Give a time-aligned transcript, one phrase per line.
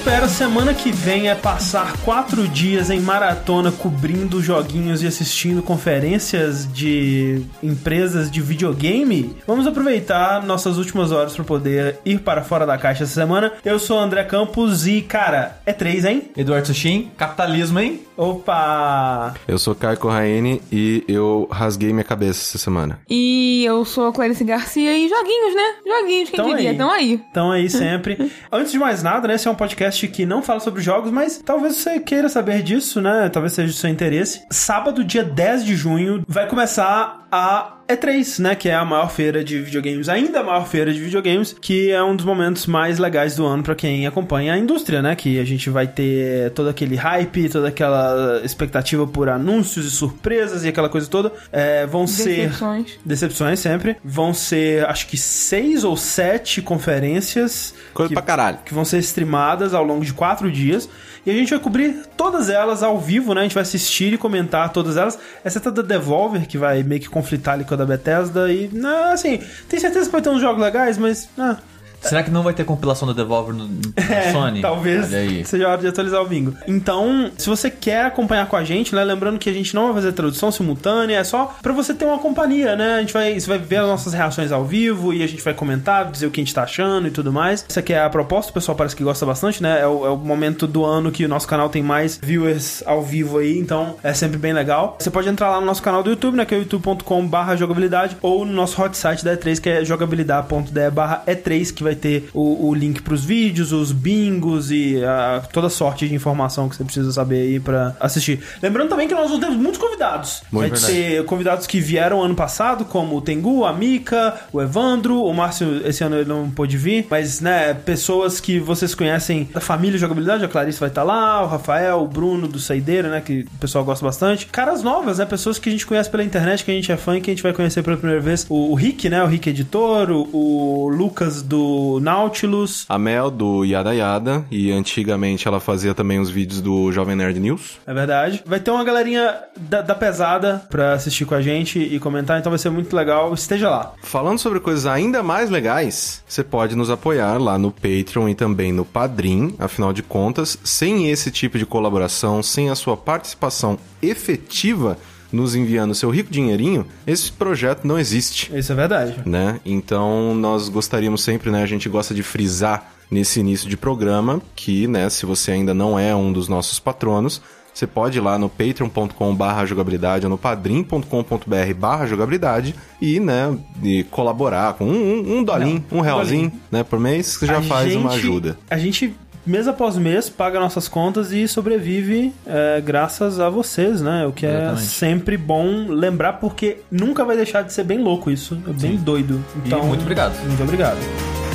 [0.00, 6.66] espera semana que vem é passar quatro dias em maratona cobrindo joguinhos e assistindo conferências
[6.72, 12.78] de empresas de videogame, vamos aproveitar nossas últimas horas para poder ir para fora da
[12.78, 13.52] caixa essa semana.
[13.62, 16.30] Eu sou o André Campos e, cara, é três, hein?
[16.34, 18.00] Eduardo Sushin, capitalismo, hein?
[18.16, 19.34] Opa!
[19.48, 23.00] Eu sou Caio Corraine e eu rasguei minha cabeça essa semana.
[23.08, 25.74] E eu sou a Clarice Garcia e joguinhos, né?
[25.86, 26.68] Joguinhos, quem Tão diria?
[26.70, 26.74] aí.
[26.74, 27.20] Então aí.
[27.30, 28.30] Então aí sempre.
[28.52, 29.34] Antes de mais nada, né?
[29.34, 33.00] Esse é um podcast que não fala sobre jogos, mas talvez você queira saber disso,
[33.00, 33.28] né?
[33.28, 34.42] Talvez seja do seu interesse.
[34.50, 38.54] Sábado, dia 10 de junho, vai começar a E3, né?
[38.54, 42.02] Que é a maior feira de videogames, ainda a maior feira de videogames, que é
[42.02, 45.14] um dos momentos mais legais do ano pra quem acompanha a indústria, né?
[45.16, 50.64] Que a gente vai ter todo aquele hype, toda aquela expectativa por anúncios e surpresas
[50.64, 51.32] e aquela coisa toda.
[51.52, 52.98] É, vão ser Decepções.
[53.04, 53.96] decepções sempre.
[54.04, 58.58] Vão ser, acho que seis ou sete conferências Coisa que, pra caralho.
[58.64, 60.88] que vão ser streamadas ao longo de quatro dias.
[61.24, 63.40] E a gente vai cobrir todas elas ao vivo, né?
[63.40, 65.18] A gente vai assistir e comentar todas elas.
[65.44, 68.50] Exceto da Devolver, que vai meio que conflitar ali com a da Bethesda.
[68.50, 68.70] E,
[69.12, 71.28] assim, tem certeza que vai ter uns jogos legais, mas...
[71.38, 71.56] Ah,
[72.00, 74.60] Será que não vai ter compilação do Devolver no, no é, Sony?
[74.60, 75.06] talvez
[75.46, 76.54] seja a hora de atualizar o bingo.
[76.66, 79.04] Então, se você quer acompanhar com a gente, né?
[79.04, 82.18] Lembrando que a gente não vai fazer tradução simultânea, é só pra você ter uma
[82.18, 82.94] companhia, né?
[82.94, 85.54] A gente vai, você vai ver as nossas reações ao vivo e a gente vai
[85.54, 87.64] comentar, dizer o que a gente tá achando e tudo mais.
[87.68, 89.80] Essa aqui é a proposta, o pessoal parece que gosta bastante, né?
[89.80, 93.02] É o, é o momento do ano que o nosso canal tem mais viewers ao
[93.02, 94.96] vivo aí, então é sempre bem legal.
[94.98, 96.44] Você pode entrar lá no nosso canal do YouTube, né?
[96.44, 101.22] Que é youtube.com/barra jogabilidade, ou no nosso hot site da E3, que é jogabilidade.de barra
[101.26, 106.08] E3, que vai ter o, o link pros vídeos, os bingos e a- toda sorte
[106.08, 108.40] de informação que você precisa saber aí pra assistir.
[108.62, 110.42] Lembrando também que nós ter muitos convidados.
[110.50, 115.22] Muito vai ter convidados que vieram ano passado, como o Tengu, a Mika, o Evandro,
[115.22, 119.60] o Márcio, esse ano ele não pôde vir, mas, né, pessoas que vocês conhecem da
[119.60, 123.40] família Jogabilidade, a Clarice vai estar lá, o Rafael, o Bruno do Saideira, né, que
[123.54, 124.46] o pessoal gosta bastante.
[124.46, 127.16] Caras novas, né, pessoas que a gente conhece pela internet, que a gente é fã
[127.16, 128.46] e que a gente vai conhecer pela primeira vez.
[128.48, 131.60] O, o Rick, né, o Rick Editor, o, o Lucas do
[132.00, 132.84] Nautilus.
[132.88, 137.38] A Mel do Yada Yada, e antigamente ela fazia também os vídeos do Jovem Nerd
[137.38, 137.78] News.
[137.86, 138.42] É verdade.
[138.46, 142.50] Vai ter uma galerinha da, da pesada pra assistir com a gente e comentar, então
[142.50, 143.32] vai ser muito legal.
[143.34, 143.92] Esteja lá.
[144.02, 148.72] Falando sobre coisas ainda mais legais, você pode nos apoiar lá no Patreon e também
[148.72, 149.54] no Padrim.
[149.58, 154.98] Afinal de contas, sem esse tipo de colaboração, sem a sua participação efetiva
[155.32, 158.50] nos enviando seu rico dinheirinho, esse projeto não existe.
[158.56, 159.16] Isso é verdade.
[159.26, 159.60] né?
[159.64, 161.62] Então nós gostaríamos sempre, né?
[161.62, 165.08] A gente gosta de frisar nesse início de programa que, né?
[165.10, 167.40] Se você ainda não é um dos nossos patronos,
[167.72, 173.56] você pode ir lá no patreon.com/barra jogabilidade ou no padrim.com.br/barra jogabilidade e, né?
[173.82, 176.82] E colaborar com um, um, um dolinho, um realzinho, né?
[176.82, 178.58] Por mês que já A faz uma gente- ajuda.
[178.68, 179.14] A gente,
[179.46, 184.26] mês após mês, paga nossas contas e sobrevive é, graças a vocês, né?
[184.26, 184.82] O que é Exatamente.
[184.82, 188.58] sempre bom lembrar, porque nunca vai deixar de ser bem louco isso.
[188.68, 189.42] É bem doido.
[189.64, 190.38] Então, muito obrigado.
[190.44, 191.49] Muito obrigado.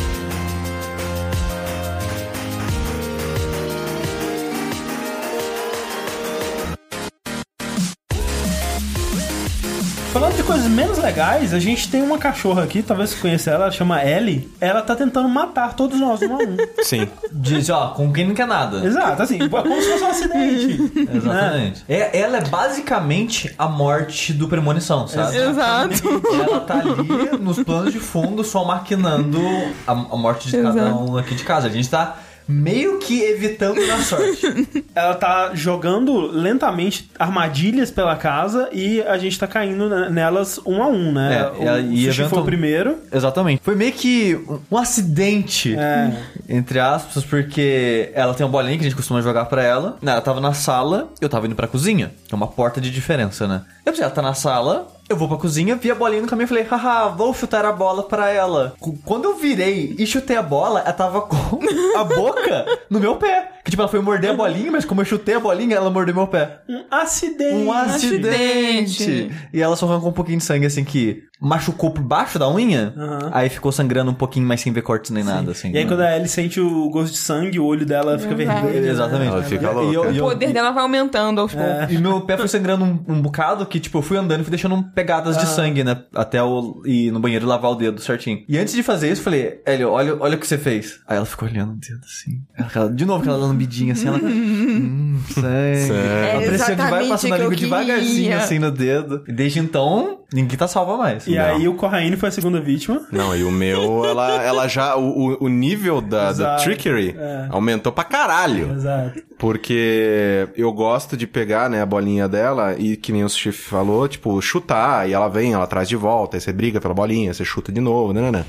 [10.46, 14.04] Coisas menos legais, a gente tem uma cachorra aqui, talvez você conheça ela, ela chama
[14.06, 14.50] Ellie.
[14.62, 16.58] Ela tá tentando matar todos nós um a um.
[16.84, 17.08] Sim.
[17.32, 18.86] Diz, ó, com quem não quer nada.
[18.86, 20.92] Exato, assim, é como se fosse um acidente.
[21.14, 21.84] Exatamente.
[21.90, 25.36] É, ela é basicamente a morte do premonição, sabe?
[25.36, 25.96] Exato.
[26.34, 29.42] Ela tá ali nos planos de fundo, só maquinando
[29.88, 31.12] a, a morte de cada Exato.
[31.12, 31.68] um aqui de casa.
[31.68, 32.18] A gente tá
[32.48, 34.86] meio que evitando na sorte.
[34.94, 40.82] Ela tá jogando lentamente armadilhas pela casa e a gente tá caindo ne- nelas um
[40.82, 41.38] a um, né?
[41.40, 42.98] É, o e a- e Sushi foi o primeiro.
[43.12, 43.62] Exatamente.
[43.64, 44.40] Foi meio que
[44.72, 46.12] um, acidente, É.
[46.48, 49.98] entre aspas, porque ela tem uma bolinha que a gente costuma jogar pra ela.
[50.02, 52.12] Ela tava na sala, eu tava indo pra cozinha.
[52.32, 53.64] É uma porta de diferença, né?
[53.86, 56.46] Eu pensei, ela tá na sala, eu vou pra cozinha, vi a bolinha no caminho
[56.46, 58.74] e falei, haha, vou chutar a bola pra ela.
[59.04, 61.60] Quando eu virei e chutei a bola, ela tava com
[61.96, 63.52] a boca no meu pé.
[63.66, 66.14] Que tipo, ela foi morder a bolinha, mas como eu chutei a bolinha, ela mordeu
[66.16, 66.60] meu pé.
[66.70, 67.56] Um acidente.
[67.56, 69.04] Um acidente.
[69.04, 69.36] acidente.
[69.52, 72.94] E ela só arrancou um pouquinho de sangue, assim, que machucou por baixo da unha.
[72.96, 73.30] Aham.
[73.34, 75.72] Aí ficou sangrando um pouquinho, mas sem ver cortes nem nada, assim.
[75.72, 78.82] E aí quando a Ellie sente o gosto de sangue, o olho dela fica vermelho.
[78.82, 78.90] né?
[78.90, 79.32] Exatamente.
[79.34, 79.92] Ela fica E- louca.
[79.92, 81.92] E, eu- e O eu- poder dela vai aumentando aos poucos.
[81.94, 84.52] e meu pé foi sangrando um, um bocado que, tipo, eu fui andando e fui
[84.52, 86.04] deixando pegadas de sangue, né?
[86.14, 88.44] Até o, ir no banheiro e lavar o dedo certinho.
[88.48, 91.00] E antes de fazer isso, eu falei, Hélio, olha, olha o que você fez.
[91.08, 92.42] Aí ela ficou olhando o dedo assim.
[92.78, 94.18] Ela- de novo, aquela lambidinha assim, ela.
[94.18, 95.76] hum, sei.
[95.88, 96.38] Sério.
[96.38, 99.24] A pressão que vai passando a língua devagarzinho assim no dedo.
[99.28, 101.26] E desde então, ninguém tá salva mais.
[101.28, 101.44] E Não.
[101.44, 103.02] aí o Corraine foi a segunda vítima.
[103.12, 104.96] Não, e o meu, ela, ela já.
[104.96, 107.48] O, o- nível da, da trickery é.
[107.50, 108.72] aumentou pra caralho.
[108.74, 109.22] Exato.
[109.38, 114.08] Porque eu gosto de pegar, né, a bolinha dela e, que nem o Chief falou,
[114.08, 117.44] tipo, chutar, e ela vem, ela traz de volta, aí você briga pela bolinha, você
[117.46, 118.46] chuta de novo, né, né, né.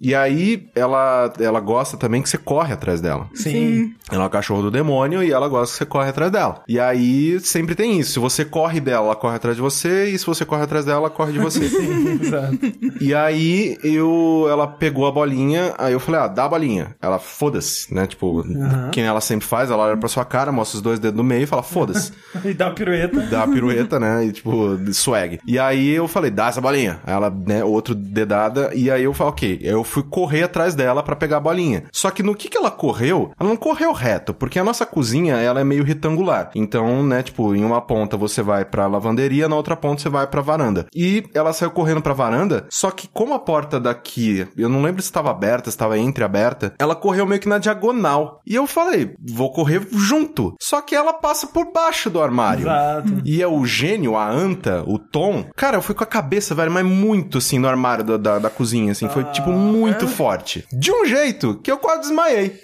[0.00, 3.28] E aí, ela, ela gosta também que você corre atrás dela.
[3.34, 3.94] Sim.
[4.10, 6.62] Ela é o cachorro do demônio e ela gosta que você corre atrás dela.
[6.66, 8.12] E aí, sempre tem isso.
[8.12, 11.00] Se você corre dela, ela corre atrás de você, e se você corre atrás dela,
[11.00, 11.64] ela corre de você.
[12.20, 12.58] Exato.
[13.00, 16.96] E aí, eu, ela pegou a bolinha, aí eu falei, ah, dá a bolinha.
[17.00, 18.06] Ela, foda-se, né?
[18.06, 18.42] Tipo,
[18.90, 21.24] que nem ela sempre faz, ela olha pra sua cara, mostra os dois dedos no
[21.24, 22.12] meio e fala, foda-se.
[22.44, 23.20] E dá uma pirueta.
[23.20, 24.24] Dá a pirueta, né?
[24.24, 25.40] E tipo, swag.
[25.46, 27.00] E aí eu falei, dá essa bolinha.
[27.04, 28.70] Aí ela, né, outro dedada.
[28.74, 29.60] E aí eu falei, ok.
[29.62, 31.84] Eu fui correr atrás dela pra pegar a bolinha.
[31.92, 35.36] Só que no que que ela correu, ela não correu reto, porque a nossa cozinha,
[35.36, 36.50] ela é meio retangular.
[36.54, 40.26] Então, né, tipo, em uma ponta você vai pra lavanderia, na outra ponta você vai
[40.26, 40.86] pra varanda.
[40.94, 45.02] E ela saiu correndo pra varanda, só que como a porta daqui, eu não lembro
[45.02, 48.40] se estava aberta, se estava entreaberta, ela correu meio que na diagonal.
[48.46, 50.54] E eu falei, vou correr junto.
[50.60, 52.62] Só que ela passa por baixo do armário.
[52.62, 53.22] Exato.
[53.24, 55.44] E é o gênio, a anta, o Tom.
[55.56, 58.50] Cara, eu fui com a cabeça, velho, mas muito assim no armário da, da, da
[58.50, 59.08] cozinha, assim.
[59.08, 60.64] Foi, tipo, muito forte.
[60.72, 62.60] De um jeito que eu quase desmaiei.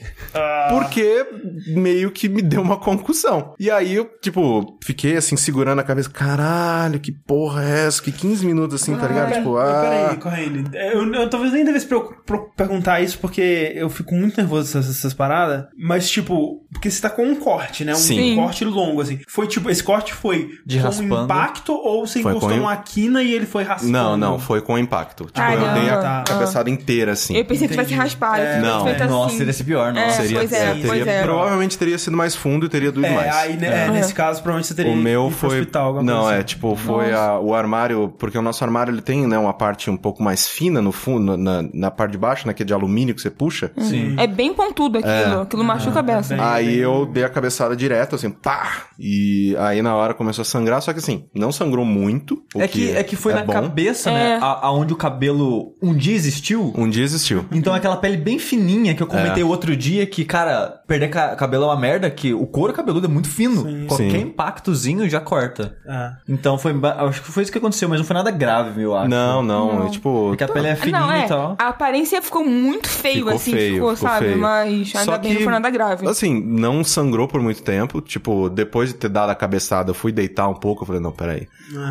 [0.70, 1.26] Porque
[1.68, 3.54] meio que me deu uma concussão.
[3.58, 6.10] E aí eu, tipo, fiquei assim, segurando a cabeça.
[6.10, 8.02] Caralho, que porra é essa?
[8.02, 9.32] Que 15 minutos assim, tá ligado?
[9.32, 9.80] Tipo, Mas ah.
[9.82, 10.64] Peraí, Corraine.
[10.74, 14.90] Eu, eu talvez nem devesse pro- pro- perguntar isso, porque eu fico muito nervoso essas,
[14.98, 15.66] essas paradas.
[15.76, 17.92] Mas, tipo, porque você tá com um corte, né?
[17.92, 18.36] Um Sim.
[18.36, 19.20] corte longo, assim.
[19.28, 21.24] Foi tipo, esse corte foi De com raspando.
[21.24, 23.92] impacto ou você Foi encostou com- numa quina e ele foi raspando?
[23.92, 25.24] Não, não, foi com impacto.
[25.26, 25.80] Tipo, eu Caramba.
[25.80, 26.24] dei a Tá.
[26.26, 27.36] cabeçada inteira, assim.
[27.36, 28.00] Eu pensei que tivesse Entendi.
[28.08, 28.40] raspado.
[28.42, 29.12] É, que não, feito assim.
[29.12, 30.00] Nossa, seria esse pior, não.
[30.00, 31.22] É, Seria, pois é, é, pois teria, é.
[31.22, 33.34] provavelmente teria sido mais fundo e teria doído É, mais.
[33.36, 33.90] aí, né, É.
[33.90, 35.60] nesse caso, provavelmente você teria O meu foi.
[35.60, 36.46] hospital, alguma não, coisa é assim.
[36.46, 39.96] tipo, foi a- o armário, porque o nosso armário ele tem, né, uma parte um
[39.96, 43.14] pouco mais fina no fundo, na, na parte de baixo, né, que é de alumínio
[43.14, 43.70] que você puxa.
[43.78, 44.14] Sim.
[44.18, 45.42] É bem pontudo aquilo.
[45.42, 46.34] Aquilo machuca a beça.
[46.36, 46.44] bem.
[46.44, 48.84] Aí eu dei a cabeçada direto, assim, pá!
[48.98, 52.42] E aí na hora começou a sangrar, só que assim, não sangrou muito.
[52.54, 53.52] o É que, é que foi na bom.
[53.52, 54.38] cabeça, né?
[54.40, 56.72] Aonde o cabelo um dia existiu.
[56.76, 57.44] Um dia existiu.
[57.52, 59.46] Então aquela pele bem fininha que eu comentei É.
[59.46, 63.10] outro dia que, cara, perder ca- cabelo é uma merda, que o couro cabeludo é
[63.10, 63.62] muito fino.
[63.62, 63.86] Sim.
[63.86, 64.18] Qualquer Sim.
[64.22, 65.76] impactozinho já corta.
[65.86, 66.10] É.
[66.28, 66.72] Então foi.
[66.98, 69.08] Acho que foi isso que aconteceu, mas não foi nada grave, eu acho.
[69.08, 70.28] Não, não, é tipo.
[70.28, 71.24] Porque a pele é fininha Não, é.
[71.24, 71.56] e tal.
[71.58, 74.26] A aparência ficou muito feio, Ficou assim, feio, ficou, ficou sabe?
[74.26, 74.38] feio.
[74.38, 76.06] Mas ainda Só bem que, não foi nada grave.
[76.08, 78.00] Assim, não sangrou por muito tempo.
[78.00, 80.82] Tipo, depois de ter dado a cabeçada, eu fui deitar um pouco.
[80.82, 81.48] Eu falei, não, peraí.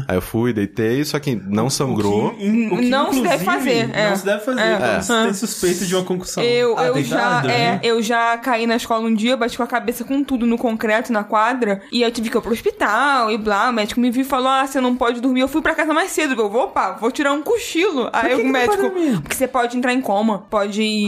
[0.08, 2.28] Aí eu fui, deitei, só que não sangrou.
[2.28, 4.10] O que, in- o que, Não se deve fazer, é.
[4.10, 4.78] Não se deve fazer É.
[4.88, 5.02] É.
[5.02, 6.44] você tem suspeita de uma concussão.
[6.44, 7.80] Eu, Ah, eu, já, é, né?
[7.84, 11.12] eu já caí na escola um dia, bati com a cabeça com tudo no concreto,
[11.12, 13.70] na quadra, e eu tive que ir pro hospital e blá.
[13.70, 15.42] O médico me viu e falou: Ah, você não pode dormir.
[15.42, 16.40] Eu fui pra casa mais cedo.
[16.40, 18.10] Eu vou, opa, vou tirar um cochilo.
[18.14, 18.92] Aí que o que não médico,
[19.22, 21.06] porque você pode entrar em coma, pode.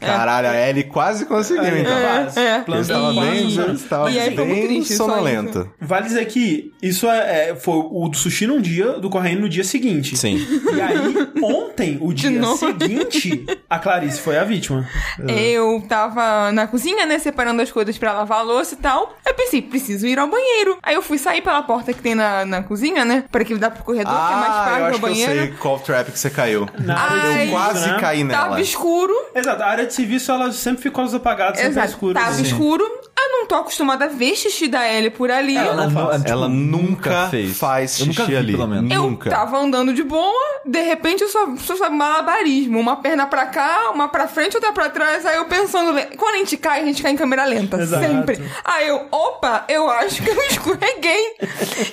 [0.00, 0.06] É.
[0.06, 1.92] Caralho, a Ellie quase conseguiu, então.
[2.00, 2.38] Quase.
[2.40, 5.68] É, Plano Você tava E- bem, estava e aí bem triste, só sonolenta.
[5.80, 9.48] Vale dizer que isso é, é- foi o do sushi num dia, do correndo no
[9.48, 10.16] dia seguinte.
[10.16, 10.36] Sim.
[10.74, 12.66] E aí, ontem, o dia novo.
[13.10, 14.86] Seguinte, a Clarice foi a vítima.
[15.28, 19.16] Eu tava na cozinha, né, separando as coisas pra lavar a louça e tal.
[19.26, 20.78] Eu pensei, preciso ir ao banheiro.
[20.82, 23.70] Aí eu fui sair pela porta que tem na, na cozinha, né, pra que dá
[23.70, 25.32] pro corredor, que é mais Ah, eu acho do que eu banheiro.
[25.32, 26.68] sei qual trap que você caiu.
[26.88, 27.96] Ai, serviço, Quase né?
[28.00, 28.42] caí nela.
[28.44, 29.14] Tava escuro.
[29.34, 31.88] Exato, a área de serviço ela sempre fica com as apagadas, sempre é Exato.
[31.88, 32.14] escuro.
[32.14, 32.42] Tava assim.
[32.42, 32.84] escuro.
[33.16, 35.56] Eu não tô acostumada a ver xixi da Ellie por ali.
[35.56, 36.16] Ela não faz.
[36.18, 38.52] tipo, Ela nunca faz Eu nunca xixi vi, ali.
[38.52, 38.90] pelo menos.
[38.90, 39.30] Eu Nunca.
[39.30, 42.82] tava andando de boa, de repente eu só, só sabe malabarismo.
[42.84, 45.24] Uma perna pra cá, uma pra frente, outra pra trás.
[45.24, 47.78] Aí eu pensando, quando a gente cai, a gente cai em câmera lenta.
[47.80, 48.04] Exato.
[48.04, 48.38] Sempre.
[48.62, 51.34] Aí eu, opa, eu acho que eu escorreguei.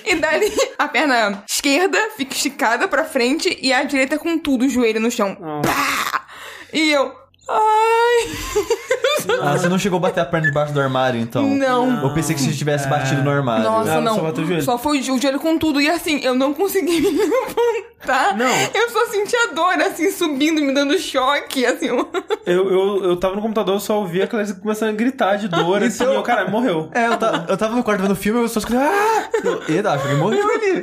[0.04, 4.68] e dali a perna esquerda fica esticada pra frente e a direita com tudo, o
[4.68, 5.34] joelho no chão.
[5.64, 6.26] Pá!
[6.74, 7.10] E eu,
[7.52, 8.32] ai.
[9.40, 11.44] Ah, você não chegou a bater a perna debaixo do armário, então?
[11.46, 12.02] Não.
[12.02, 13.62] Eu pensei que você tivesse batido no armário.
[13.64, 14.14] Nossa, Não, não.
[14.16, 14.62] só bateu o joelho.
[14.62, 15.80] Só foi o joelho com tudo.
[15.80, 18.36] E assim, eu não consegui me levantar.
[18.36, 18.46] Não.
[18.74, 21.86] Eu só senti a dor, assim, subindo, me dando choque, assim.
[21.86, 22.04] Eu,
[22.70, 25.82] eu, eu tava no computador, eu só ouvi a Clarice começando a gritar de dor,
[25.84, 26.90] assim, e eu, cara, morreu.
[26.92, 28.80] É, eu, ta- eu tava no quarto vendo filme e eu só escutei.
[28.80, 29.28] Ah!
[29.44, 30.82] Eu, Eita, acho que ele morreu ali.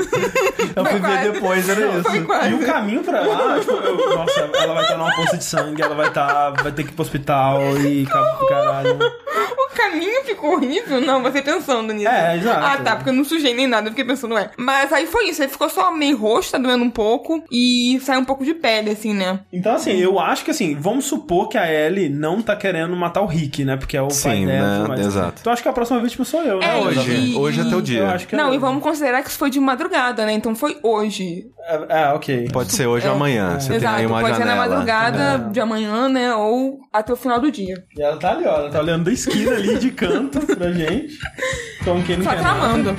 [0.75, 1.31] Eu fui ver quase.
[1.31, 2.25] depois, era Foi isso.
[2.25, 2.49] quase.
[2.49, 5.81] E o caminho pra lá, tipo, eu- nossa, ela vai estar numa poça de sangue,
[5.81, 8.05] ela vai estar, vai ter que ir pro hospital e
[8.47, 8.97] caralho.
[8.99, 10.99] O caminho ficou horrível.
[11.01, 12.07] Não, você pensando nisso.
[12.09, 12.65] É, exato.
[12.65, 14.49] Ah, tá, porque eu não sujei nem nada, eu fiquei pensando, ué.
[14.57, 18.19] Mas aí foi isso, aí ficou só meio rosto, tá doendo um pouco, e saiu
[18.19, 19.39] um pouco de pele, assim, né?
[19.53, 23.21] Então, assim, eu acho que assim, vamos supor que a Ellie não tá querendo matar
[23.21, 23.77] o Rick, né?
[23.77, 24.79] Porque é o pai Sim, dela.
[24.79, 24.87] né?
[24.87, 24.99] mais.
[25.05, 25.35] Exato.
[25.39, 26.77] Então acho que a próxima vítima sou eu, né?
[26.77, 28.07] É, Hoje, e- hoje é teu Eu dia.
[28.09, 28.55] acho que é não, eu.
[28.55, 30.33] e vamos considerar que isso foi de madrugada, né?
[30.33, 31.45] Então foi hoje.
[31.67, 32.49] É, é, ok.
[32.51, 33.59] Pode ser hoje ou amanhã.
[33.59, 34.69] Você tem Exato, aí uma pode ser na janela.
[34.69, 36.33] madrugada de amanhã, né?
[36.39, 37.83] Ou até o final do dia.
[37.97, 38.59] E ela tá ali, ó.
[38.59, 41.17] Ela tá olhando da esquina ali de canto pra gente.
[41.83, 42.95] Como quem não Só quer nada.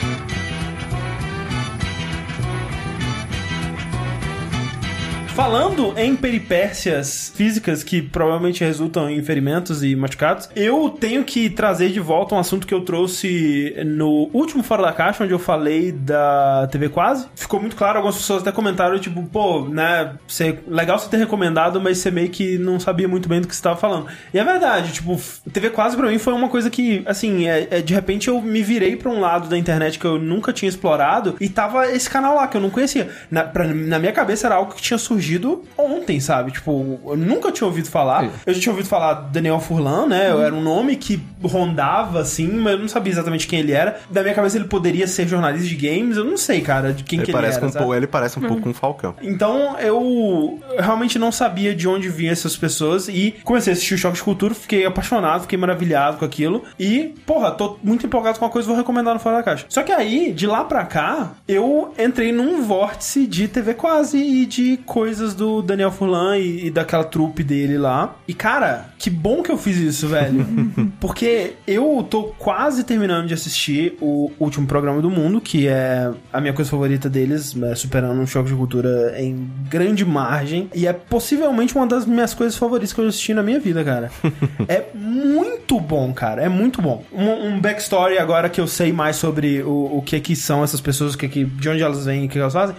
[5.41, 11.89] Falando em peripécias físicas que provavelmente resultam em ferimentos e machucados, eu tenho que trazer
[11.89, 15.93] de volta um assunto que eu trouxe no último Fora da Caixa, onde eu falei
[15.93, 17.27] da TV Quase.
[17.35, 21.81] Ficou muito claro, algumas pessoas até comentaram, tipo, pô, né, você, legal você ter recomendado,
[21.81, 24.09] mas você meio que não sabia muito bem do que você tava falando.
[24.35, 25.19] E é verdade, tipo,
[25.51, 28.63] TV Quase pra mim foi uma coisa que, assim, é, é, de repente eu me
[28.63, 32.35] virei pra um lado da internet que eu nunca tinha explorado e tava esse canal
[32.37, 33.09] lá que eu não conhecia.
[33.31, 35.30] Na, pra- na minha cabeça era algo que tinha surgido
[35.77, 36.51] ontem, sabe?
[36.53, 38.31] Tipo, eu nunca tinha ouvido falar.
[38.47, 40.27] Eu já tinha ouvido falar Daniel Furlan, né?
[40.29, 44.01] Era um nome que rondava, assim, mas eu não sabia exatamente quem ele era.
[44.11, 47.19] Da minha cabeça ele poderia ser jornalista de games, eu não sei, cara, de quem
[47.19, 47.73] Ele que parece, ele era.
[47.73, 47.97] com, sabe?
[47.97, 49.15] ele parece um pouco com um falcão.
[49.23, 53.99] Então eu realmente não sabia de onde vinham essas pessoas e comecei a assistir o
[53.99, 58.45] Choque de Cultura, fiquei apaixonado, fiquei maravilhado com aquilo e, porra, tô muito empolgado com
[58.45, 59.67] uma coisa, vou recomendar no Fora da Caixa.
[59.69, 64.47] Só que aí, de lá pra cá, eu entrei num vórtice de TV quase e
[64.47, 64.77] de
[65.21, 68.17] coisas do Daniel Furlan e, e daquela trupe dele lá.
[68.27, 70.47] E cara, que bom que eu fiz isso, velho.
[70.99, 76.41] Porque eu tô quase terminando de assistir o último programa do mundo, que é a
[76.41, 80.71] minha coisa favorita deles, é, superando um choque de cultura em grande margem.
[80.75, 84.11] E é possivelmente uma das minhas coisas favoritas que eu assisti na minha vida, cara.
[84.67, 86.43] é muito bom, cara.
[86.43, 87.05] É muito bom.
[87.12, 90.81] Um, um backstory agora que eu sei mais sobre o, o que que são essas
[90.81, 92.75] pessoas, o que que, de onde elas vêm e o que elas fazem.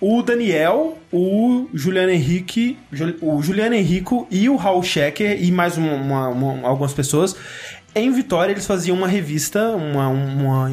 [0.00, 2.78] O Daniel, o Juliano Henrique,
[3.20, 7.34] o Juliano Henrico e o Raul Schecker e mais uma- uma- uma- algumas pessoas.
[7.94, 10.70] Em Vitória eles faziam uma revista, uma, uma,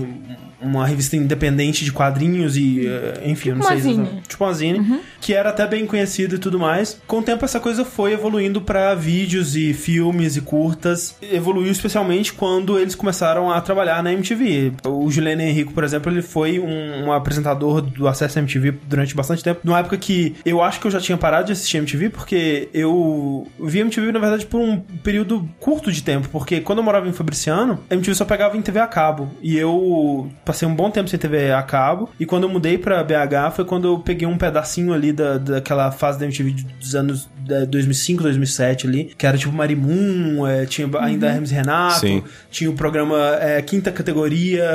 [0.65, 3.81] uma revista independente de quadrinhos e, eh, enfim, eu não Tipo sei.
[3.81, 3.93] zine.
[4.01, 4.27] exatamente.
[4.29, 6.99] Tipo uma zine, que era até bem conhecido e tudo mais.
[7.07, 11.15] Com o tempo essa coisa foi evoluindo pra vídeos e filmes e curtas.
[11.21, 14.73] Evoluiu especialmente quando eles começaram a trabalhar na MTV.
[14.85, 19.43] O Juliano Henrico, por exemplo, ele foi um, um apresentador do Acesso MTV durante bastante
[19.43, 19.61] tempo.
[19.63, 23.47] Numa época que eu acho que eu já tinha parado de assistir MTV, porque eu
[23.59, 26.27] vi MTV, na verdade, por um período curto de tempo.
[26.29, 29.29] Porque quando eu morava em Fabriciano, a MTV só pegava em TV a cabo.
[29.41, 32.09] E eu passei um bom tempo sem TV a cabo.
[32.17, 35.91] E quando eu mudei pra BH, foi quando eu peguei um pedacinho ali da, daquela
[35.91, 37.29] fase da MTV dos anos
[37.67, 42.23] 2005, 2007 ali, que era tipo Marimun, eh, tinha ainda Hermes e Renato, Sim.
[42.49, 44.65] tinha o programa eh, Quinta Categoria,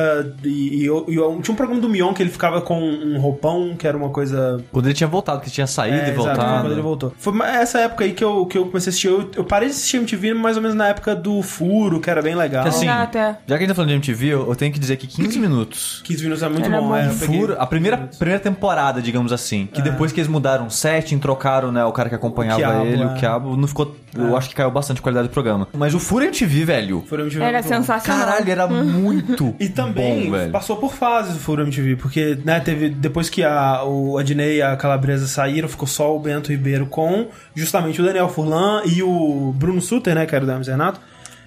[0.45, 3.87] e, e e tinha um programa do Mion que ele ficava com um roupão, que
[3.87, 6.61] era uma coisa Quando ele tinha voltado, que tinha saído é, e exato, voltado.
[6.63, 7.13] quando ele voltou.
[7.19, 9.09] Foi essa época aí que eu, que eu comecei a assistir.
[9.09, 12.21] Eu, eu parei de assistir MTV mais ou menos na época do Furo, que era
[12.23, 12.63] bem legal.
[12.63, 13.31] Que assim, Exato, é.
[13.31, 15.39] já que a gente tá falando de MTV, eu eu tenho que dizer que 15
[15.39, 16.89] minutos 15 minutos é muito Era bom.
[16.89, 16.97] bom.
[16.97, 21.19] é, Furo, a primeira, primeira temporada, digamos assim, que depois que eles mudaram o setting,
[21.19, 23.07] trocaram, né, o cara que acompanhava O Quiabo, ele, é.
[23.07, 23.97] o Quiabo, não ficou.
[24.15, 25.69] Eu acho que caiu bastante a qualidade do programa.
[25.73, 27.05] Mas o Furo MTV, velho.
[27.07, 28.27] Furo MTV Era sensacional.
[28.27, 29.55] Caralho, era muito.
[29.61, 30.53] E também bom, velho.
[30.53, 32.89] passou por fases o Furo MTV, porque, né, teve.
[32.91, 37.29] Depois que a, o Adnei e a Calabresa saíram, ficou só o Bento Ribeiro com
[37.55, 41.01] justamente o Daniel Furlan e o Bruno Suter, né, que era do Hermes Renato.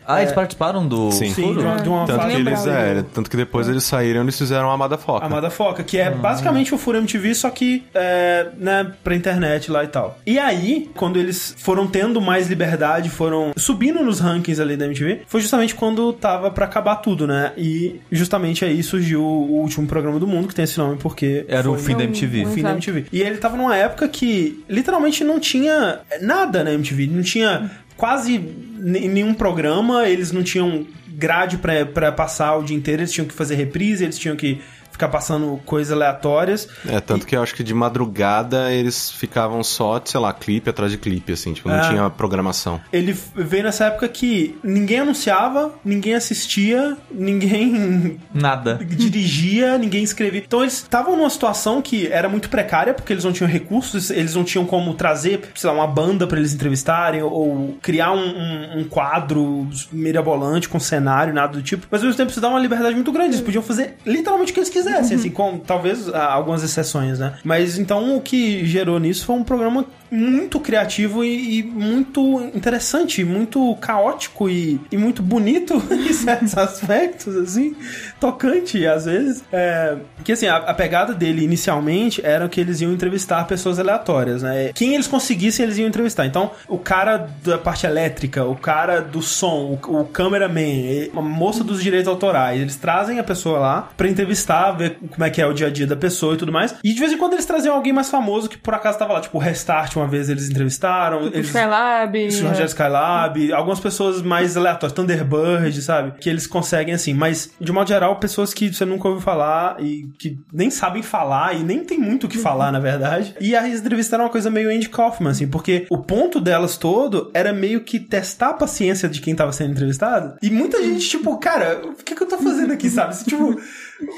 [0.06, 1.34] Ah, eles participaram do Sim.
[1.34, 1.60] Sim, Furo?
[1.60, 4.70] de uma, de uma Tanto que, eles, é, tanto que depois eles saíram eles fizeram
[4.70, 5.26] a Amada Foca.
[5.26, 9.84] Amada Foca, que é basicamente o Furo MTV, só que, é, né, pra internet lá
[9.84, 10.18] e tal.
[10.26, 15.22] E aí, quando eles foram tendo mais liberdade, foram subindo nos rankings ali da MTV,
[15.28, 17.52] foi justamente quando tava pra acabar tudo, né?
[17.58, 21.46] E justamente aí surgiu o último programa do mundo, que tem esse nome porque...
[21.48, 22.46] Era o fim da MTV.
[22.46, 22.72] o fim da.
[22.74, 23.06] MTV.
[23.12, 28.38] E ele tava numa época que literalmente não tinha nada na MTV, não tinha quase
[28.84, 31.58] ne- nenhum programa, eles não tinham grade
[31.94, 34.60] pra passar o dia inteiro, eles tinham que fazer reprise, eles tinham que
[34.94, 36.68] ficar passando coisas aleatórias.
[36.88, 40.92] É, tanto que eu acho que de madrugada eles ficavam só, sei lá, clipe atrás
[40.92, 41.90] de clipe, assim, tipo, não É.
[41.90, 42.80] tinha programação.
[42.94, 48.80] Ele veio nessa época que ninguém anunciava, ninguém assistia, ninguém Nada.
[48.84, 50.44] dirigia, ninguém escrevia.
[50.46, 54.36] Então eles estavam numa situação que era muito precária, porque eles não tinham recursos, eles
[54.36, 58.80] não tinham como trazer, sei lá, uma banda pra eles entrevistarem, ou criar um, um-
[58.80, 61.88] um quadro mirabolante com cenário, nada do tipo.
[61.90, 63.32] Mas ao mesmo tempo isso dá uma liberdade muito grande.
[63.36, 67.36] Eles podiam fazer literalmente o que eles quisessem, assim, com talvez ah, algumas exceções, né?
[67.44, 73.24] Mas então o que gerou nisso foi um programa muito criativo e, e muito interessante,
[73.24, 77.76] muito caótico e, e muito bonito em certos aspectos, assim,
[78.20, 79.44] tocante às vezes.
[79.52, 84.44] É, que assim, a, a pegada dele inicialmente era que eles iam entrevistar pessoas aleatórias,
[84.44, 84.72] né?
[84.76, 86.28] Quem eles conseguissem, eles iam entrevistar.
[86.28, 91.64] Então, o cara da parte elétrica, o cara do som, o, o cameraman, a moça
[91.64, 95.48] dos direitos autorais, eles trazem a pessoa lá pra entrevistar, ver como é que é
[95.48, 96.76] o dia a dia da pessoa e tudo mais.
[96.84, 99.22] E de vez em quando eles traziam alguém mais famoso que por acaso tava lá,
[99.22, 101.24] tipo, o Restart uma vez eles entrevistaram.
[101.24, 101.48] Tipo, eles...
[101.48, 102.18] Skylab.
[102.18, 106.14] O Rogério Skylab, algumas pessoas mais aleatórias, Thunderbird, sabe?
[106.20, 110.08] Que eles conseguem assim, mas de modo geral, pessoas que você nunca ouviu falar e
[110.18, 113.36] que nem sabem falar e nem tem muito o que falar, na verdade.
[113.40, 117.32] E as entrevistas eram uma coisa meio Andy Kaufman, assim, porque o ponto delas todo
[117.34, 120.38] era meio que testar a paciência de quem tava sendo entrevistado.
[120.42, 123.16] E muita gente, tipo, cara, o que, que eu tô fazendo aqui, sabe?
[123.24, 123.60] Tipo.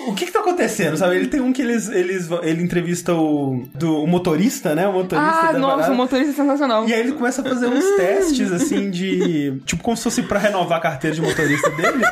[0.07, 1.15] O que que tá acontecendo, sabe?
[1.15, 4.87] Ele tem um que eles, eles ele entrevista o, do, o motorista, né?
[4.87, 5.93] O motorista Ah, da nossa, parada.
[5.93, 6.87] o motorista é sensacional.
[6.87, 9.59] E aí ele começa a fazer uns testes, assim, de.
[9.65, 12.03] Tipo, como se fosse pra renovar a carteira de motorista dele.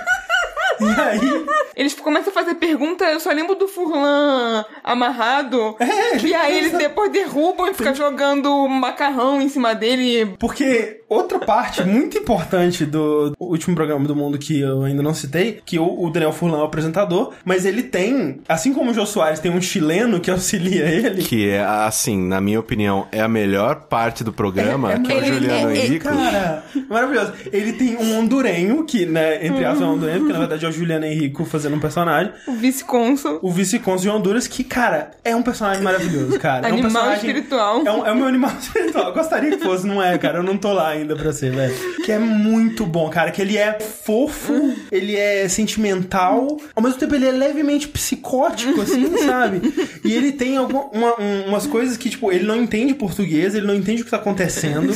[0.83, 1.45] E aí.
[1.75, 5.75] Eles começam a fazer pergunta, eu só lembro do Furlan amarrado.
[5.79, 10.35] É, e aí eles depois derrubam e ficam jogando macarrão em cima dele.
[10.37, 15.61] Porque outra parte muito importante do último programa do mundo que eu ainda não citei,
[15.65, 19.39] que o, Daniel Furlan é o apresentador, mas ele tem, assim como o Jô Soares
[19.39, 21.23] tem um chileno que auxilia ele.
[21.23, 25.11] Que é, assim, na minha opinião, é a melhor parte do programa, É- é que
[25.11, 25.99] é o Juliano é- é- Henrique.
[26.05, 27.33] Cara, maravilhoso.
[27.51, 30.69] Ele tem um hondurenho, que, né, entre aspas, é um hondurenho, porque na verdade é
[30.69, 32.31] o Juliano Henrico fazendo um personagem.
[32.47, 33.39] O vice-cônsul.
[33.41, 36.67] O vice-cônsul de Honduras, que, cara, é um personagem maravilhoso, cara.
[36.67, 37.15] é um Animal personagem...
[37.29, 37.81] espiritual.
[37.85, 39.07] É, um- é o meu animal espiritual.
[39.09, 40.39] Eu gostaria que fosse, não é, cara.
[40.39, 41.73] Eu não tô lá ainda pra ser, velho.
[42.03, 43.31] Que é muito bom, cara.
[43.31, 49.17] Que ele é fofo, ele é sentimental, ao mesmo tempo ele é levemente psicótico, assim,
[49.25, 49.61] sabe?
[50.03, 53.67] E ele tem alguma, uma- um- umas coisas que, tipo, ele não entende português, ele
[53.67, 54.93] não entende o que tá acontecendo.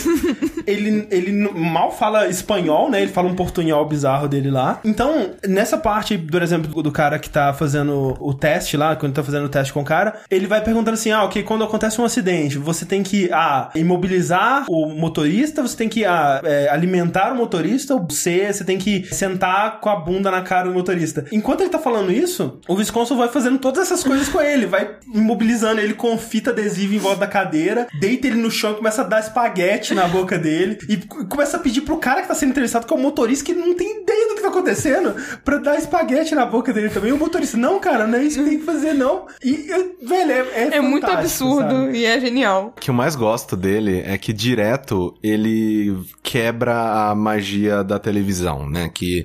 [0.66, 3.02] ele, ele mal fala espanhol, né?
[3.02, 4.80] Ele fala um portunhol bizarro dele lá.
[4.86, 9.24] Então, nessa parte, por exemplo, do cara que tá fazendo o teste lá, quando tá
[9.24, 12.06] fazendo o teste com o cara, ele vai perguntando assim: ah, ok, quando acontece um
[12.06, 17.36] acidente, você tem que, ah, imobilizar o motorista, você tem que, ah, é, alimentar o
[17.36, 21.26] motorista, ou C, você tem que sentar com a bunda na cara do motorista.
[21.32, 24.96] Enquanto ele tá falando isso, o Visconsul vai fazendo todas essas coisas com ele, vai
[25.14, 29.02] imobilizando ele com fita adesiva em volta da cadeira, deita ele no chão e começa
[29.02, 32.50] a dar espaguete na boca dele, e começa a pedir pro cara que tá sendo
[32.50, 35.78] entrevistado, que é o motorista, que não tem ideia do que tá acontecendo, pra dar
[35.78, 37.10] espaguete na boca dele também.
[37.10, 39.26] E o motorista, não, cara, não é isso que tem que fazer, não.
[39.44, 41.98] E, eu- velho, é, é, É muito absurdo sabe?
[41.98, 42.74] e é genial.
[42.78, 48.70] O que eu mais gosto dele é que direto ele quebra a magia da televisão,
[48.70, 48.90] né?
[48.94, 49.24] Que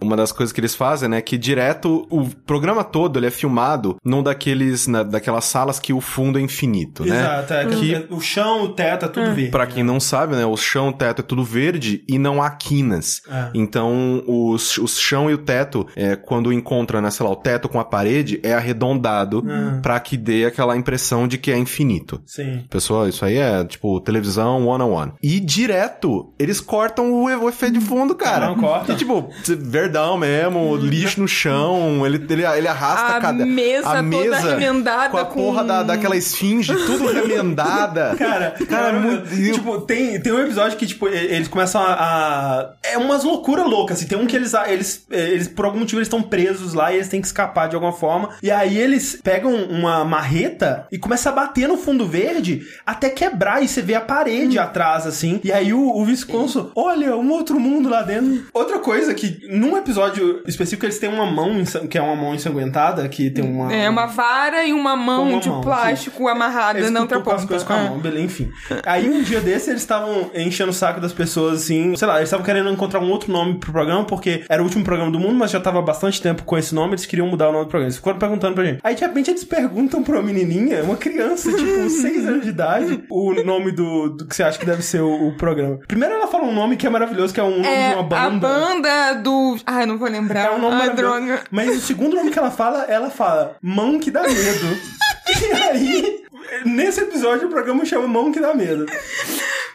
[0.00, 3.96] uma das coisas que eles fazem, né, que direto o programa todo ele é filmado
[4.04, 7.18] num daqueles na, daquelas salas que o fundo é infinito, né?
[7.20, 9.50] Exato, é, Que- o chão, o teto, é tudo verde.
[9.50, 12.50] Pra quem não sabe, né, o chão, o teto é tudo verde e não há
[12.50, 13.22] quinas.
[13.30, 13.50] É.
[13.54, 15.59] Então, os, o chão e o teto,
[15.96, 19.78] é, quando encontra, né, sei lá, o teto com a parede, é arredondado Ah.
[19.82, 22.20] pra que dê aquela impressão de que é infinito.
[22.26, 22.64] Sim.
[22.70, 25.12] Pessoal, isso aí é, tipo, televisão one-on-one.
[25.22, 28.46] E direto, eles cortam o, o efeito de fundo, cara.
[28.46, 28.94] Não, cortam.
[28.94, 33.44] E, tipo, verdão mesmo, lixo no chão, ele, ele, ele arrasta A cada...
[33.46, 38.14] mesa a toda mesa remendada com a com- porra da, daquela esfinge, tudo remendada.
[38.16, 39.30] Cara, cara, muito...
[39.52, 41.92] Tipo, tem, tem um episódio que, tipo, eles começam a.
[41.94, 44.06] a- É umas loucuras loucas, assim.
[44.06, 47.08] Tem um que eles, eles, eles, por algum motivo, eles estão presos lá e eles
[47.08, 48.30] têm que escapar de alguma forma.
[48.42, 53.62] E aí eles pegam uma marreta e começam a bater no fundo verde até quebrar
[53.62, 55.40] e você vê a parede atrás, assim.
[55.44, 58.46] E aí o, o Visconso, olha, um outro mundo lá dentro.
[58.52, 63.08] Outra coisa que, num episódio específico, eles têm uma mão, que é uma mão ensanguentada,
[63.08, 63.72] que tem uma.
[63.72, 67.36] É uma vara e uma mão uma de mão, plástico amarrada Eles na outra cutucam
[67.36, 67.48] as ponta.
[67.48, 67.90] coisas com a Ah.
[67.90, 68.50] mão, beleza, enfim.
[68.84, 72.28] Aí um dia desse eles estavam enchendo o saco das pessoas, assim, sei lá, eles
[72.28, 75.34] estavam querendo encontrar um outro nome pro programa, porque era o último programa do mundo,
[75.40, 77.68] mas já tava há bastante tempo com esse nome, eles queriam mudar o nome do
[77.68, 77.88] programa.
[77.90, 78.80] Eles foram perguntando pra gente.
[78.84, 83.04] Aí de repente eles perguntam pra uma menininha, uma criança, tipo, 6 anos de idade,
[83.10, 85.78] o nome do, do que você acha que deve ser o, o programa.
[85.88, 88.00] Primeiro ela fala um nome que é maravilhoso, que é um nome É de uma
[88.00, 88.48] a banda.
[88.48, 89.56] banda do.
[89.66, 90.46] Ai, não vou lembrar.
[90.46, 91.16] É um nome ah, maravilhoso.
[91.26, 91.42] droga.
[91.50, 94.78] Mas o segundo nome que ela fala, ela fala Mão que dá medo.
[95.42, 96.24] e aí,
[96.64, 98.86] nesse episódio, o programa chama Mão que dá medo.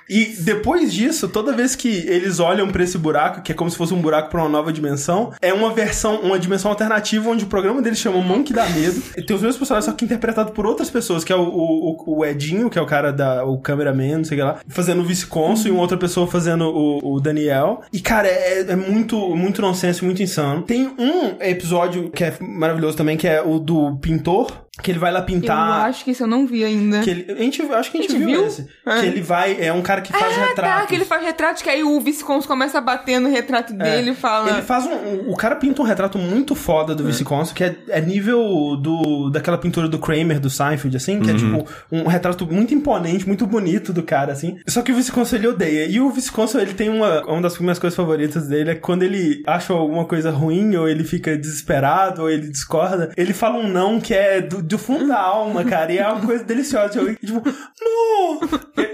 [0.10, 3.78] E depois disso, toda vez que eles olham pra esse buraco, que é como se
[3.78, 7.48] fosse um buraco pra uma nova dimensão, é uma versão, uma dimensão alternativa onde o
[7.48, 9.02] programa deles chama Mão que dá medo.
[9.18, 12.18] E tem os mesmos personagens, só que interpretado por outras pessoas, que é o, o,
[12.18, 15.02] o Edinho, que é o cara da o cameraman, não sei o que lá, fazendo
[15.02, 17.82] o vice-consul e uma outra pessoa fazendo o, o Daniel.
[17.92, 20.64] E cara, é, é muito muito nonsense, muito insano.
[20.64, 25.12] Tem um episódio que é maravilhoso também, que é o do pintor, Que ele vai
[25.12, 25.86] lá Eu pintar.
[25.90, 27.00] acho que esse eu não vi ainda.
[27.02, 28.48] Que ele, a gente, acho que a gente, A gente viu, viu?
[28.48, 28.68] esse.
[28.86, 29.00] É.
[29.00, 29.58] Que ele vai.
[29.60, 30.82] É um cara que faz Ah, retratos.
[30.82, 34.12] tá, que ele faz retratos, que aí o Visconde começa a bater no retrato dele
[34.12, 34.50] e fala...
[34.50, 34.54] É.
[34.56, 38.02] Ele faz um, O cara pinta um retrato muito foda do vice-cônsul, que é, é
[38.02, 42.74] nível do daquela pintura do Kramer, do Seinfeld, assim, que é tipo um retrato muito
[42.74, 44.58] imponente, muito bonito do cara, assim.
[44.68, 45.86] Só que o vice-cônsul ele odeia.
[45.88, 47.24] E o vice-cônsul, ele tem uma.
[47.26, 51.04] Uma das minhas coisas favoritas dele é quando ele acha alguma coisa ruim, ou ele
[51.04, 55.20] fica desesperado, ou ele discorda, ele fala um não que é do, do fundo da
[55.20, 55.92] alma, cara.
[55.94, 57.16] E é uma coisa deliciosa.
[57.16, 57.44] Tipo,
[57.82, 58.40] não!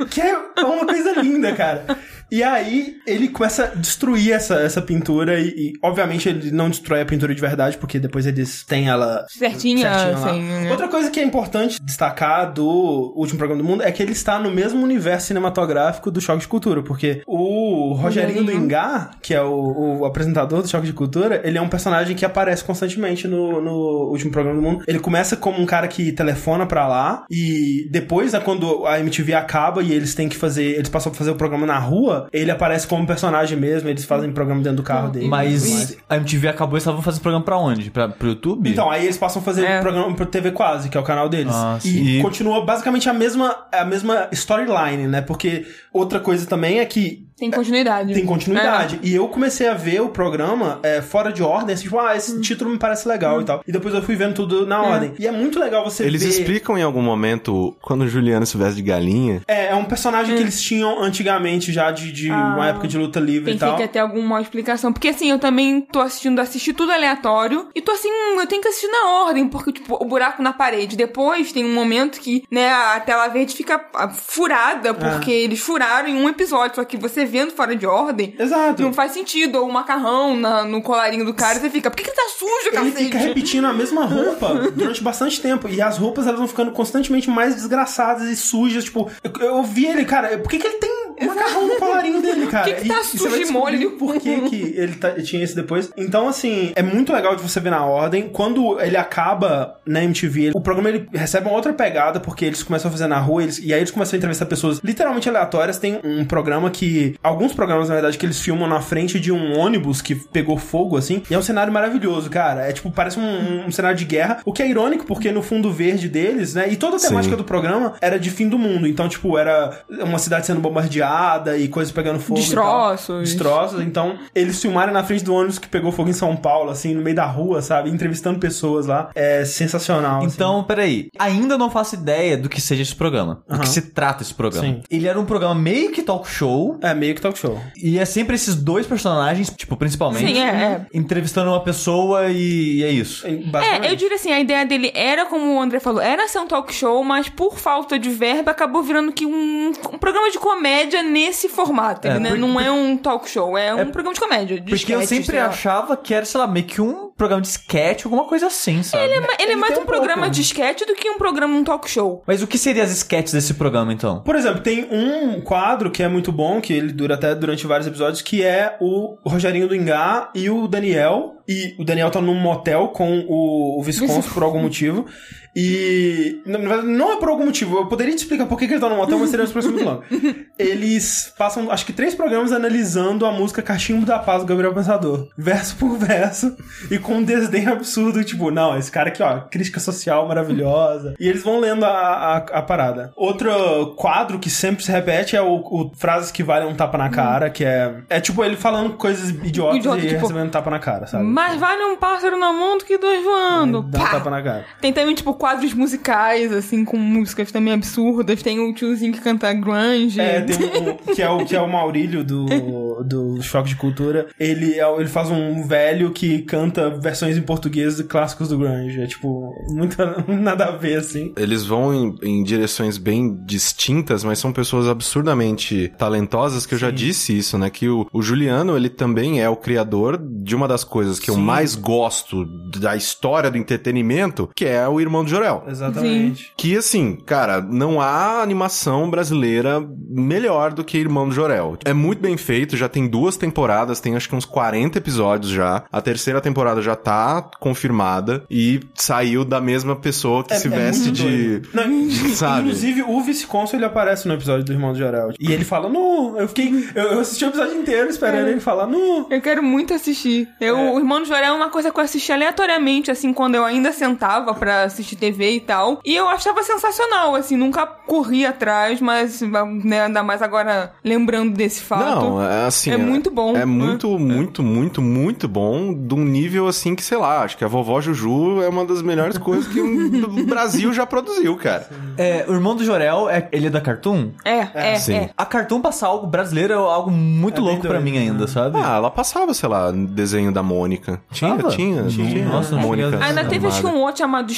[0.10, 1.86] Que é uma coisa linda, cara.
[2.32, 7.02] E aí ele começa a destruir essa, essa pintura e, e, obviamente ele não destrói
[7.02, 10.72] a pintura de verdade, porque depois eles têm ela Certinha, né?
[10.72, 14.40] Outra coisa que é importante destacar do último programa do mundo é que ele está
[14.40, 19.42] no mesmo universo cinematográfico do Choque de Cultura, porque o Rogerinho do Engar, que é
[19.42, 23.62] o, o apresentador do Choque de Cultura, ele é um personagem que aparece constantemente no,
[23.62, 24.84] no último programa do mundo.
[24.88, 29.34] Ele começa como um cara que telefona pra lá e depois, né, quando a MTV
[29.34, 32.52] acaba e eles têm que fazer, eles passam a fazer o programa na rua, ele
[32.52, 35.28] aparece como personagem mesmo, eles fazem programa dentro do carro dele.
[35.28, 37.90] Mas a MTV acabou e eles estavam fazendo programa pra onde?
[37.92, 38.70] Pra, pro YouTube?
[38.70, 39.80] Então, aí eles passam a fazer É.
[39.82, 41.54] programa pro TV Quase, que é o canal deles.
[41.56, 42.20] Ah, e.
[42.20, 45.22] E- continua basicamente a mesma, a mesma storyline, né?
[45.22, 48.14] Porque outra coisa também é que Tem continuidade.
[48.14, 49.00] tem continuidade.
[49.02, 52.34] E eu comecei a ver o programa é, fora de ordem, assim, tipo, ah, esse
[52.34, 52.42] Hum.
[52.42, 53.64] título me parece legal e tal.
[53.68, 55.14] E depois eu fui vendo tudo na ordem.
[55.18, 56.30] E é muito legal você Eles ver...
[56.30, 59.42] explicam em algum momento quando o Juliano se veste de galinha.
[59.48, 62.36] É, é um personagem que eles tinham antigamente já de, de Hum.
[62.36, 62.54] Ah.
[62.56, 63.76] uma época de luta livre e tal.
[63.76, 64.94] que ia ter alguma explicação.
[64.94, 67.68] Porque assim, eu também tô assistindo, assisti tudo aleatório.
[67.74, 69.48] E tô assim, hum, eu tenho que assistir na ordem.
[69.48, 70.96] Porque, tipo, o buraco na parede.
[70.96, 74.94] Depois tem um momento que, né, a tela verde fica ah, furada.
[74.94, 76.76] Porque eles furaram em um episódio.
[76.76, 78.36] Só que você vendo fora de ordem.
[78.38, 78.82] Exato.
[78.82, 79.56] Não faz sentido.
[79.60, 81.60] Ou o macarrão na- no colarinho do cara.
[81.60, 83.04] Você fica, por que, que tá sujo, Ele cacete?
[83.06, 85.68] fica repetindo a mesma roupa durante bastante tempo.
[85.68, 88.84] E as roupas elas vão ficando constantemente mais desgraçadas e sujas.
[88.84, 90.92] Tipo, eu, eu vi ele, cara, por que, que ele tem
[91.26, 92.66] macarrão no colarinho dele, cara?
[92.74, 93.92] Que que tá E- e você sujo vai de molho?
[93.92, 95.92] Por que, que ele tá- tinha isso depois?
[95.96, 98.30] Então, assim, é muito legal de você ver na ordem.
[98.30, 102.90] Quando ele acaba na MTV, o programa ele recebe uma outra pegada, porque eles começam
[102.90, 105.78] a fazer na rua, eles, e aí eles começam a entrevistar pessoas literalmente aleatórias.
[105.78, 107.11] Tem um programa que.
[107.24, 110.98] Alguns programas, na verdade, que eles filmam na frente de um ônibus que pegou fogo,
[110.98, 111.24] assim.
[111.30, 112.68] E é um cenário maravilhoso, cara.
[112.68, 114.40] É tipo, parece um, um cenário de guerra.
[114.46, 116.70] O que é irônico, porque no fundo verde deles, né?
[116.72, 117.10] E toda a Sim.
[117.10, 118.88] temática do programa era de fim do mundo.
[118.88, 122.40] Então, tipo, era uma cidade sendo bombardeada e coisas pegando fogo.
[122.40, 122.92] e tal.
[122.92, 123.30] Destroços.
[123.30, 123.82] Destroços.
[123.82, 127.02] Então, eles filmaram na frente do ônibus que pegou fogo em São Paulo, assim, no
[127.02, 127.90] meio da rua, sabe?
[127.90, 129.10] Entrevistando pessoas lá.
[129.16, 130.20] É sensacional.
[130.20, 130.28] assim.
[130.36, 131.10] Então, peraí.
[131.20, 133.42] Ainda não faço ideia do que seja esse programa.
[133.48, 133.62] Do Aham.
[133.62, 134.66] que se trata esse programa.
[134.68, 134.82] Sim.
[134.90, 136.78] Ele era um programa meio que talk show.
[136.82, 137.60] É meio que talk show.
[137.76, 140.26] E é sempre esses dois personagens, tipo, principalmente.
[140.28, 140.86] Sim, é, é.
[140.94, 143.26] Entrevistando uma pessoa e é isso.
[143.28, 143.88] Basicamente.
[143.88, 146.48] É, eu diria assim, a ideia dele era, como o André falou, era ser um
[146.48, 151.02] talk show, mas por falta de verba acabou virando que um, um programa de comédia
[151.02, 152.08] nesse formato.
[152.08, 152.30] É, ele, né?
[152.30, 154.62] por- Não é um talk show, é um É, programa de comédia.
[154.62, 155.48] De Porque eu sketch, sempre sei lá.
[155.48, 159.04] achava que era, sei lá, meio que um programa de sketch, alguma coisa assim, sabe?
[159.04, 160.32] Ele é, ele é Ele mais um um programa pouco.
[160.32, 162.24] de sketch do que um programa, um talk show.
[162.28, 164.22] Mas o que seriam as sketches desse programa, então?
[164.22, 167.88] Por exemplo, tem um quadro que é muito bom, que ele dura até durante vários
[167.88, 171.38] episódios, que é o Rogerinho do Engá e o Daniel.
[171.48, 175.06] E o Daniel tá num motel com o, o Visconso por algum motivo.
[175.56, 176.42] E.
[176.46, 177.78] Na verdade, não é por algum motivo.
[177.78, 179.72] Eu poderia te explicar por que, que ele tá no motel, mas seria uma expressão
[179.72, 180.04] muito.
[180.58, 185.28] Eles passam, acho que, três programas analisando a música Cachimbo da Paz do Gabriel Pensador.
[185.38, 186.56] Verso por verso.
[186.90, 191.16] E com um desdém absurdo, tipo, não, esse cara aqui, ó, crítica social maravilhosa.
[191.20, 193.12] E eles vão lendo a, a, a parada.
[193.16, 197.10] Outro quadro que sempre se repete é o, o frases que valem um tapa na
[197.10, 198.02] cara, que é.
[198.10, 201.24] É tipo ele falando coisas idiotas Idiota, e tipo, recebendo tapa na cara, sabe?
[201.24, 203.82] Mas vale um pássaro na mão do que dois voando.
[203.84, 204.66] Dá um tapa na cara.
[204.80, 208.44] Tem também, tipo, quadros musicais, assim, com músicas também absurdas.
[208.44, 210.22] Tem o tiozinho que canta grunge.
[210.22, 212.46] É, tem um, que, é o, que é o Maurílio do,
[213.04, 214.28] do Choque de Cultura.
[214.40, 219.02] Ele, é, ele faz um velho que canta versões em português de clássicos do grunge.
[219.02, 219.98] É tipo, muito
[220.30, 221.34] nada a ver, assim.
[221.36, 226.92] Eles vão em, em direções bem distintas, mas são pessoas absurdamente talentosas, que eu já
[226.92, 227.72] disse isso, né?
[227.72, 231.36] Que o, o Juliano, ele também é o criador de uma das coisas que eu
[231.36, 231.42] Sim.
[231.42, 232.46] mais gosto
[232.78, 235.64] da história do entretenimento, que é o Irmão do Jorel.
[235.68, 236.52] Exatamente.
[236.58, 241.78] Que assim, cara, não há animação brasileira melhor do que Irmão do Jorel.
[241.86, 245.84] É muito bem feito, já tem duas temporadas, tem acho que uns 40 episódios já.
[245.92, 250.72] A terceira temporada já tá confirmada e saiu da mesma pessoa que É- se é
[250.72, 251.62] veste de.
[251.74, 252.62] Não, Sabe?
[252.62, 255.32] Inclusive, o vice-consul ele aparece no episódio do Irmão do Jorel.
[255.40, 256.36] E ele fala, nu.
[256.38, 256.90] Eu fiquei.
[256.96, 259.28] Eu, eu assisti o episódio inteiro esperando ele falar, nu.
[259.30, 260.48] Eu quero muito assistir.
[260.60, 260.92] Eu, É.
[260.92, 263.66] O Irmão Irmão do Jorel é uma coisa que eu assisti aleatoriamente, assim, quando eu
[263.66, 266.00] ainda sentava pra assistir TV e tal.
[266.04, 269.42] E eu achava sensacional, assim, nunca corri atrás, mas
[269.84, 272.04] né, ainda mais agora lembrando desse fato.
[272.26, 272.92] Não, é assim.
[272.92, 273.66] É muito bom, É né?
[273.66, 275.94] muito, muito, muito, muito bom.
[275.94, 279.02] De um nível assim que, sei lá, acho que a vovó Juju é uma das
[279.02, 281.88] melhores coisas que o Brasil já produziu, cara.
[282.18, 284.30] É, o irmão do Jorel, é, ele é da Cartoon?
[284.44, 285.14] É, é, sim.
[285.14, 285.30] é.
[285.38, 288.80] A Cartoon passar algo brasileiro é algo muito É louco pra doido, mim ainda, sabe?
[288.82, 291.22] Ah, ela passava, sei lá, desenho da Mônica.
[291.32, 292.46] Tinha, tinha, tinha.
[292.46, 293.20] Nossa, Mônica.
[293.24, 294.52] Ainda teve, acho que um outro chamado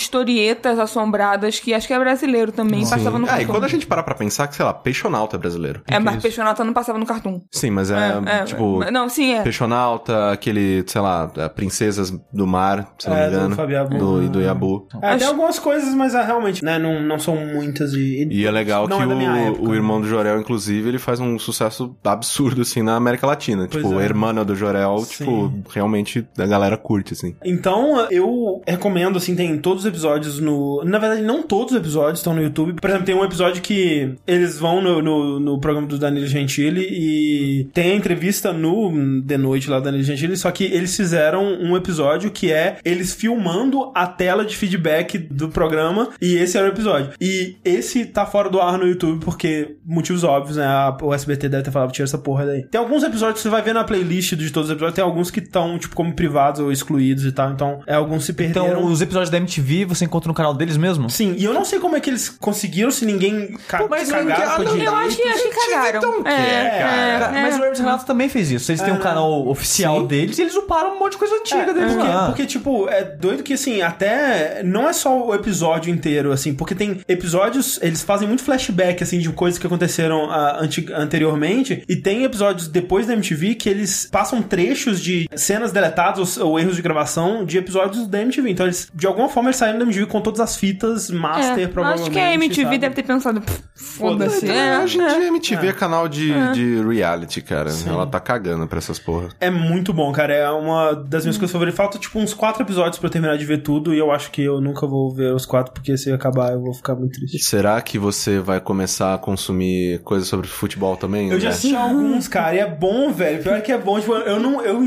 [0.54, 3.48] Historietas Assombradas, que acho que é brasileiro também, passava no e Cartoon.
[3.48, 5.82] quando a gente parar pra pensar que, sei lá, Peixonauta é brasileiro.
[5.88, 7.42] É, mas Peixonauta não passava no Cartoon.
[7.52, 8.84] Sim, mas é, É, é, tipo...
[8.92, 9.42] Não, sim, é.
[9.42, 13.56] Peixonauta, aquele, sei lá, é, Princesas do Mar, se não É, me do engano.
[13.56, 13.98] Fabiabu.
[13.98, 14.88] Do, e do Yabu.
[14.96, 18.28] É, tem Acho- algumas coisas, mas é, realmente, né, não, não são muitas e...
[18.30, 21.96] E é legal que é o, o irmão do Jorel, inclusive, ele faz um sucesso
[22.04, 23.68] absurdo, assim, na América Latina.
[23.70, 24.04] Pois tipo, é.
[24.04, 25.18] a irmã do Jorel, Sim.
[25.26, 27.36] tipo, realmente a galera curte, assim.
[27.44, 30.84] Então, eu recomendo, assim, tem todos os episódios no...
[30.84, 32.74] Na verdade, não todos os episódios estão no YouTube.
[32.74, 36.88] Por exemplo, tem um episódio que eles vão no, no, no programa do Danilo Gentili
[36.90, 41.44] e tem a entrevista no The Noite lá do Danilo Gentili, só que eles fizeram
[41.44, 46.68] um episódio que é eles filmando a tela de feedback do programa e esse era
[46.68, 47.12] o episódio.
[47.20, 50.68] E esse tá fora do ar no YouTube porque motivos óbvios, né?
[51.02, 52.64] O SBT deve ter falado, tira essa porra daí.
[52.64, 55.32] Tem alguns episódios que você vai ver na playlist de todos os episódios, tem alguns
[55.32, 57.52] que estão, tipo, como privados ou excluídos e tal.
[57.52, 58.68] Então, é, alguns se perderam.
[58.68, 61.10] Então, os episódios da MTV você encontra no canal deles mesmo?
[61.10, 64.10] Sim, e eu não sei como é que eles conseguiram, se ninguém ca Pô, mas
[64.10, 64.84] cagaram ah, direito.
[64.84, 65.98] Eu acho que, acho que cagaram.
[66.00, 67.20] então é, cara.
[67.20, 68.72] Cara, Mas o Hermes Renato também fez isso.
[68.72, 70.08] Eles têm um canal oficial Sim.
[70.08, 72.26] deles e eles uparam um monte de coisa antiga É, deles porque, lá.
[72.26, 76.74] porque, tipo, é doido que, assim, até não é só o episódio inteiro, assim, porque
[76.76, 82.24] tem episódios, eles fazem muito flashback, assim, de coisas que aconteceram anti- anteriormente, e tem
[82.24, 86.82] episódios depois da MTV que eles passam trechos de cenas deletadas ou, ou erros de
[86.82, 88.50] gravação de episódios da MTV.
[88.50, 91.68] Então, eles, de alguma forma, eles saíram da MTV com todas as fitas master, É,
[91.68, 92.02] provavelmente.
[92.04, 92.78] acho que a MTV sabe?
[92.78, 94.42] deve ter pensado, "Pff, foda-se.
[94.42, 94.50] Foda-se.
[94.50, 95.08] É, Hoje em é.
[95.08, 97.72] a MTV é, canal de, de reality, cara.
[97.88, 99.30] Ela tá cagando pra essas porra.
[99.42, 100.34] É muito bom, cara.
[100.34, 101.76] É uma das minhas coisas favoritas.
[101.78, 103.94] Falta, tipo, uns quatro episódios pra eu terminar de ver tudo.
[103.94, 106.74] E eu acho que eu nunca vou ver os quatro, porque se acabar eu vou
[106.74, 107.40] ficar muito triste.
[107.44, 111.30] Será que você vai começar a consumir coisas sobre futebol também?
[111.30, 111.56] Eu já né?
[111.56, 113.42] assisti alguns, cara, e é bom, velho.
[113.42, 114.00] Pior que é bom.
[114.00, 114.80] Tipo, eu não, eu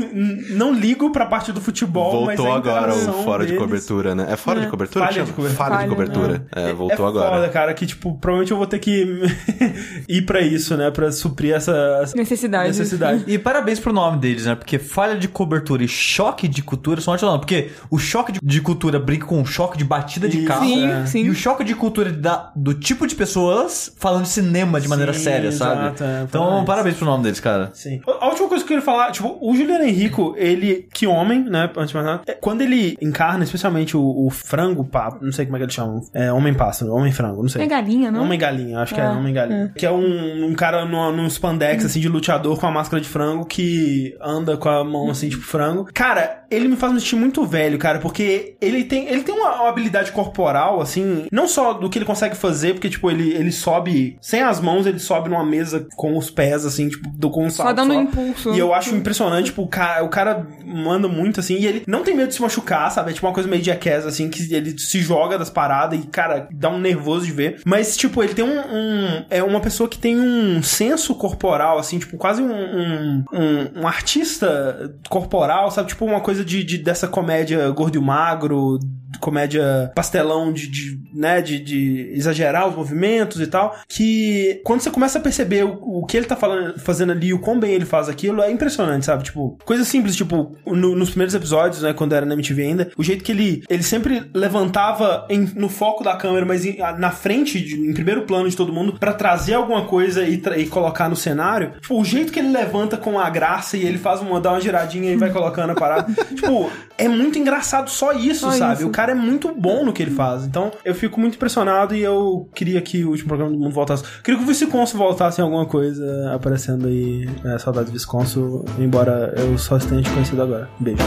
[0.51, 4.15] não ligo pra parte do futebol, mas Voltou a agora o fora de deles- cobertura,
[4.15, 4.27] né?
[4.29, 5.05] É fora de cobertura?
[5.17, 5.55] Falha de cobertura.
[5.57, 6.45] Falha de Falha, cobertura.
[6.55, 7.29] É, voltou é agora.
[7.35, 9.21] foda, cara, que, tipo, provavelmente eu vou ter que
[10.07, 10.91] ir pra isso, né?
[10.91, 12.67] Pra suprir essa Necessidade.
[12.69, 13.23] necessidade.
[13.27, 14.55] E parabéns pro nome deles, né?
[14.55, 17.45] Porque falha de cobertura e choque de cultura são ótimos nomes.
[17.45, 20.65] Porque o choque de, cultura brinca com o choque de batida de carro.
[20.65, 21.05] Sim, É.
[21.05, 21.23] sim.
[21.23, 25.13] E o choque de cultura da- do tipo de pessoas falando de cinema de maneira
[25.13, 25.81] Sim, séria, sabe?
[25.81, 26.65] exato, é, então, parabéns.
[26.65, 27.69] parabéns pro nome deles, cara.
[27.73, 28.01] Sim.
[28.19, 31.69] A última coisa que eu queria falar, tipo, o Juliano Henrico, ele, que homem, né,
[31.77, 35.45] antes de mais nada, é, quando ele encarna, especialmente o, o frango, pá, não sei
[35.45, 37.63] como é que eles chamam, é homem pássaro, homem frango, não sei.
[37.63, 38.23] É galinha, não?
[38.23, 39.71] Homem galinha, acho que é, É, homem galinha.
[39.75, 43.45] Que é um, um cara num spandex, assim, de luteador com a máscara de frango
[43.45, 45.87] que anda com a mão, assim, tipo frango.
[45.93, 49.61] Cara, ele me faz me sentir muito velho, cara, porque ele tem, ele tem uma,
[49.61, 53.51] uma habilidade corporal, assim, não só do que ele consegue fazer, porque, tipo, ele, ele
[53.51, 57.45] sobe, sem as mãos, ele sobe numa mesa com os pés, assim, tipo, do, com
[57.45, 58.53] um Só salto dando impulso.
[58.53, 62.03] E eu acho impressionante, tipo, o cara, o cara manda muito, assim, e ele não
[62.03, 63.11] tem medo de se machucar, sabe?
[63.11, 66.47] É tipo uma coisa meio jackass, assim, que ele se joga das paradas e, cara,
[66.51, 67.61] dá um nervoso de ver.
[67.65, 68.59] Mas, tipo, ele tem um...
[68.59, 72.51] um- é uma pessoa que tem um senso corporal, assim, tipo, quase um...
[72.51, 75.89] um, um- um artista corporal, sabe?
[75.89, 78.79] Tipo, uma coisa de, de- dessa comédia gordo e magro,
[79.19, 84.91] comédia pastelão de, de né, de, de exagerar os movimentos e tal, que quando você
[84.91, 87.85] começa a perceber o, o que ele tá falando, fazendo ali, o quão bem ele
[87.85, 89.23] faz aquilo, é impressionante, sabe?
[89.23, 93.03] Tipo, coisa simples, tipo, no- nos primeiros episódios, né, quando era na MTV ainda, o
[93.03, 97.59] jeito que ele, ele sempre levantava em- no foco da câmera, mas em- na frente,
[97.59, 101.09] de- em primeiro plano de todo mundo, pra trazer alguma coisa e, tra- e colocar
[101.09, 104.39] no cenário, tipo, o jeito que ele levanta com a graça e ele faz uma,
[104.39, 108.51] dá uma giradinha e vai colocando a parada, tipo, é muito engraçado só isso, Só
[108.51, 108.73] sabe?
[108.81, 108.87] isso.
[108.87, 110.43] O cara é muito bom no que ele faz.
[110.43, 114.03] Então, eu fico muito impressionado e eu queria que o último programa do mundo voltasse.
[114.23, 117.29] Queria que o Visconso voltasse em alguma coisa aparecendo aí.
[117.45, 120.67] É, saudades Visconso, embora eu só tenha te conhecido agora.
[120.79, 121.03] Beijo.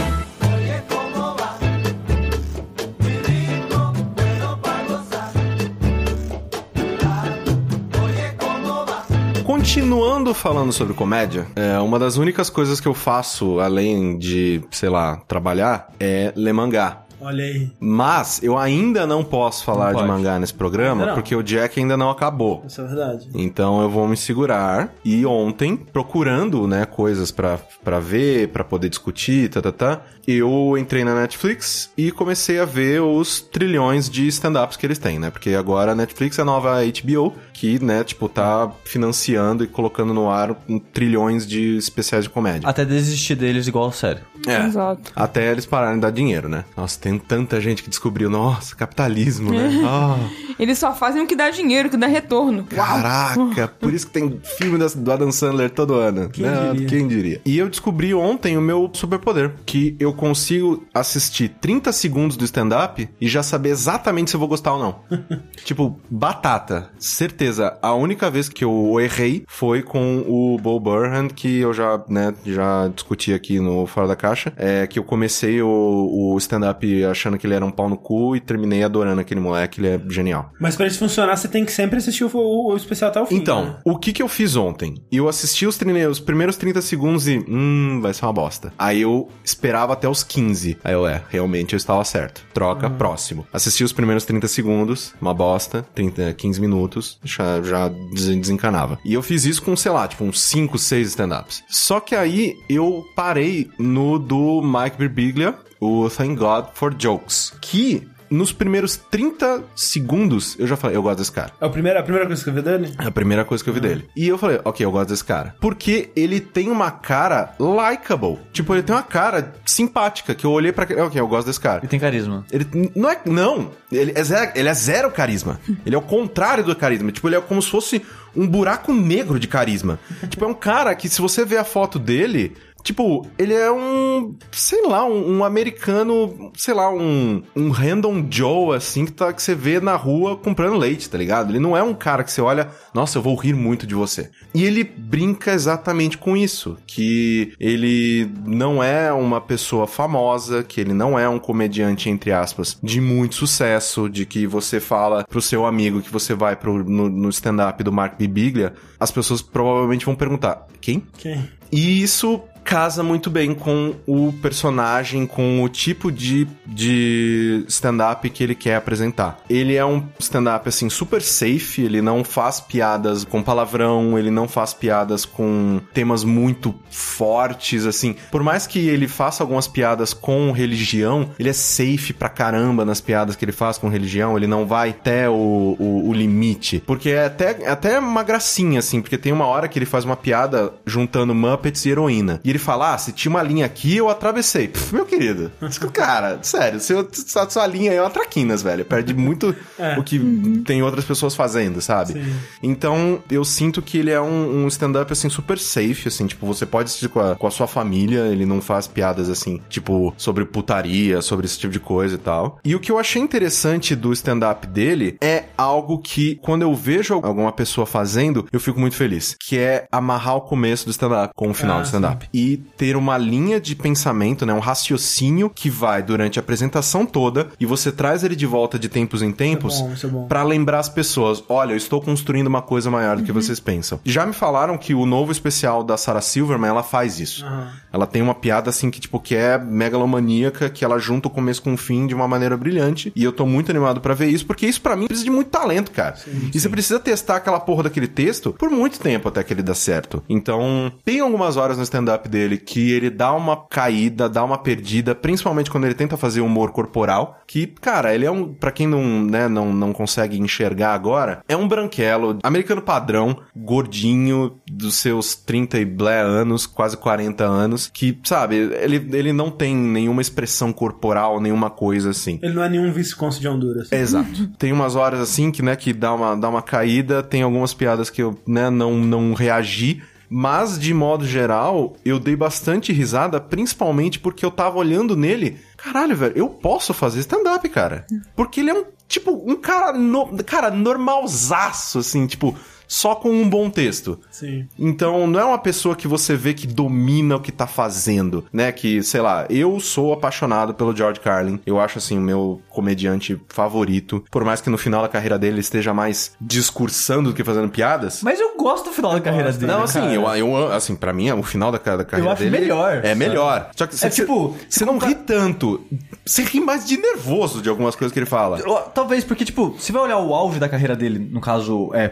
[9.43, 14.87] Continuando falando sobre comédia, é, uma das únicas coisas que eu faço, além de, sei
[14.87, 17.03] lá, trabalhar, é ler mangá.
[17.21, 17.69] Olha aí.
[17.79, 21.95] Mas eu ainda não posso falar Não de mangá nesse programa, porque o Jack ainda
[21.95, 22.63] não acabou.
[22.67, 23.29] Isso é verdade.
[23.33, 24.93] Então eu vou me segurar.
[25.05, 30.75] E ontem, procurando, né, coisas pra, pra ver, pra poder discutir, tá, tá, tá, eu
[30.77, 35.29] entrei na Netflix e comecei a ver os trilhões de stand-ups que eles têm, né?
[35.29, 40.13] Porque agora a Netflix é a nova HBO, que, né, tipo, tá financiando e colocando
[40.13, 42.67] no ar um, trilhões de especiais de comédia.
[42.67, 44.21] Até desistir deles igual a sério.
[44.47, 44.65] É.
[44.65, 45.11] Exato.
[45.15, 46.65] Até eles pararem de dar dinheiro, né?
[46.75, 49.81] Nossa, tem tanta gente que descobriu, nossa, capitalismo, né?
[49.85, 50.17] Ah.
[50.59, 52.63] Eles só fazem o que dá dinheiro, o que dá retorno.
[52.65, 56.29] Caraca, por isso que tem filme do Adam Sandler todo ano.
[56.29, 56.71] Quem né?
[56.71, 56.87] diria?
[56.87, 57.41] Quem diria?
[57.45, 63.09] E eu descobri ontem o meu superpoder, que eu consigo assistir 30 segundos do stand-up
[63.19, 64.99] e já saber exatamente se eu vou gostar ou não.
[65.63, 66.89] tipo, batata.
[66.99, 67.77] Certeza.
[67.81, 72.33] A única vez que eu errei foi com o Bo Burnham, que eu já, né,
[72.45, 74.53] já discuti aqui no Fora da Caixa.
[74.55, 78.35] É que eu comecei o, o stand-up achando que ele era um pau no cu
[78.35, 80.51] e terminei adorando aquele moleque, ele é genial.
[80.59, 83.25] Mas pra isso funcionar, você tem que sempre assistir o, o- o especial até o
[83.25, 83.35] fim.
[83.35, 83.75] Então, né?
[83.85, 84.95] o que que eu fiz ontem?
[85.11, 85.77] Eu assisti os,
[86.09, 88.73] os primeiros 30 segundos e, hum, vai ser uma bosta.
[88.77, 90.77] Aí eu esperava até os 15.
[90.83, 92.43] Aí eu, é, realmente eu estava certo.
[92.53, 93.45] Troca, próximo.
[93.51, 98.97] Assisti os primeiros 30 segundos, uma bosta, 30, 15 minutos, já, já des- desencanava.
[99.05, 101.63] E eu fiz isso com, sei lá, tipo, uns 5, 6 stand-ups.
[101.69, 108.07] Só que aí eu parei no do Mike Birbiglia, o Thank God for Jokes, que...
[108.29, 111.51] Nos primeiros 30 segundos, eu já falei, eu gosto desse cara.
[111.59, 112.95] É a primeira, a primeira coisa que você viu dele?
[112.97, 114.07] É a primeira coisa que eu vi dele.
[114.15, 115.53] E eu falei, ok, eu gosto desse cara.
[115.59, 118.39] Porque ele tem uma cara likable.
[118.53, 120.85] Tipo, ele tem uma cara simpática, que eu olhei pra...
[121.03, 121.81] Ok, eu gosto desse cara.
[121.83, 122.45] E tem carisma.
[122.53, 122.65] Ele
[122.95, 123.19] não é.
[123.25, 123.71] Não!
[123.91, 125.59] Ele é, zero, ele é zero carisma.
[125.85, 127.11] Ele é o contrário do carisma.
[127.11, 128.01] Tipo, ele é como se fosse
[128.33, 129.99] um buraco negro de carisma.
[130.29, 132.55] tipo, é um cara que, se você ver a foto dele.
[132.83, 134.35] Tipo, ele é um.
[134.51, 136.51] Sei lá, um, um americano.
[136.55, 137.43] Sei lá, um.
[137.55, 141.51] Um random Joe, assim, que, tá, que você vê na rua comprando leite, tá ligado?
[141.51, 142.69] Ele não é um cara que você olha.
[142.93, 144.29] Nossa, eu vou rir muito de você.
[144.53, 146.77] E ele brinca exatamente com isso.
[146.87, 152.77] Que ele não é uma pessoa famosa, que ele não é um comediante, entre aspas,
[152.81, 157.09] de muito sucesso, de que você fala pro seu amigo que você vai pro, no,
[157.09, 161.03] no stand-up do Mark Bibiglia, as pessoas provavelmente vão perguntar: quem?
[161.17, 161.49] Quem?
[161.71, 168.41] E isso casa muito bem com o personagem, com o tipo de, de stand-up que
[168.41, 169.39] ele quer apresentar.
[169.49, 174.47] Ele é um stand-up, assim, super safe, ele não faz piadas com palavrão, ele não
[174.47, 178.15] faz piadas com temas muito fortes, assim.
[178.31, 183.01] Por mais que ele faça algumas piadas com religião, ele é safe pra caramba nas
[183.01, 186.81] piadas que ele faz com religião, ele não vai até o, o, o limite.
[186.87, 190.05] Porque é até, é até uma gracinha, assim, porque tem uma hora que ele faz
[190.05, 192.39] uma piada juntando Muppets e heroína.
[192.45, 194.67] E ele fala: Ah, se tinha uma linha aqui, eu atravessei.
[194.67, 195.51] Pff, meu querido.
[195.93, 198.85] Cara, sério, seu, sua, sua linha aí é uma traquinas, velho.
[198.85, 199.97] Perde muito É.
[199.97, 200.19] o que
[200.65, 202.13] tem outras pessoas fazendo, sabe?
[202.13, 202.33] Sim.
[202.63, 206.65] Então, eu sinto que ele é um, um stand-up, assim, super safe, assim, tipo, você
[206.65, 210.45] pode assistir com a, com a sua família, ele não faz piadas, assim, tipo, sobre
[210.45, 212.59] putaria, sobre esse tipo de coisa e tal.
[212.63, 217.15] E o que eu achei interessante do stand-up dele é algo que, quando eu vejo
[217.23, 221.49] alguma pessoa fazendo, eu fico muito feliz, que é amarrar o começo do stand-up com
[221.49, 222.29] o final Ah, do stand-up.
[222.33, 227.49] E ter uma linha de pensamento, né, um raciocínio que vai durante a apresentação toda
[227.59, 230.27] e você traz ele de volta de tempos em tempos é bom.
[230.27, 233.99] Pra lembrar as pessoas, olha, eu estou construindo uma coisa maior do que vocês pensam.
[234.05, 237.45] Já me falaram que o novo especial da Sarah Silverman, ela faz isso.
[237.45, 237.71] Aham.
[237.91, 241.61] Ela tem uma piada assim que tipo que é megalomaníaca, que ela junta o começo
[241.61, 244.45] com o fim de uma maneira brilhante, e eu tô muito animado pra ver isso,
[244.45, 246.15] porque isso pra mim precisa de muito talento, cara.
[246.53, 249.73] e você precisa testar aquela porra daquele texto por muito tempo até que ele dá
[249.73, 250.23] certo.
[250.29, 255.13] Então, tem algumas horas no stand-up dele que ele dá uma caída, dá uma perdida,
[255.13, 259.23] principalmente quando ele tenta fazer humor corporal, que, cara, ele é um, Pra quem não,
[259.23, 265.79] né, não, não consegue enxergar agora, é um branquelo, americano padrão, gordinho, dos seus 30
[265.79, 271.39] e blé anos, quase 40 anos, que, sabe, ele, ele não tem nenhuma expressão corporal,
[271.39, 272.39] nenhuma coisa assim.
[272.41, 273.91] Ele não é nenhum vice-consul de Honduras.
[273.91, 274.47] Exato.
[274.57, 278.09] Tem umas horas assim que, né, que dá uma, dá uma caída, tem algumas piadas
[278.09, 280.01] que eu, né, não, não reagi.
[280.33, 285.59] Mas, de modo geral, eu dei bastante risada, principalmente porque eu tava olhando nele.
[285.75, 288.05] Caralho, velho, eu posso fazer stand-up, cara.
[288.33, 292.55] Porque ele é um, tipo, um cara, no, cara, normalzaço, assim, tipo,
[292.93, 294.19] só com um bom texto.
[294.29, 294.67] Sim.
[294.77, 298.69] Então, não é uma pessoa que você vê que domina o que tá fazendo, né?
[298.73, 301.57] Que, sei lá, eu sou apaixonado pelo George Carlin.
[301.65, 304.25] Eu acho, assim, o meu comediante favorito.
[304.29, 307.69] Por mais que no final da carreira dele ele esteja mais discursando do que fazendo
[307.69, 308.21] piadas.
[308.23, 309.71] Mas eu gosto do final da carreira dele.
[309.71, 310.13] Não, assim, cara.
[310.13, 313.01] eu, eu, assim, pra mim, o final da, ca- da carreira acho dele melhor, É
[313.03, 313.15] sabe?
[313.15, 313.69] melhor.
[313.73, 315.79] Só que você, É tipo, você não ri tanto.
[316.25, 318.59] Você ri mais de nervoso de algumas coisas que ele fala.
[318.59, 322.07] Eu- Talvez porque, tipo, se vai olhar o auge da carreira dele, no caso, é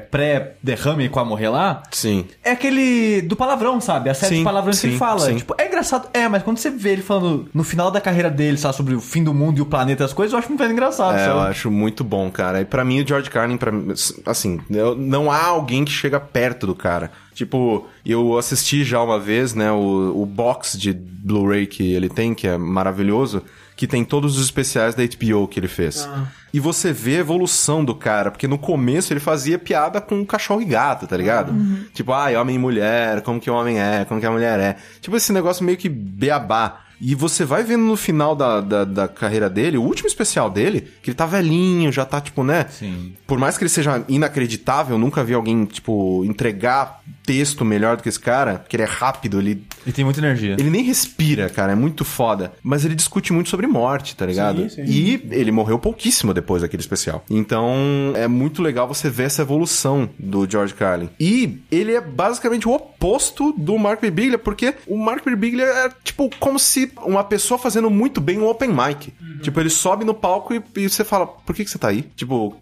[0.76, 2.26] pré-derrame com a morrer lá, Sim.
[2.43, 4.09] é aquele do palavrão, sabe?
[4.09, 5.20] A série Sim, de palavrões que sim, ele fala.
[5.20, 5.36] sim.
[5.38, 6.07] Tipo, é engraçado.
[6.13, 9.01] É, mas quando você vê ele falando no final da carreira dele, sabe, sobre o
[9.01, 11.34] fim do mundo e o planeta e as coisas, eu acho muito engraçado, É, eu
[11.38, 11.49] sabe?
[11.49, 12.61] acho muito bom, cara.
[12.61, 13.93] E pra mim, o George Carlin, mim,
[14.26, 17.11] assim, eu- não há alguém que chega perto do cara.
[17.34, 22.34] Tipo, eu assisti já uma vez, né, o, o box de Blu-ray que ele tem,
[22.34, 23.41] que é maravilhoso,
[23.78, 26.07] que tem todos os especiais da HBO que ele fez.
[26.54, 30.62] E você vê a evolução do cara, porque no começo ele fazia piada com cachorro
[30.62, 31.54] e gato, tá ligado?
[31.93, 34.76] Tipo, ai, homem e mulher, como que o homem é, como que a mulher é.
[35.02, 36.82] Tipo, esse negócio meio que beabá.
[37.02, 40.82] E você vai vendo no final da, da, da carreira dele, o último especial dele,
[41.02, 42.66] que ele tá velhinho, já tá, tipo, né?
[42.70, 43.14] Sim.
[43.26, 48.04] Por mais que ele seja inacreditável, eu nunca vi alguém, tipo, entregar texto melhor do
[48.04, 50.56] que esse cara, porque ele é rápido, ele, E tem muita energia.
[50.60, 52.52] ele nem respira, cara, é muito foda.
[52.62, 54.70] Mas ele discute muito sobre morte, tá ligado?
[54.70, 54.84] Sim, sim.
[54.86, 57.24] E ele morreu pouquíssimo depois daquele especial.
[57.30, 61.10] Então, é muito legal você ver essa evolução do George Carlin.
[61.20, 66.30] E ele é basicamente o oposto do Mark Birbiglia, porque o Mark Birbiglia é, tipo,
[66.40, 69.14] como se uma pessoa fazendo muito bem um open mic.
[69.42, 72.02] Tipo, ele sobe no palco e, e você fala, por que, que você tá aí?
[72.16, 72.56] Tipo,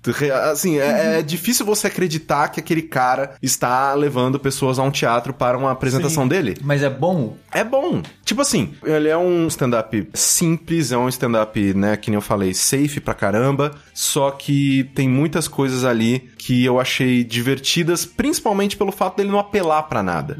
[0.51, 5.33] assim, é, é difícil você acreditar que aquele cara está levando pessoas a um teatro
[5.33, 6.55] para uma apresentação dele.
[6.63, 7.06] Mas é bom.
[7.53, 8.01] É bom.
[8.27, 12.53] Tipo assim, ele é um stand-up simples, é um stand-up, né, que nem eu falei,
[12.53, 18.91] safe pra caramba, só que tem muitas coisas ali que eu achei divertidas, principalmente pelo
[18.91, 20.37] fato dele não apelar pra nada.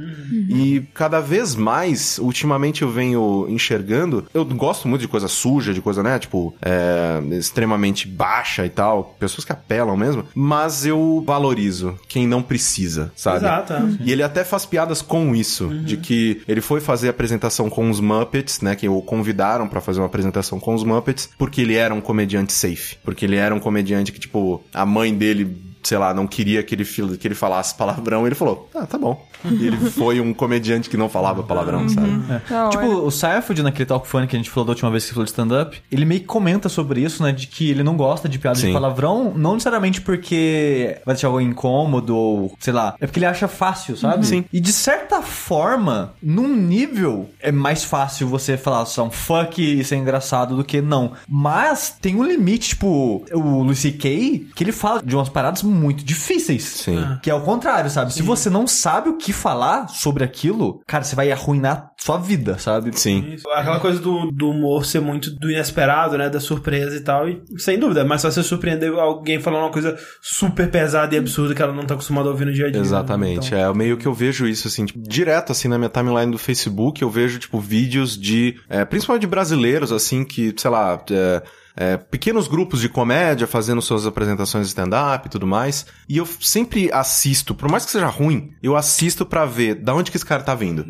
[0.49, 5.79] E cada vez mais, ultimamente eu venho enxergando, eu gosto muito de coisa suja, de
[5.79, 11.97] coisa, né, tipo, é, extremamente baixa e tal, pessoas que apelam mesmo, mas eu valorizo
[12.09, 13.37] quem não precisa, sabe?
[13.37, 13.97] Exato, é.
[14.01, 17.91] E ele até faz piadas com isso, de que ele foi fazer a apresentação com
[17.91, 21.75] os Muppets, né, que o convidaram pra fazer uma apresentação com os Muppets, porque ele
[21.75, 25.55] era um comediante safe, porque ele era um comediante que tipo a mãe dele
[25.87, 28.97] sei lá, não queria que ele, que ele falasse palavrão, e ele falou, ah, tá
[28.97, 29.25] bom.
[29.45, 32.07] E ele foi um comediante que não falava palavrão, sabe?
[32.49, 32.97] Da Tipo, hora.
[33.05, 35.31] o Seinfeld, naquele Talk Funny que a gente falou da última vez que falou de
[35.31, 37.31] stand-up, ele meio que comenta sobre isso, né?
[37.31, 38.67] De que ele não gosta de piada Sim.
[38.67, 43.25] de palavrão, não necessariamente porque vai deixar alguém incômodo ou, sei lá, é porque ele
[43.25, 44.25] acha fácil, sabe?
[44.25, 44.43] Sim.
[44.51, 49.83] E de certa forma, num nível, é mais fácil você falar só um fuck e
[49.83, 51.13] ser engraçado do que não.
[51.27, 55.76] Mas tem um limite, tipo, o Lucy C.K., que ele fala de umas paradas muito
[55.93, 56.63] difíceis.
[56.63, 57.17] Sim.
[57.21, 58.13] Que é o contrário, sabe?
[58.13, 62.57] Se você não sabe o que falar sobre aquilo, cara, você vai arruinar sua vida,
[62.57, 62.97] sabe?
[62.97, 63.33] Sim.
[63.33, 63.49] Isso.
[63.51, 66.29] Aquela coisa do, do humor ser muito do inesperado, né?
[66.29, 67.27] Da surpresa e tal.
[67.29, 71.53] E sem dúvida, mais fácil você surpreender alguém falando uma coisa super pesada e absurda
[71.55, 72.79] que ela não tá acostumada a ouvir no dia a dia.
[72.79, 72.85] né?
[72.85, 73.47] Exatamente.
[73.47, 76.37] Então, É meio que eu vejo isso, assim, tipo, direto, assim, na minha timeline do
[76.37, 81.43] Facebook, eu vejo, tipo, vídeos de, é, principalmente de brasileiros, assim, que, sei lá, é,
[81.79, 85.85] é, pequenos grupos de comédia fazendo suas apresentações de stand-up e tudo mais.
[86.09, 90.09] E eu sempre assisto, por mais que seja ruim, eu assisto pra ver da onde
[90.09, 90.83] que esse cara tá vindo.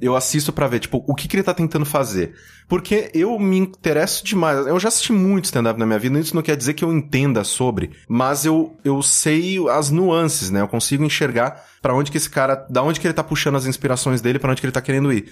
[0.00, 2.34] Eu assisto pra ver, tipo, o que, que ele tá tentando fazer.
[2.66, 4.66] Porque eu me interesso demais.
[4.66, 7.44] Eu já assisti muito stand-up na minha vida, isso não quer dizer que eu entenda
[7.44, 10.62] sobre, mas eu, eu sei as nuances, né?
[10.62, 13.66] Eu consigo enxergar pra onde que esse cara, da onde que ele tá puxando as
[13.66, 15.26] inspirações dele, pra onde que ele tá querendo ir.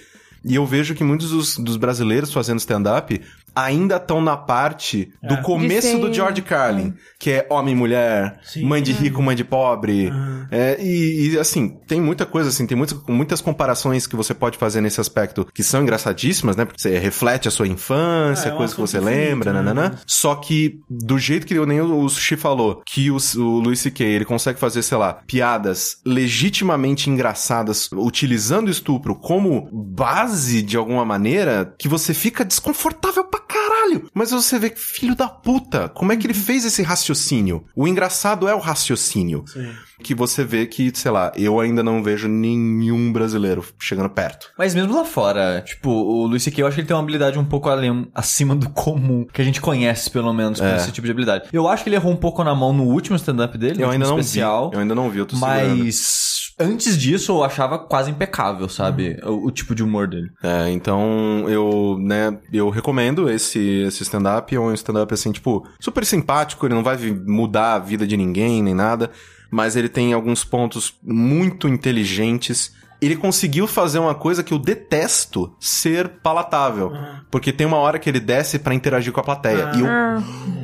[0.45, 3.21] E eu vejo que muitos dos, dos brasileiros fazendo stand-up
[3.55, 7.77] ainda estão na parte do começo De ser- do George Carlin, que é homem e
[7.77, 8.63] mulher, Sim.
[8.65, 10.11] mãe de rico, mãe de pobre.
[10.51, 14.57] É, e, e, assim, tem muita coisa, assim, tem muitas, muitas comparações que você pode
[14.57, 16.65] fazer nesse aspecto que são engraçadíssimas, né?
[16.65, 19.61] Porque você reflete a sua infância, É, é um coisas que você lembra, né?
[19.61, 19.91] nananã.
[20.05, 23.79] Só que, do jeito que eu- nem o, o Sushi falou, que o, o Louis
[23.79, 30.75] C.K., ele consegue fazer, sei lá, piadas legitimamente engraçadas, utilizando o estupro como base de
[30.77, 33.39] alguma maneira, que você fica desconfortável pra
[33.83, 34.09] caralho.
[34.13, 37.65] Mas você vê, filho da puta, como é que ele fez esse raciocínio?
[37.75, 39.43] O engraçado é o raciocínio.
[39.47, 39.71] Sim.
[40.01, 44.47] Que você vê que, sei lá, eu ainda não vejo nenhum brasileiro chegando perto.
[44.57, 46.61] Mas mesmo lá fora, tipo, o Luis C.K.
[46.61, 49.45] eu acho que ele tem uma habilidade um pouco além, acima do comum, que a
[49.45, 50.75] gente conhece, pelo menos, com É.
[50.75, 51.45] esse tipo de habilidade.
[51.53, 53.93] Eu acho que ele errou um pouco na mão no último stand-up dele, Eu no
[53.93, 54.69] ainda não especial.
[54.71, 54.75] vi.
[54.75, 55.77] Eu ainda não vi, eu tô segurando.
[55.85, 59.19] Mas antes disso eu achava quase impecável, sabe?
[59.23, 60.29] O, o tipo de humor dele.
[60.41, 64.55] É, então eu, né, eu recomendo esse, esse stand-up.
[64.55, 66.65] É um stand-up, assim, tipo, super simpático.
[66.65, 69.11] Ele não vai mudar a vida de ninguém, nem nada.
[69.51, 72.73] Mas ele tem alguns pontos muito inteligentes.
[73.03, 76.91] Ele conseguiu fazer uma coisa que eu detesto ser palatável.
[77.29, 79.71] Porque tem uma hora que ele desce pra interagir com a plateia.
[79.75, 79.87] E eu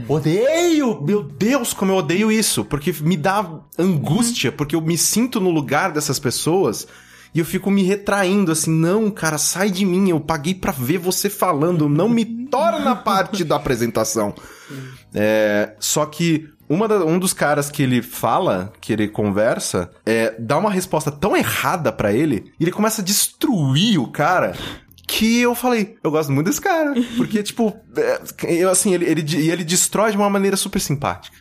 [0.08, 1.02] odeio!
[1.02, 2.64] Meu Deus, como eu odeio isso!
[2.64, 3.46] Porque me dá
[3.78, 6.88] angústia, porque eu me sinto no lugar dessas pessoas
[7.34, 10.98] e eu fico me retraindo assim, não, cara, sai de mim, eu paguei pra ver
[10.98, 14.34] você falando, não me torna parte da apresentação.
[15.14, 20.36] É, só que uma da- um dos caras que ele fala, que ele conversa, é,
[20.40, 24.54] dá uma resposta tão errada pra ele, e ele começa a destruir o cara.
[25.12, 26.94] Que eu falei, eu gosto muito desse cara.
[27.18, 31.36] Porque, tipo, é, eu, assim, ele, ele, e ele destrói de uma maneira super simpática.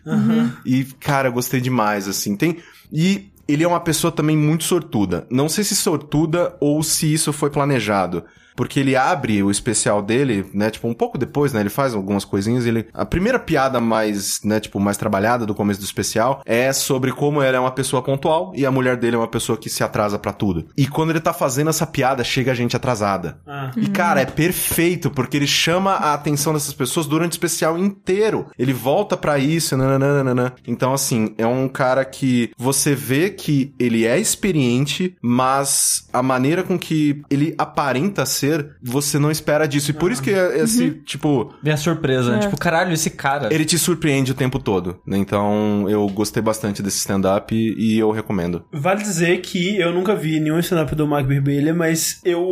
[0.65, 2.35] E, cara, eu gostei demais, assim.
[2.35, 2.57] Tem.
[2.91, 5.27] E ele é uma pessoa também muito sortuda.
[5.31, 8.25] Não sei se sortuda ou se isso foi planejado.
[8.59, 12.25] Porque ele abre o especial dele, né, tipo, um pouco depois, né, ele faz algumas
[12.25, 12.89] coisinhas, ele...
[12.93, 17.41] A primeira piada mais, né, tipo, mais trabalhada do começo do especial é sobre como
[17.41, 20.19] ele é uma pessoa pontual e a mulher dele é uma pessoa que se atrasa
[20.19, 20.67] pra tudo.
[20.77, 23.39] E quando ele tá fazendo essa piada, chega a gente atrasada.
[23.47, 23.71] Ah.
[23.77, 28.47] E, cara, é perfeito, porque ele chama a atenção dessas pessoas durante o especial inteiro.
[28.59, 30.53] Ele volta pra isso, nananana.
[30.67, 36.65] Então, assim, é um cara que você vê que ele é experiente, mas a maneira
[36.65, 38.48] com que ele aparenta ser,
[38.83, 39.91] você não espera disso.
[39.91, 42.39] E por isso que é esse, tipo, Minha surpresa, né?
[42.41, 43.53] Tipo, caralho, esse cara.
[43.53, 45.01] ele te surpreende o tempo todo.
[45.07, 45.17] né?
[45.19, 48.65] Então, eu gostei bastante desse stand-up e eu recomendo.
[48.73, 52.43] Vale dizer que eu nunca vi nenhum stand-up do Mark Birbiglia, mas eu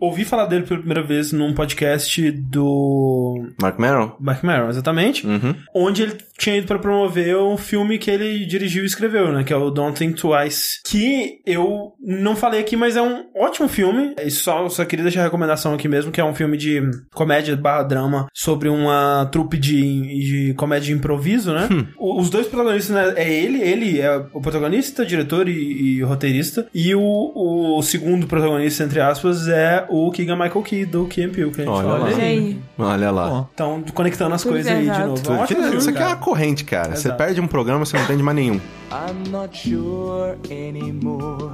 [0.00, 4.12] ouvi falar dele pela primeira vez num podcast do Mark Merrill?
[4.20, 5.54] Mark Maron, exatamente, Uhum.
[5.74, 9.52] onde ele tinha ido pra promover um filme que ele dirigiu e escreveu, né, que
[9.52, 14.14] é o Don't Think Twice, que eu não falei aqui, mas é um ótimo filme,
[14.22, 16.80] e só, só queria deixar a recomendação aqui mesmo, que é um filme de
[17.14, 21.68] comédia barra drama sobre uma trupe de, de comédia de improviso, né?
[21.98, 25.52] O- Os dois protagonistas, né, é ele, ele é o protagonista, diretor e,
[25.98, 31.06] e roteirista, e o, o segundo protagonista, entre aspas, é o Keegan Michael Key, do
[31.06, 32.06] Key and Peele, que a gente Olha olha lá.
[32.08, 32.14] aí.
[32.14, 32.58] Olha aí.
[32.78, 33.48] Olha lá.
[33.54, 35.18] Então, conectando as Tudo coisas aí de novo.
[35.18, 36.14] É Tudo que- filme, isso aqui é cara.
[36.14, 36.96] uma corrente, cara.
[36.96, 37.18] Você Exato.
[37.18, 38.60] perde um programa, você não entende mais nenhum.
[38.92, 41.52] I'm not sure anymore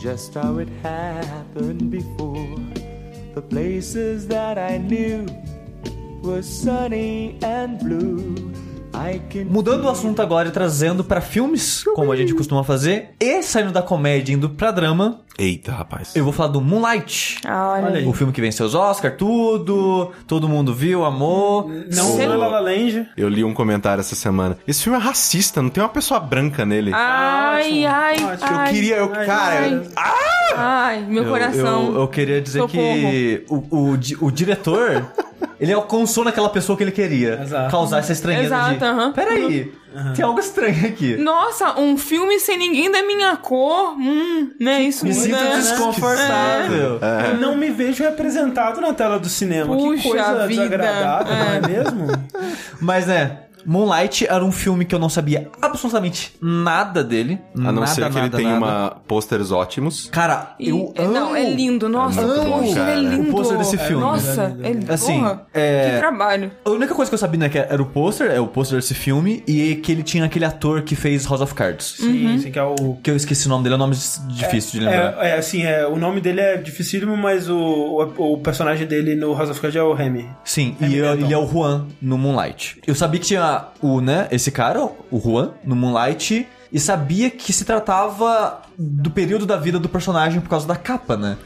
[0.00, 2.91] just how it happened before.
[3.34, 5.26] The places that I knew
[6.22, 8.52] were sunny and blue.
[9.48, 13.72] Mudando o assunto agora e trazendo pra filmes, como a gente costuma fazer, e saindo
[13.72, 16.14] da comédia e indo pra drama, Eita, rapaz.
[16.14, 17.38] eu vou falar do Moonlight.
[17.44, 18.06] Ah, olha, Olha aí.
[18.06, 21.70] O filme que venceu os Oscar, tudo, todo mundo viu, amou.
[21.94, 22.36] Não, é lá.
[22.36, 23.08] La La Land.
[23.16, 24.58] Eu li um comentário essa semana.
[24.68, 26.90] Esse filme é racista, não tem uma pessoa branca nele.
[26.94, 28.50] Ai, Ótimo, ai, ótimo.
[28.50, 28.72] eu ai.
[28.72, 30.22] queria, eu, ai, cara, ai.
[30.54, 31.86] Ai, meu Eu- coração.
[31.94, 35.06] Eu, eu queria dizer que o, o, o diretor,
[35.62, 37.40] ele alcançou naquela pessoa que ele queria.
[37.40, 37.70] Exato.
[37.70, 38.84] Causar essa estranheza Exato, de...
[38.84, 39.12] aham.
[39.12, 39.72] Peraí,
[40.16, 41.16] tem algo estranho aqui.
[41.16, 43.92] Nossa, um filme sem ninguém da minha cor.
[43.96, 44.82] Hum, né?
[44.82, 45.54] Isso Me sinto né?
[45.56, 46.98] desconfortável.
[47.30, 49.76] Eu Não me vejo representado na tela do cinema.
[49.76, 50.62] que Puxa coisa vida.
[50.62, 52.06] desagradável, não é mesmo?
[52.80, 57.38] Mas né, Moonlight era um filme que eu não sabia absolutamente nada dele.
[57.56, 58.64] A não nada, ser que ele nada, tenha nada.
[58.66, 60.08] uma pôsteres ótimos.
[60.12, 61.12] Cara, E- eu é, amo...
[61.12, 61.88] Não, é lindo.
[61.88, 62.92] Nossa, É muito bom, cara.
[62.96, 63.28] ele é lindo.
[63.28, 64.02] O pôster desse filme.
[64.02, 66.50] Nossa, É lindo, ele, Assim, porra, é- que trabalho.
[66.64, 68.94] A única coisa que eu sabia, né, que era o pôster, é o pôster desse
[68.94, 71.94] filme, e que ele tinha aquele ator que fez House of Cards.
[71.98, 72.96] Sim, sim, que é o...
[73.02, 73.96] Que eu esqueci o nome dele, é um nome
[74.28, 75.22] difícil de lembrar.
[75.24, 79.14] É, é, assim, é, o nome dele é dificílimo, mas o, o, o personagem dele
[79.14, 80.26] no House of Cards é o Remy.
[80.44, 82.80] Sim, É e eu- ele é o Juan no Moonlight.
[82.86, 83.42] Eu sabia que tinha
[83.80, 89.46] o, né, esse cara, o Juan, no Moonlight, e sabia que se tratava do período
[89.46, 91.36] da vida do personagem por causa da capa, né?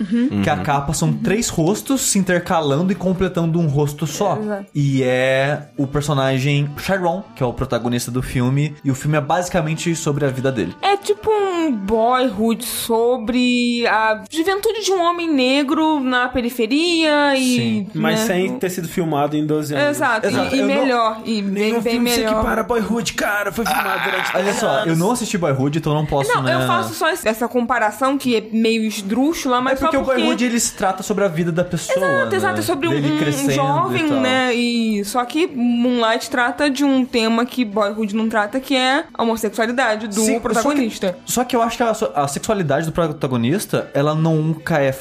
[0.42, 4.38] Que a capa são três rostos se intercalando e completando um rosto só.
[4.40, 4.66] Exato.
[4.74, 9.20] E é o personagem Chiron, que é o protagonista do filme, e o filme é
[9.20, 10.74] basicamente sobre a vida dele.
[10.82, 17.56] É tipo um boyhood sobre a juventude de um homem negro na periferia e.
[17.56, 18.26] Sim, Mas né?
[18.26, 19.96] sem ter sido filmado em 12 anos.
[19.96, 20.54] Exato, Exato.
[20.54, 21.20] e, e Eu não- melhor.
[21.24, 22.32] E bem, bem filme se melhor.
[22.34, 23.52] equipara a Boyhood, cara.
[23.52, 24.86] Foi filmado durante Olha 10 só, anos.
[24.86, 26.54] eu não assisti Boyhood, então não posso, Não, né...
[26.54, 30.04] eu faço só esse- essa comparação que é meio esdrúxula, mas É porque só o
[30.04, 30.20] porque...
[30.20, 32.36] Boyhood, ele se trata sobre a vida da pessoa, Exato, né?
[32.36, 34.20] exato, é sobre um, Dele um e jovem, tal.
[34.20, 34.54] né?
[34.54, 39.22] E só que Moonlight trata de um tema que Boyhood não trata, que é a
[39.22, 41.08] homossexualidade do Sim, protagonista.
[41.08, 44.92] Só que, só que eu acho que a, a sexualidade do protagonista, ela nunca é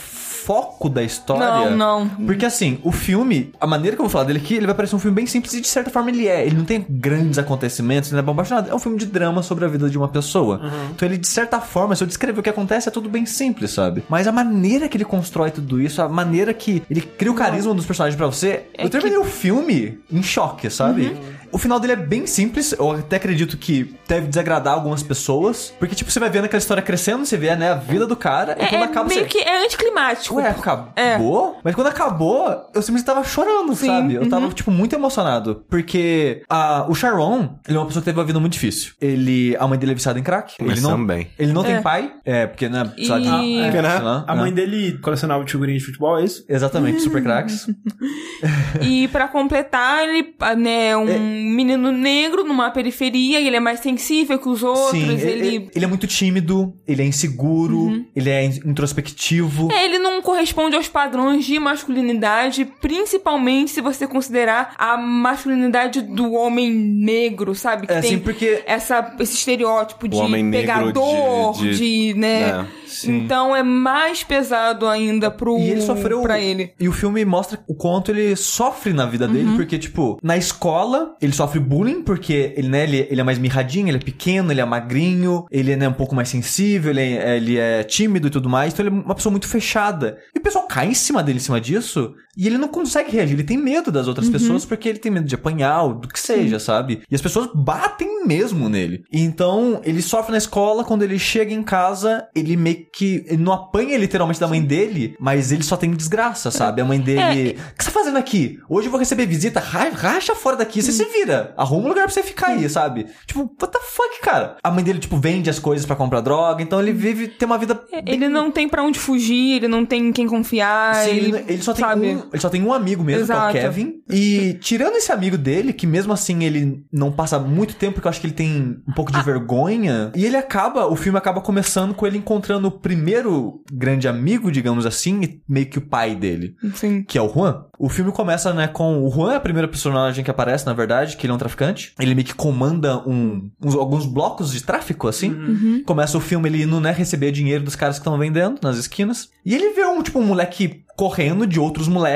[0.45, 1.71] foco da história.
[1.71, 2.07] Não, não.
[2.25, 4.95] Porque assim, o filme, a maneira que eu vou falar dele aqui, ele vai parecer
[4.95, 6.45] um filme bem simples e de certa forma ele é.
[6.45, 8.71] Ele não tem grandes acontecimentos, ele não é bombástico, nada.
[8.71, 10.61] É um filme de drama sobre a vida de uma pessoa.
[10.91, 13.71] Então ele, de certa forma, se eu descrever o que acontece, é tudo bem simples,
[13.71, 14.03] sabe?
[14.07, 17.73] Mas a maneira que ele constrói tudo isso, a maneira que ele cria o carisma
[17.73, 21.17] dos personagens pra você, É eu terminei o filme em choque, sabe?
[21.55, 25.95] O final dele é bem simples, eu até acredito que deve desagradar algumas pessoas, porque
[25.95, 28.61] tipo, você vai vendo aquela história crescendo, você vê, né, a vida do cara, e
[28.61, 29.27] É, quando é acaba meio você...
[29.27, 30.35] que é anticlimático.
[30.35, 31.57] Ué, acabou?
[31.63, 32.43] Mas quando acabou,
[32.73, 34.15] eu simplesmente tava chorando, Sim, sabe?
[34.15, 34.51] Eu tava, uhum.
[34.51, 35.63] tipo, muito emocionado.
[35.69, 38.91] Porque a, o Sharon, ele é uma pessoa que teve uma vida muito difícil.
[38.99, 40.55] Ele, a mãe dele é viciada em crack.
[40.59, 41.27] Mas ele não, também.
[41.39, 41.81] Ele não tem É.
[41.81, 42.11] pai.
[42.25, 43.27] É, porque, né, E- lá, de-
[43.61, 43.99] É, sei né?
[43.99, 44.41] lá, A né?
[44.41, 46.43] mãe dele colecionava figurinhas de futebol, é isso?
[46.49, 47.65] Exatamente, super cracks.
[48.81, 51.05] E pra completar, ele né, é um
[51.45, 55.69] menino negro numa periferia, e ele é mais sensível que os outros, Sim, ele...
[55.73, 59.71] ele, é muito tímido, ele é inseguro, ele é in- introspectivo.
[59.71, 66.33] É, ele não corresponde aos padrões de masculinidade, principalmente se você considerar a masculinidade do
[66.33, 67.87] homem negro, sabe?
[67.87, 72.19] Que É, tem assim, porque- essa, esse estereótipo de homem negro pegador, de- de, de-
[72.19, 72.41] né?
[72.41, 72.65] É,
[72.95, 73.17] sim.
[73.19, 76.21] Então é mais pesado ainda pro E ele sofreu.
[76.21, 76.73] pra ele.
[76.79, 79.55] E o filme mostra o quanto ele sofre na vida dele, Uhum.
[79.57, 83.87] porque, tipo, na escola, ele sofre bullying, porque ele, né, ele, ele é mais mirradinho,
[83.89, 87.37] ele é pequeno, ele é magrinho, ele é né, um pouco mais sensível, ele é,
[87.37, 90.17] ele é tímido e tudo mais, então ele é uma pessoa muito fechada.
[90.35, 93.33] E o pessoal cai em cima dele, em cima disso, e ele não consegue reagir,
[93.35, 94.09] ele tem medo das Uhum.
[94.09, 97.01] outras pessoas, porque ele tem medo de apanhar, ou do que seja, sabe?
[97.09, 99.03] E as pessoas batem mesmo nele.
[99.11, 103.23] Então, ele sofre na escola, quando ele chega em casa, ele meio que.
[103.27, 106.81] Ele não apanha literalmente da mãe dele, mas ele só tem desgraça, sabe?
[106.81, 107.19] A mãe dele.
[107.59, 108.59] É, O que você tá fazendo aqui?
[108.69, 111.53] Hoje eu vou receber visita, ra- racha fora daqui, você se vira.
[111.57, 113.05] Arruma um lugar pra você ficar aí, sabe?
[113.25, 114.57] Tipo, what the fuck, cara?
[114.63, 117.57] A mãe dele, tipo, vende as coisas pra comprar droga, então ele vive, tem uma
[117.57, 117.79] vida.
[117.91, 120.95] É, bem- Ele não tem pra onde fugir, ele não tem em quem confiar.
[120.95, 122.07] Sim, ele, ele, ele só tem sabe?
[122.07, 123.53] um, ele só tem um amigo mesmo, que é o Exato.
[123.53, 123.93] Kevin.
[124.09, 128.09] E tirando esse amigo dele, que mesmo assim ele não passa muito tempo, porque eu
[128.09, 129.19] acho que ele tem um pouco Ah.
[129.19, 130.11] de vergonha.
[130.15, 134.85] E ele acaba, o filme acaba começando com ele encontrando o primeiro grande amigo, digamos
[134.85, 136.55] assim, e meio que o pai dele.
[136.73, 137.03] Sim.
[137.03, 137.65] Que é o Juan.
[137.77, 139.03] O filme começa, né, com...
[139.03, 141.93] O Juan é a primeira personagem que aparece, na verdade, que ele é um traficante.
[141.99, 145.31] Ele meio que comanda um, uns- alguns blocos de tráfico, assim.
[145.31, 145.83] Uhum.
[145.85, 149.29] Começa o filme ele indo, né, receber dinheiro dos caras que estão vendendo nas esquinas.
[149.45, 152.14] E ele vê um, tipo, um moleque correndo de outros moleques,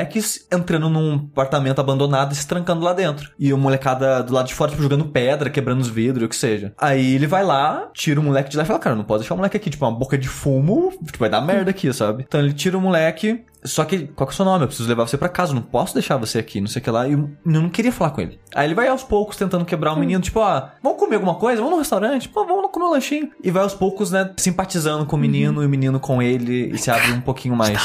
[0.52, 3.30] entrando num apartamento abandonado e se trancando lá dentro.
[3.38, 6.36] E o molecada do lado de fora, tipo, jogando pedra, quebrando os vidros, o que
[6.36, 6.72] seja.
[6.78, 9.34] Aí ele vai lá, tira o moleque de lá e fala, cara, não pode deixar
[9.34, 12.24] o moleque aqui, tipo, uma boca de fumo, tipo, vai dar merda aqui, sabe?
[12.26, 14.64] Então ele tira o moleque, só que, qual que é o seu nome?
[14.64, 16.90] Eu preciso levar você pra casa, não posso deixar você aqui, não sei o que
[16.90, 17.06] lá.
[17.06, 18.38] E eu não queria falar com ele.
[18.54, 21.58] Aí ele vai aos poucos tentando quebrar o menino, tipo, ah, vamos comer alguma coisa?
[21.58, 22.28] Vamos no restaurante?
[22.28, 23.30] Pô, vamos comer um lanchinho.
[23.42, 26.78] E vai aos poucos, né, simpatizando com o menino e o menino com ele e
[26.78, 27.78] se abre um pouquinho mais.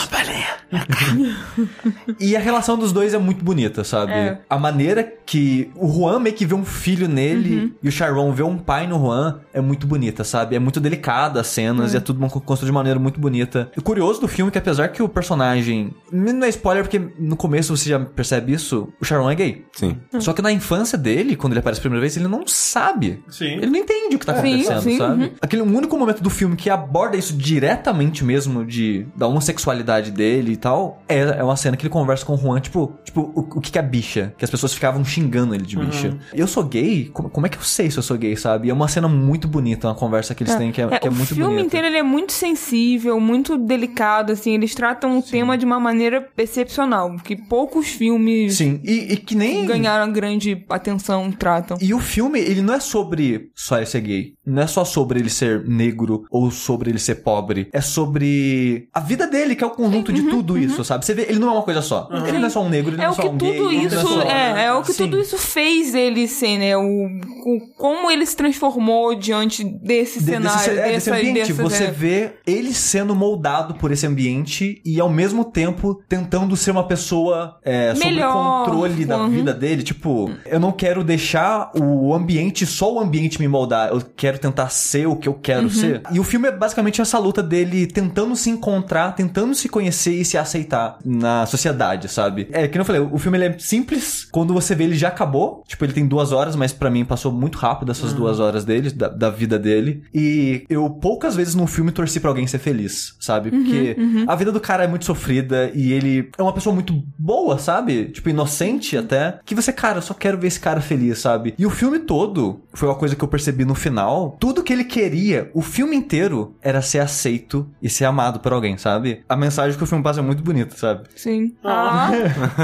[2.19, 4.13] E a relação dos dois é muito bonita, sabe?
[4.13, 4.39] É.
[4.49, 8.43] A maneira que o Juan meio que vê um filho nele e o Sharon vê
[8.43, 10.55] um pai no Juan é muito bonita, sabe?
[10.55, 13.71] É muito delicada as cenas e é tudo construído de maneira muito bonita.
[13.75, 15.64] E o curioso do filme é que apesar que o personagem...
[16.11, 19.65] Não é spoiler porque no começo você já percebe isso, o Sharon é gay.
[19.73, 19.97] Sim.
[20.19, 23.23] Só que na infância dele, quando ele aparece a primeira vez, ele não sabe.
[23.29, 23.45] Sim.
[23.55, 25.23] Ele não entende o que tá Sim, acontecendo, sim, sabe?
[25.23, 25.31] uhum.
[25.41, 30.57] Aquele único momento do filme que aborda isso diretamente mesmo de da homossexualidade dele e
[30.57, 33.61] tal, é, é uma cena que ele conversa com o Juan, tipo, tipo o, o
[33.61, 34.33] que, que é bicha?
[34.37, 36.17] Que as pessoas ficavam xingando ele de bicha.
[36.33, 37.09] Eu sou gay?
[37.13, 38.67] Como, como é que eu sei se eu sou gay, sabe?
[38.67, 41.09] E é uma cena muito bonita, uma conversa que eles têm que é, que é
[41.09, 41.65] o muito filme bonita.
[41.65, 44.53] inteiro ele é muito sensível, muito delicado, assim.
[44.53, 49.35] Eles tratam o tema de uma maneira excepcional, que poucos filmes Sim, e, e que
[49.35, 49.65] nem...
[49.65, 51.77] ganharam grande atenção tratam.
[51.81, 54.33] E o filme, ele não é sobre só ele ser gay.
[54.45, 57.67] Não é só sobre ele ser negro ou sobre ele ser pobre.
[57.73, 61.05] É sobre a vida dele, que é o conjunto de tudo isso, sabe?
[61.05, 62.07] Você vê, ele não é uma coisa só.
[62.27, 63.59] Ele não é só um negro, ele É não o é só que um gay.
[63.59, 64.21] não isso é, só...
[64.21, 65.03] é, é o que Sim.
[65.05, 66.77] tudo isso fez ele ser, né?
[66.77, 71.57] O, o- como ele se transformou diante desse De- cenário, desse, é, desse ambiente, dessas-
[71.57, 71.91] você é.
[71.91, 77.57] vê ele sendo moldado por esse ambiente e ao mesmo tempo tentando ser uma pessoa
[77.63, 79.29] é, sob Melhor, controle da uhum.
[79.29, 79.83] vida dele.
[79.83, 83.89] Tipo, eu não quero deixar o ambiente, só o ambiente me moldar.
[83.89, 85.69] Eu quero tentar ser o que eu quero Uhum.
[85.69, 86.01] ser.
[86.11, 90.25] E o filme é basicamente essa luta dele tentando se encontrar, tentando se conhecer e
[90.25, 92.47] se aceitar na sociedade, sabe?
[92.51, 94.27] É, que eu falei, o filme é simples.
[94.31, 95.63] Quando você vê, ele já acabou.
[95.67, 98.91] Tipo, ele tem duas horas, mas pra mim passou muito rápido essas duas horas dele,
[98.91, 100.03] da, da vida dele.
[100.13, 103.51] E eu poucas vezes num filme torci pra alguém ser feliz, sabe?
[103.51, 103.95] Porque
[104.27, 105.25] a vida do cara é muito sofrida.
[105.35, 108.05] Sofrida e ele é uma pessoa muito boa, sabe?
[108.05, 109.39] Tipo, inocente até.
[109.45, 111.53] Que você, cara, eu só quero ver esse cara feliz, sabe?
[111.57, 114.83] E o filme todo, foi uma coisa que eu percebi no final, tudo que ele
[114.85, 119.23] queria, o filme inteiro, era ser aceito e ser amado por alguém, sabe?
[119.27, 121.07] A mensagem que o filme passa é muito bonita, sabe?
[121.15, 121.53] Sim.
[121.63, 122.09] Ah.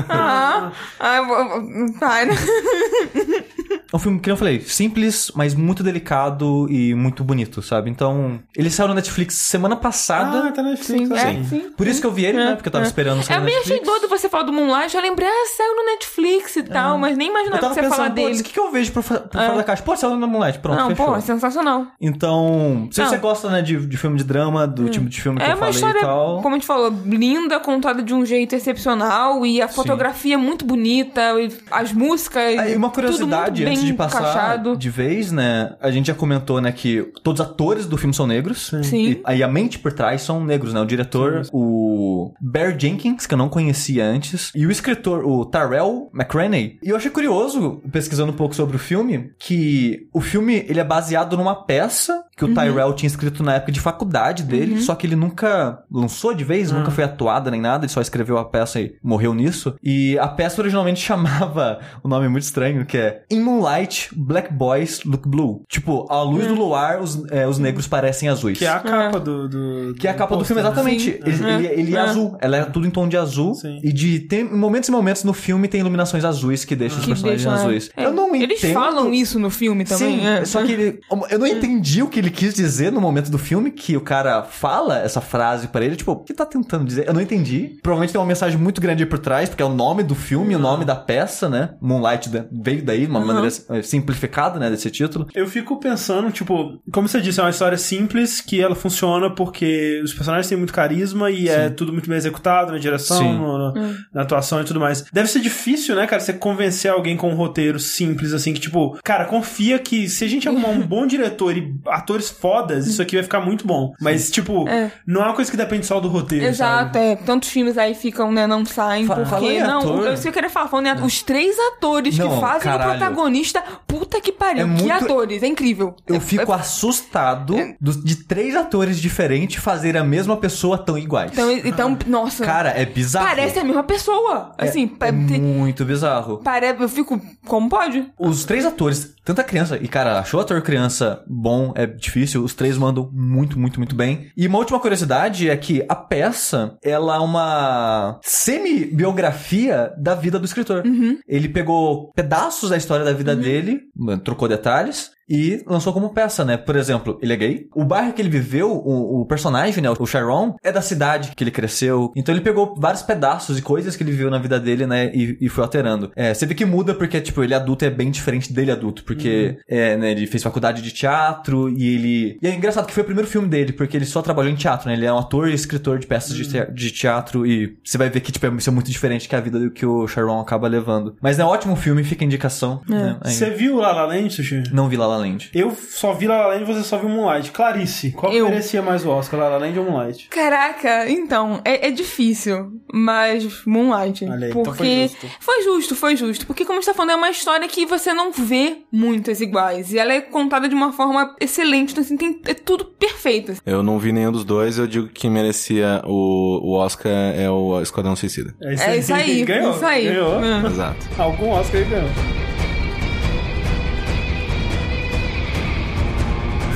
[0.09, 0.71] Ah.
[0.99, 2.31] Ah, vou- para.
[3.91, 7.89] É um filme que eu falei, simples, mas muito delicado e muito bonito, sabe?
[7.89, 10.47] Então, ele saiu no Netflix semana passada.
[10.47, 11.07] Ah, tá na Netflix.
[11.07, 11.39] Sim, assim.
[11.39, 11.71] é, sim.
[11.75, 12.55] Por isso que eu vi ele, É, né?
[12.55, 12.87] Porque eu tava é.
[12.87, 14.95] esperando sair Eu no me achei doido você falar do Moonlight.
[14.95, 18.05] Eu lembrei, ah, saiu no Netflix e tal, mas nem imaginava que você ia falar
[18.05, 18.43] pô, o dele.
[18.43, 19.83] que, que eu vejo por, por fora da caixa?
[19.83, 21.05] Pô, saiu no Moonlight, pronto, Não, fechou.
[21.07, 21.87] pô, é sensacional.
[21.99, 23.09] Então, se Não.
[23.09, 25.57] você gosta, né, de, de filme de drama, do tipo de filme que É eu
[25.57, 26.41] falei história, e tal...
[26.41, 30.63] como a gente falou, linda, contada de um jeito excepcional e a fotografia é muito
[30.65, 32.57] bonita, e as músicas.
[32.57, 34.77] Aí, uma tudo curiosidade, muito bem antes de passar encaixado.
[34.77, 35.75] de vez, né?
[35.81, 38.71] A gente já comentou, né, que todos os atores do filme são negros.
[38.83, 39.11] Sim.
[39.11, 40.81] E aí a mente por trás são negros, né?
[40.81, 46.09] O diretor, o Bear Jenkins, que eu não conhecia antes, e o escritor, o Tyrell
[46.13, 46.79] McCraney.
[46.83, 50.83] E eu achei curioso, pesquisando um pouco sobre o filme, que o filme, ele é
[50.83, 52.51] baseado numa peça que Uhum.
[52.51, 56.43] o Tyrell tinha escrito na época de faculdade dele, só que ele nunca lançou de
[56.43, 59.75] vez, nunca foi atuada nem nada, ele só escreveu a peça e morreu nisso.
[59.83, 63.70] E a peça originalmente chamava um nome muito estranho, que é In Moonlight,
[64.15, 65.63] Black Boys Look Blue.
[65.69, 68.57] Tipo, à luz do luar, os, é, os negros parecem azuis.
[68.57, 69.93] Que é a capa do, do.
[69.95, 70.67] Que é a capa do filme, né?
[70.67, 71.11] exatamente.
[71.11, 71.19] Sim.
[71.25, 72.01] Ele, ele- ele é, É.
[72.01, 72.37] azul.
[72.41, 73.53] Ela é tudo em tom de azul.
[73.53, 73.79] Sim.
[73.83, 77.11] E de tem momentos e momentos no filme tem iluminações azuis que deixam os Que
[77.11, 77.89] personagens deixa- azuis.
[77.95, 78.05] é.
[78.05, 78.73] Eu não Eles entendo.
[78.73, 80.19] falam isso no filme também.
[80.19, 80.45] Sim, é.
[80.45, 80.99] só que ele,
[81.29, 84.43] eu não entendi o que ele quis dizer no momento do filme, que o cara
[84.43, 87.07] fala essa frase pra ele, tipo, o que tá tentando dizer?
[87.07, 87.77] Eu não entendi.
[87.81, 90.55] Provavelmente tem uma mensagem muito grande aí por trás, porque é o nome do filme,
[90.55, 91.71] o nome da peça, né?
[91.81, 95.27] Moonlight veio daí, de uma maneira eh, simplificada, né, desse título.
[95.33, 100.01] Eu fico pensando, tipo, como você disse, é uma história simples que ela funciona porque
[100.03, 103.37] os personagens têm muito carisma e é tudo muito bem executado na direção, Sim.
[103.37, 105.03] no- no- na atuação e tudo mais.
[105.11, 108.97] Deve ser difícil, né, cara, você convencer alguém com um roteiro simples, assim, que, tipo,
[109.03, 113.15] cara, confia que se a gente arrumar um bom diretor e atores fodas, isso aqui
[113.15, 113.93] vai ficar muito bom.
[113.99, 114.91] Mas, tipo, É.
[115.05, 116.45] não é uma coisa que depende só do roteiro.
[116.45, 117.05] Exato, sabe?
[117.05, 117.15] é.
[117.15, 119.29] Tantos filmes aí ficam, né, não saem, Fa- porque...
[119.29, 120.07] fala em não, ator.
[120.07, 122.89] eu sei que eu queria falar, falando ator, os três atores Não, que fazem caralho.
[122.91, 123.40] o protagonista,
[123.87, 125.95] puta que pariu, É que muito- atores, é incrível.
[126.07, 130.97] Eu É- fico é- assustado dos- de três atores diferentes fazerem a mesma pessoa tão
[130.97, 131.31] iguais.
[131.31, 133.25] Então, então, nossa, Cara, é bizarro.
[133.27, 134.53] parece a mesma pessoa.
[134.57, 136.39] É- Assim, é te- muito bizarro.
[136.43, 138.05] parece, eu fico, como pode?
[138.19, 142.53] Os três atores, tanta criança, e cara, achou o ator criança bom, é difícil, os
[142.53, 144.31] três mandam muito, muito, muito bem.
[144.35, 150.45] E uma última curiosidade é que a peça, ela é uma semi-biografia da vida do
[150.45, 150.83] escritor.
[151.27, 153.79] Ele pegou pedaços da história da vida dele,
[154.23, 156.57] trocou detalhes, e lançou como peça, né?
[156.57, 157.67] Por exemplo, ele é gay.
[157.73, 159.89] O bairro que ele viveu, o, o personagem, né?
[159.97, 162.11] O Sharon, é da cidade que ele cresceu.
[162.15, 165.09] Então ele pegou vários pedaços e coisas que ele viveu na vida dele, né?
[165.13, 166.11] E, e foi alterando.
[166.15, 169.03] É, você vê que muda porque, tipo, ele adulto é bem diferente dele adulto.
[169.05, 170.11] Porque, é, né?
[170.11, 172.37] Ele fez faculdade de teatro e ele...
[172.41, 174.89] E é engraçado que foi o primeiro filme dele, porque ele só trabalhou em teatro,
[174.89, 174.95] né?
[174.95, 178.09] Ele é um ator e escritor de peças de, te- de teatro e você vai
[178.09, 180.67] ver que, tipo, isso é muito diferente que a vida do que o Sharon acaba
[180.67, 181.15] levando.
[181.21, 182.81] Mas é um ótimo filme, fica a indicação.
[182.87, 183.17] Né?
[183.21, 184.63] Aí, Você viu La La Land, Sushi?
[184.73, 185.49] Não vi La La Land.
[185.53, 187.51] Eu só vi La La Land e você só viu Moonlight.
[187.51, 188.49] Clarice, qual que Eu.
[188.49, 190.27] merecia mais o Oscar, La La Land ou Moonlight?
[190.29, 194.25] Caraca, então, é, é difícil, mas Moonlight.
[194.25, 195.27] Olha aí, então porque foi justo.
[195.39, 196.47] foi justo, foi justo.
[196.47, 199.93] Porque, como a gente tá falando, é uma história que você não vê muitas iguais.
[199.93, 203.53] E ela é contada de uma forma excelente, então, assim, tem, é tudo perfeito.
[203.65, 207.49] Eu não vi nenhum dos dois, eu digo que quem merecia o, o Oscar é
[207.49, 208.55] o Esquadrão Suicida.
[208.61, 210.05] É isso aí, ganhou, isso aí.
[210.05, 210.43] Ganhou.
[210.43, 210.67] É.
[210.67, 211.07] Exato.
[211.17, 212.50] Algum Oscar ele ganhou.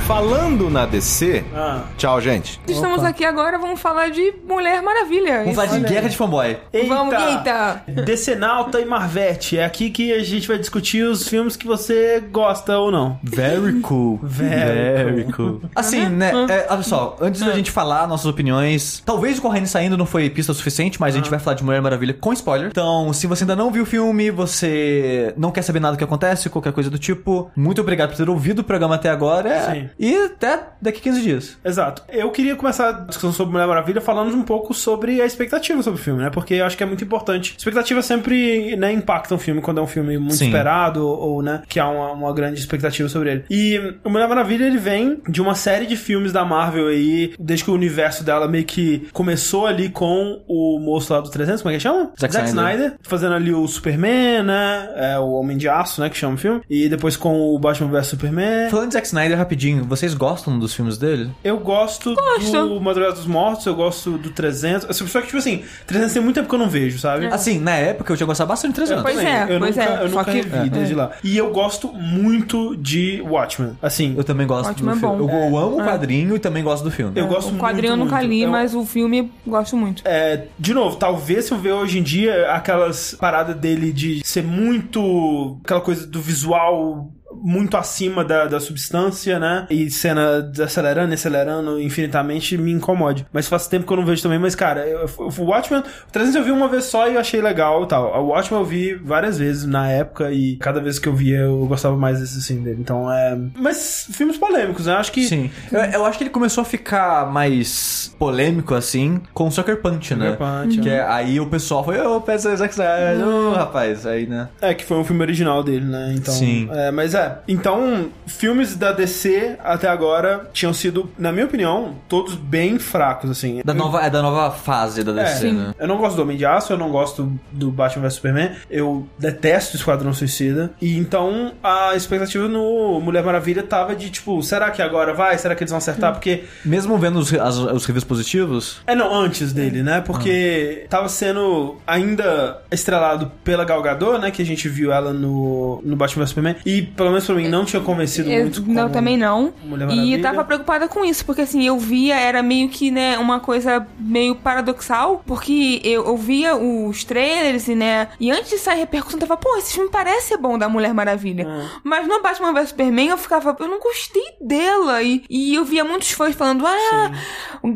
[0.06, 1.82] Falando na DC, Ah.
[1.98, 2.60] tchau, gente.
[2.68, 5.40] Estamos aqui agora, vamos falar de Mulher Maravilha.
[5.40, 6.08] Vamos falar de Olha guerra aí.
[6.10, 6.56] de fanboy.
[6.86, 7.82] Vamos, eita!
[8.04, 9.58] Decenalta e Marvete.
[9.58, 13.18] É aqui que a gente vai discutir os filmes que você gosta ou não.
[13.20, 14.20] Very cool.
[14.22, 15.62] Very cool.
[15.74, 16.30] Assim, né?
[16.50, 20.30] é, olha só, antes da gente falar nossas opiniões, talvez o Correndo saindo não foi
[20.30, 22.68] pista suficiente, mas a gente vai falar de Mulher Maravilha com spoiler.
[22.68, 26.04] Então, se você ainda não viu o filme, você não quer saber nada do que
[26.04, 29.72] acontece, qualquer coisa do tipo, muito obrigado por ter ouvido o programa até agora.
[29.72, 29.88] Sim.
[29.98, 31.58] E até daqui 15 dias.
[31.64, 32.02] Exato.
[32.08, 36.00] Eu queria começar a discussão sobre Mulher Maravilha falando um pouco sobre a expectativa sobre
[36.00, 36.30] o filme, né?
[36.30, 37.54] Porque eu acho que é muito importante.
[37.56, 40.46] Expectativa sempre, né, impacta um filme quando é um filme muito Sim.
[40.46, 43.44] esperado ou, né, que há uma, uma grande expectativa sobre ele.
[43.50, 47.64] E o Mulher Maravilha, ele vem de uma série de filmes da Marvel aí, desde
[47.64, 51.72] que o universo dela meio que começou ali com o moço lá do 300, como
[51.72, 52.12] é que chama?
[52.18, 52.94] Zack Snyder.
[53.02, 54.88] fazendo ali o Superman, né?
[54.96, 56.60] É, o Homem de Aço, né, que chama o filme.
[56.68, 58.70] E depois com o Batman vs Superman.
[58.70, 61.30] Falando de Zack Snyder rapidinho, vocês gostam dos filmes dele?
[61.42, 62.68] Eu gosto, Gosto.
[62.68, 64.94] do Madrugada dos Mortos, eu gosto do 300.
[64.96, 67.26] Só que, tipo assim, 300 tem muito tempo que eu não vejo, sabe?
[67.26, 69.02] Assim, na época eu tinha gostado bastante de 300.
[69.02, 71.12] Pois é, eu pois nunca, é, Eu nunca que- revi desde lá.
[71.22, 73.76] E eu gosto muito de Watchmen.
[73.82, 75.16] Assim, Eu também gosto Ótimo, do é filme.
[75.18, 75.30] bom.
[75.30, 77.18] Eu, eu amo o quadrinho e também gosto do filme.
[77.18, 80.02] eu gosto o muito, quadrinho eu nunca li, Eu- mas o filme gosto muito.
[80.04, 84.42] É, de novo, talvez se eu ver hoje em dia aquelas paradas dele de ser
[84.42, 85.58] muito.
[85.64, 87.10] aquela coisa do visual
[87.42, 89.66] muito acima da, da substância, né?
[89.70, 93.26] E cena acelerando e acelerando infinitamente me incomode.
[93.32, 94.38] Mas faz tempo que eu não vejo também.
[94.38, 97.40] Mas, cara, eu, o Watchmen, o 300 eu vi uma vez só e eu achei
[97.40, 98.22] legal e tal.
[98.22, 101.66] O Watchmen eu vi várias vezes na época e cada vez que eu via eu
[101.66, 102.78] gostava mais desse assim dele.
[102.80, 103.38] Então é.
[103.54, 104.94] Mas filmes polêmicos, né?
[104.94, 105.24] Acho que.
[105.24, 105.50] Sim.
[105.70, 110.14] Eu, eu acho que ele começou a ficar mais polêmico, assim, com o Sucker Punch,
[110.14, 110.32] né?
[110.32, 114.26] Sucker Punch, que é, aí o pessoal foi, ô, pensa Zack Snyder, ô, rapaz, aí,
[114.26, 114.48] né?
[114.60, 116.14] É, que foi um filme original dele, né?
[116.16, 116.68] Então, Sim.
[116.72, 117.25] É, mas é.
[117.48, 123.60] Então, filmes da DC até agora tinham sido, na minha opinião, todos bem fracos, assim.
[123.64, 125.74] Da nova, é da nova fase da É, DC, né?
[125.78, 129.06] eu não gosto do Homem de Aço, eu não gosto do Batman vs Superman, eu
[129.18, 130.72] detesto Esquadrão Suicida.
[130.80, 135.36] E então a expectativa no Mulher Maravilha tava de tipo, será que agora vai?
[135.38, 136.12] Será que eles vão acertar?
[136.12, 140.00] Porque Mesmo vendo os, as- os reviews positivos, é, não, antes dele, né?
[140.00, 144.30] Porque tava sendo ainda estrelado pela Gal Gadot, né?
[144.30, 146.56] Que a gente viu ela no, no Batman vs Superman.
[146.64, 149.52] E, pelo menos pra mim, não tinha convencido Eu- muito não, também não.
[149.64, 153.40] Mulher E tava preocupada com isso, porque assim, eu via, era meio que, né, uma
[153.40, 158.78] coisa meio paradoxal, porque eu, eu via os trailers e, né, e antes de sair
[158.78, 161.46] repercussão, eu tava, pô, esse filme parece ser bom da Mulher Maravilha.
[161.82, 165.02] Mas no Batman vs Superman eu ficava, eu não gostei dela.
[165.02, 167.10] E, e eu via muitos fãs falando, ah,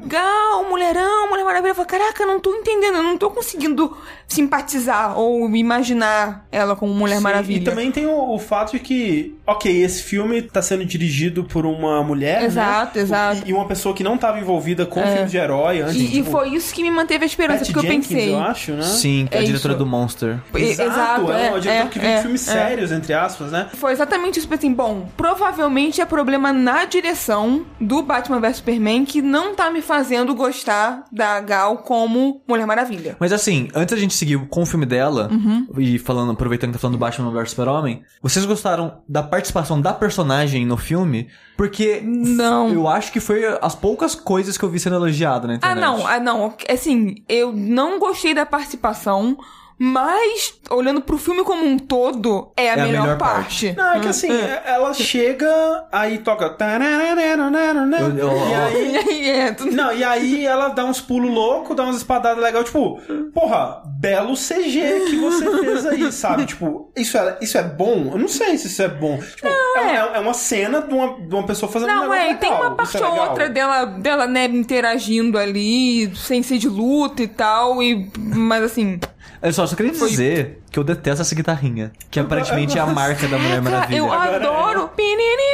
[0.07, 1.71] Gal, Mulherão, Mulher Maravilha.
[1.71, 6.77] Eu falei, caraca, eu não tô entendendo, eu não tô conseguindo simpatizar ou imaginar ela
[6.77, 7.61] como Mulher Sim, Maravilha.
[7.61, 11.67] E também tem o, o fato de que, ok, esse filme tá sendo dirigido por
[11.67, 13.03] uma mulher, Exato, né?
[13.05, 13.43] exato.
[13.47, 15.97] E, e uma pessoa que não tava envolvida com filmes de herói antes.
[15.97, 18.33] E, e tipo, foi isso que me manteve a esperança, Pat porque eu pensei.
[18.33, 18.83] eu acho, né?
[18.83, 19.85] sim, que é, É a diretora isso.
[19.85, 20.41] do Monster.
[20.55, 22.53] Exato, é, uma diretora que vem é, de filmes é.
[22.53, 23.69] sérios, entre aspas, né?
[23.75, 24.49] Foi exatamente isso.
[24.49, 29.81] Pensei, bom, provavelmente é problema na direção do Batman vs Superman que não tá me
[29.83, 33.17] fazendo gostar da Gal como Mulher Maravilha.
[33.19, 35.67] Mas assim, antes da gente seguir com o filme dela, Uhum.
[35.79, 39.93] e falando, aproveitando que tá falando do Batman vs Super-Homem, vocês gostaram da participação da
[39.93, 41.29] personagem no filme?
[41.57, 42.69] Porque Não.
[42.73, 45.81] eu acho que foi as poucas coisas que eu vi sendo elogiado na Ah, internet.
[45.81, 46.55] não, ah, não.
[46.71, 49.37] Assim, eu não gostei da participação,
[49.83, 53.69] mas olhando pro filme como um todo, é a, É a melhor, melhor parte.
[53.73, 53.77] parte.
[53.79, 54.29] Não, é que assim,
[54.67, 56.55] ela chega, aí toca.
[56.61, 59.21] Eu- eu- E aí.
[59.21, 63.01] E é, Não, e aí ela dá uns pulos loucos, dá umas espadadas legais, tipo,
[63.35, 66.45] porra, belo CG que você fez aí, sabe?
[66.47, 68.11] Tipo, isso é, isso é bom?
[68.13, 69.19] Eu não sei se isso é bom.
[69.19, 69.95] Tipo, é, é.
[69.97, 72.53] é- é uma cena de uma, de uma pessoa fazendo um Não, negócio é, tem
[72.53, 77.29] uma parte é ou outra dela, dela, né, interagindo ali, sem ser de luta e
[77.29, 79.01] tal, e, mas assim...
[79.43, 81.91] Eu só, só queria dizer que eu detesto essa guitarrinha.
[82.11, 83.99] Que aparentemente é a marca da Mulher Maravilha.
[83.99, 84.91] eu Agora adoro...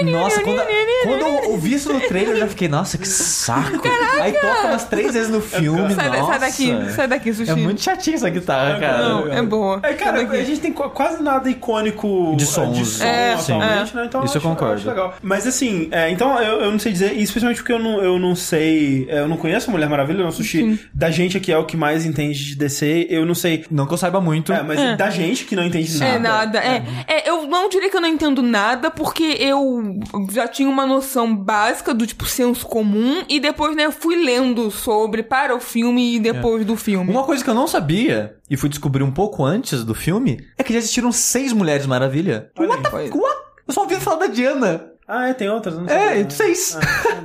[0.05, 0.61] Nossa, quando,
[1.05, 3.81] quando eu ouvi isso no trailer, eu já fiquei, nossa, que saco.
[4.21, 6.33] Aí toca umas três vezes no filme, Sai, nossa.
[6.33, 7.51] sai daqui, sai daqui, Sushi.
[7.51, 9.09] É muito chatinho essa guitarra, cara.
[9.09, 9.81] Não, é boa.
[9.83, 12.89] É, cara, a gente tem qu- quase nada icônico De sons.
[12.89, 13.97] som É, atualmente, sim.
[13.97, 14.05] né?
[14.07, 14.75] Então Isso eu acho- concordo.
[14.75, 15.15] acho legal.
[15.23, 18.19] Mas assim, é, então eu, eu não sei dizer, e especialmente porque eu não, eu
[18.19, 21.51] não sei, é, eu não conheço a Mulher Maravilha, eu não sushi da gente aqui
[21.53, 23.65] é o que mais entende de DC, eu não sei.
[23.71, 24.53] Não que eu saiba muito.
[24.53, 26.15] É, mas da gente que não entende nada.
[26.15, 26.85] É nada, é.
[27.07, 30.01] É, eu não diria que eu não entendo nada, porque eu
[30.31, 34.71] já tinha uma noção básica do tipo senso comum, e depois, né, eu fui lendo
[34.71, 37.11] sobre para o filme e depois do filme.
[37.11, 40.63] Uma coisa que eu não sabia, e fui descobrir um pouco antes do filme, é
[40.63, 42.51] que já existiram seis Mulheres Maravilha.
[42.59, 43.11] Olha What aí.
[43.11, 43.17] the...
[43.17, 43.37] What?
[43.67, 44.93] Eu só ouvi falar da Diana.
[45.09, 46.31] Ah, é, tem outras, não É, sabia.
[46.31, 46.77] seis.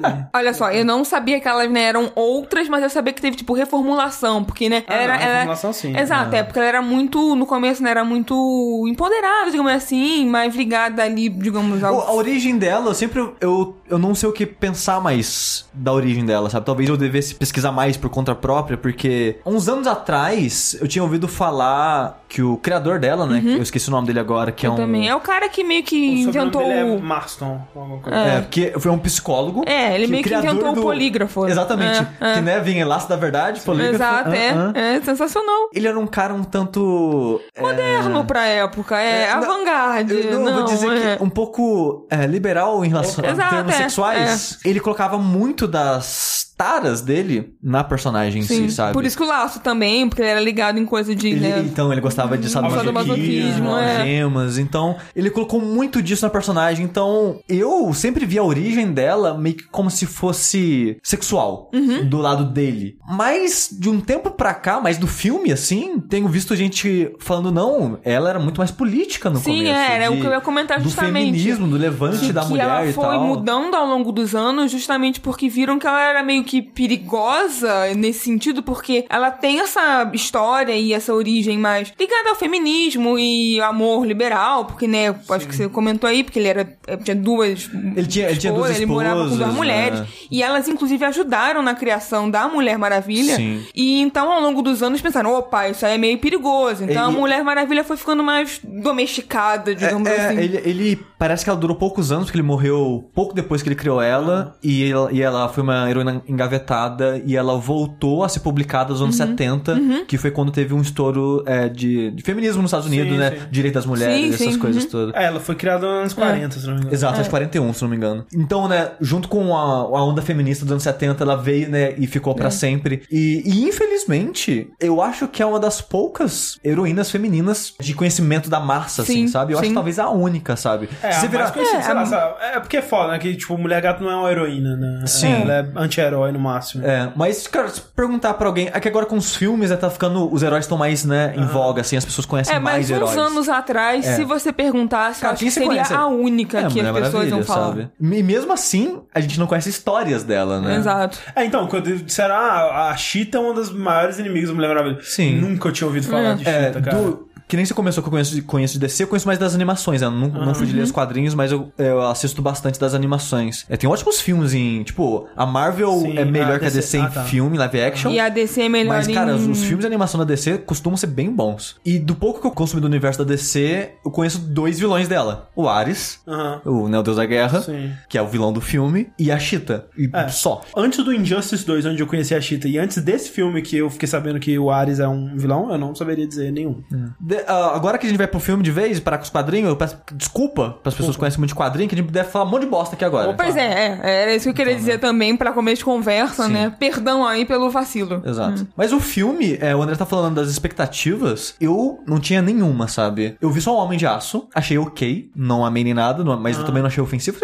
[0.04, 3.20] Ah, Olha só, eu não sabia que elas né, eram outras, mas eu sabia que
[3.22, 5.14] teve, tipo, reformulação, porque, né, Ah, era...
[5.14, 5.98] não, ela- reformulação sim.
[5.98, 10.56] Exato, é, porque ela era muito, no começo, né, era muito empoderada, digamos assim, mais
[10.56, 12.02] ligada ali, digamos, ao...
[12.02, 13.28] A origem dela, eu sempre.
[13.42, 16.66] Eu, eu não sei o que pensar mais da origem dela, sabe?
[16.66, 21.28] Talvez eu devesse pesquisar mais por conta própria, porque uns anos atrás eu tinha ouvido
[21.28, 23.42] falar que o criador dela, né?
[23.46, 24.76] Eu esqueci o nome dele agora, que é Eu um.
[24.78, 25.10] também.
[25.10, 27.00] É o cara que meio que O inventou dele é o...
[27.02, 27.62] Marston.
[27.76, 28.18] alguma coisa.
[28.18, 29.64] É, porque foi um psicólogo.
[29.68, 31.46] É, ele meio que inventou o polígrafo.
[31.48, 32.08] Exatamente.
[32.22, 32.34] É, é.
[32.36, 33.96] Que né, vinha laço da verdade, polígrafo.
[33.96, 34.96] Exato, Ah, é.
[34.98, 35.70] É sensacional.
[35.74, 37.42] Ele era um cara um tanto.
[37.60, 40.14] Moderno pra época, é, É, avant-garde.
[40.14, 41.18] Eu não, Não, vou dizer é.
[41.18, 44.60] que um pouco é, liberal em relação a Exato, termos é, sexuais.
[44.64, 48.93] Ele colocava muito das taras dele na personagem em si, sabe?
[48.93, 51.59] Por isso que o laço também, porque ele era ligado em coisa de, Ele- né?
[51.66, 53.97] Então, ele gostava de Sadomasoquismo, é.
[53.97, 54.57] algemas.
[54.59, 56.86] Então, ele colocou muito disso na personagem.
[56.86, 62.07] Então, eu sempre vi a origem dela meio que como se fosse sexual Uhum.
[62.07, 62.97] do lado dele.
[63.09, 67.97] Mas, de um tempo pra cá, mais do filme, assim, tenho visto gente falando, não,
[68.03, 69.74] ela era muito mais política no Sim, começo.
[69.80, 71.26] é, era de- o que eu ia comentar do justamente.
[71.26, 73.26] feminismo, do levante da mulher ela e foi tal.
[73.26, 78.22] mudando ao longo dos anos justamente porque viram que ela era meio que perigosa nesse
[78.22, 84.06] sentido, porque ela tem essa história e essa origem mais ligada ao feminismo e amor
[84.08, 88.08] liberal, porque, né, acho que você comentou aí, porque ele era eh, tinha duas Ele
[88.08, 90.08] tinha- ele tinha duas esposas, ele morava com duas mulheres, né?
[90.32, 93.64] e elas inclusive ajudaram na criação da Mulher Maravilha, Sim.
[93.76, 97.16] e então ao longo dos anos pensaram, opa, isso aí é meio perigoso, então Ele-
[97.18, 100.38] a Mulher Maravilha foi ficando mais domesticada, digamos É, assim.
[100.39, 103.76] ele, ele- parece que ela durou poucos anos, porque ele morreu pouco depois que ele
[103.76, 108.39] criou ela, e, ela, e ela foi uma heroína engavetada, e ela voltou a ser
[108.39, 109.28] publicada nos anos Uhum.
[109.28, 113.18] 70, que foi quando teve um estouro é, de, de feminismo nos Estados Unidos, Sim,
[113.18, 113.32] né?
[113.32, 113.38] sim.
[113.52, 114.89] Direito das mulheres, Sim, essas sim, coisas uhum.
[114.89, 115.16] todas.
[115.16, 116.94] É, ela foi criada nos anos 40, se não me engano.
[116.94, 118.26] Exato, acho que 41, se não me engano.
[118.34, 122.08] Então, né, junto com a, a onda feminista dos anos 70, ela veio, né, e
[122.08, 122.36] ficou É.
[122.38, 123.04] pra sempre.
[123.12, 128.60] E, e, infelizmente, eu acho que é uma das poucas heroínas femininas de conhecimento da
[128.60, 129.54] massa, assim, Sim, sabe?
[129.54, 130.89] Eu acho que talvez a única, sabe?
[131.04, 132.34] É, Se você virar- mais conhecida, É, sei lá, a- sabe?
[132.56, 133.20] é porque é foda, né?
[133.20, 135.04] Que, tipo, Mulher Gato não é uma heroína, né?
[135.06, 135.32] Sim.
[135.44, 136.86] Ela é anti-herói no máximo.
[136.86, 138.70] É, mas, cara, se perguntar pra alguém.
[138.74, 140.32] É que agora com os filmes, né, tá ficando.
[140.34, 142.92] Os heróis estão mais, né, em voga, assim, as pessoas conhecem É, mais mas uns
[143.14, 143.18] heróis.
[143.18, 144.16] anos atrás, É.
[144.16, 145.94] se você perguntasse, Cara, acho quem que seria conhece?
[145.94, 147.68] a única É, que as pessoas iam falar.
[147.68, 147.90] sabe?
[148.00, 150.78] E mesmo assim, a gente não conhece histórias dela, né?
[150.78, 151.18] Exato.
[151.36, 155.00] É, então, quando disseram, ah, a Cheetah é uma das maiores inimigas da Mulher Maravilha.
[155.02, 155.36] Sim.
[155.40, 156.98] Nunca tinha ouvido falar de É, Cheetah, cara.
[156.98, 159.38] do, que nem você começou que eu conheço, de- conheço de DC, eu conheço mais
[159.38, 160.08] das animações, né?
[160.08, 163.66] Eu Não, não fui de ler os quadrinhos, mas eu, eu assisto bastante das animações.
[163.68, 164.84] É, tem ótimos filmes em.
[164.84, 167.24] Tipo, a Marvel Sim, é melhor a que a DC em ah, tá.
[167.26, 168.10] filme, live action.
[168.10, 169.52] E a DC é melhor Mas, cara, os, em...
[169.52, 171.76] os filmes de animação da DC costumam ser bem bons.
[171.86, 175.49] E do pouco que eu consumi do universo da DC, eu conheço dois vilões dela:
[175.54, 176.62] o Ares, Aham.
[176.64, 177.91] o Neo Deus da Guerra, Sim.
[178.08, 179.84] que é o vilão do filme, e a Cheetah.
[179.97, 180.30] E É.
[180.30, 180.62] só.
[180.74, 183.89] Antes do Injustice 2, onde eu conheci a Cheetah, e antes desse filme que eu
[183.89, 186.82] fiquei sabendo que o Ares é um vilão, eu não saberia dizer nenhum.
[187.20, 189.70] De- ah, agora que a gente vai pro filme de vez, parar com os quadrinhos,
[189.70, 192.46] eu peço desculpa pras pessoas que conhecem muito de quadrinho, que a gente deve falar
[192.46, 193.34] um monte de bosta aqui agora.
[193.34, 196.46] Pois é, é, era isso que eu Então, queria dizer também pra começo de conversa,
[196.46, 196.54] Sim.
[196.54, 196.74] né?
[196.80, 198.22] Perdão aí pelo vacilo.
[198.26, 198.68] Exato.
[198.76, 203.36] Mas o filme, é, o André tá falando das expectativas, eu não tinha nenhuma, sabe?
[203.42, 206.58] Eu vi só o Homem de Aço, achei ok, não amei nem nada, não- mas
[206.58, 207.38] eu também não achei ofensivo.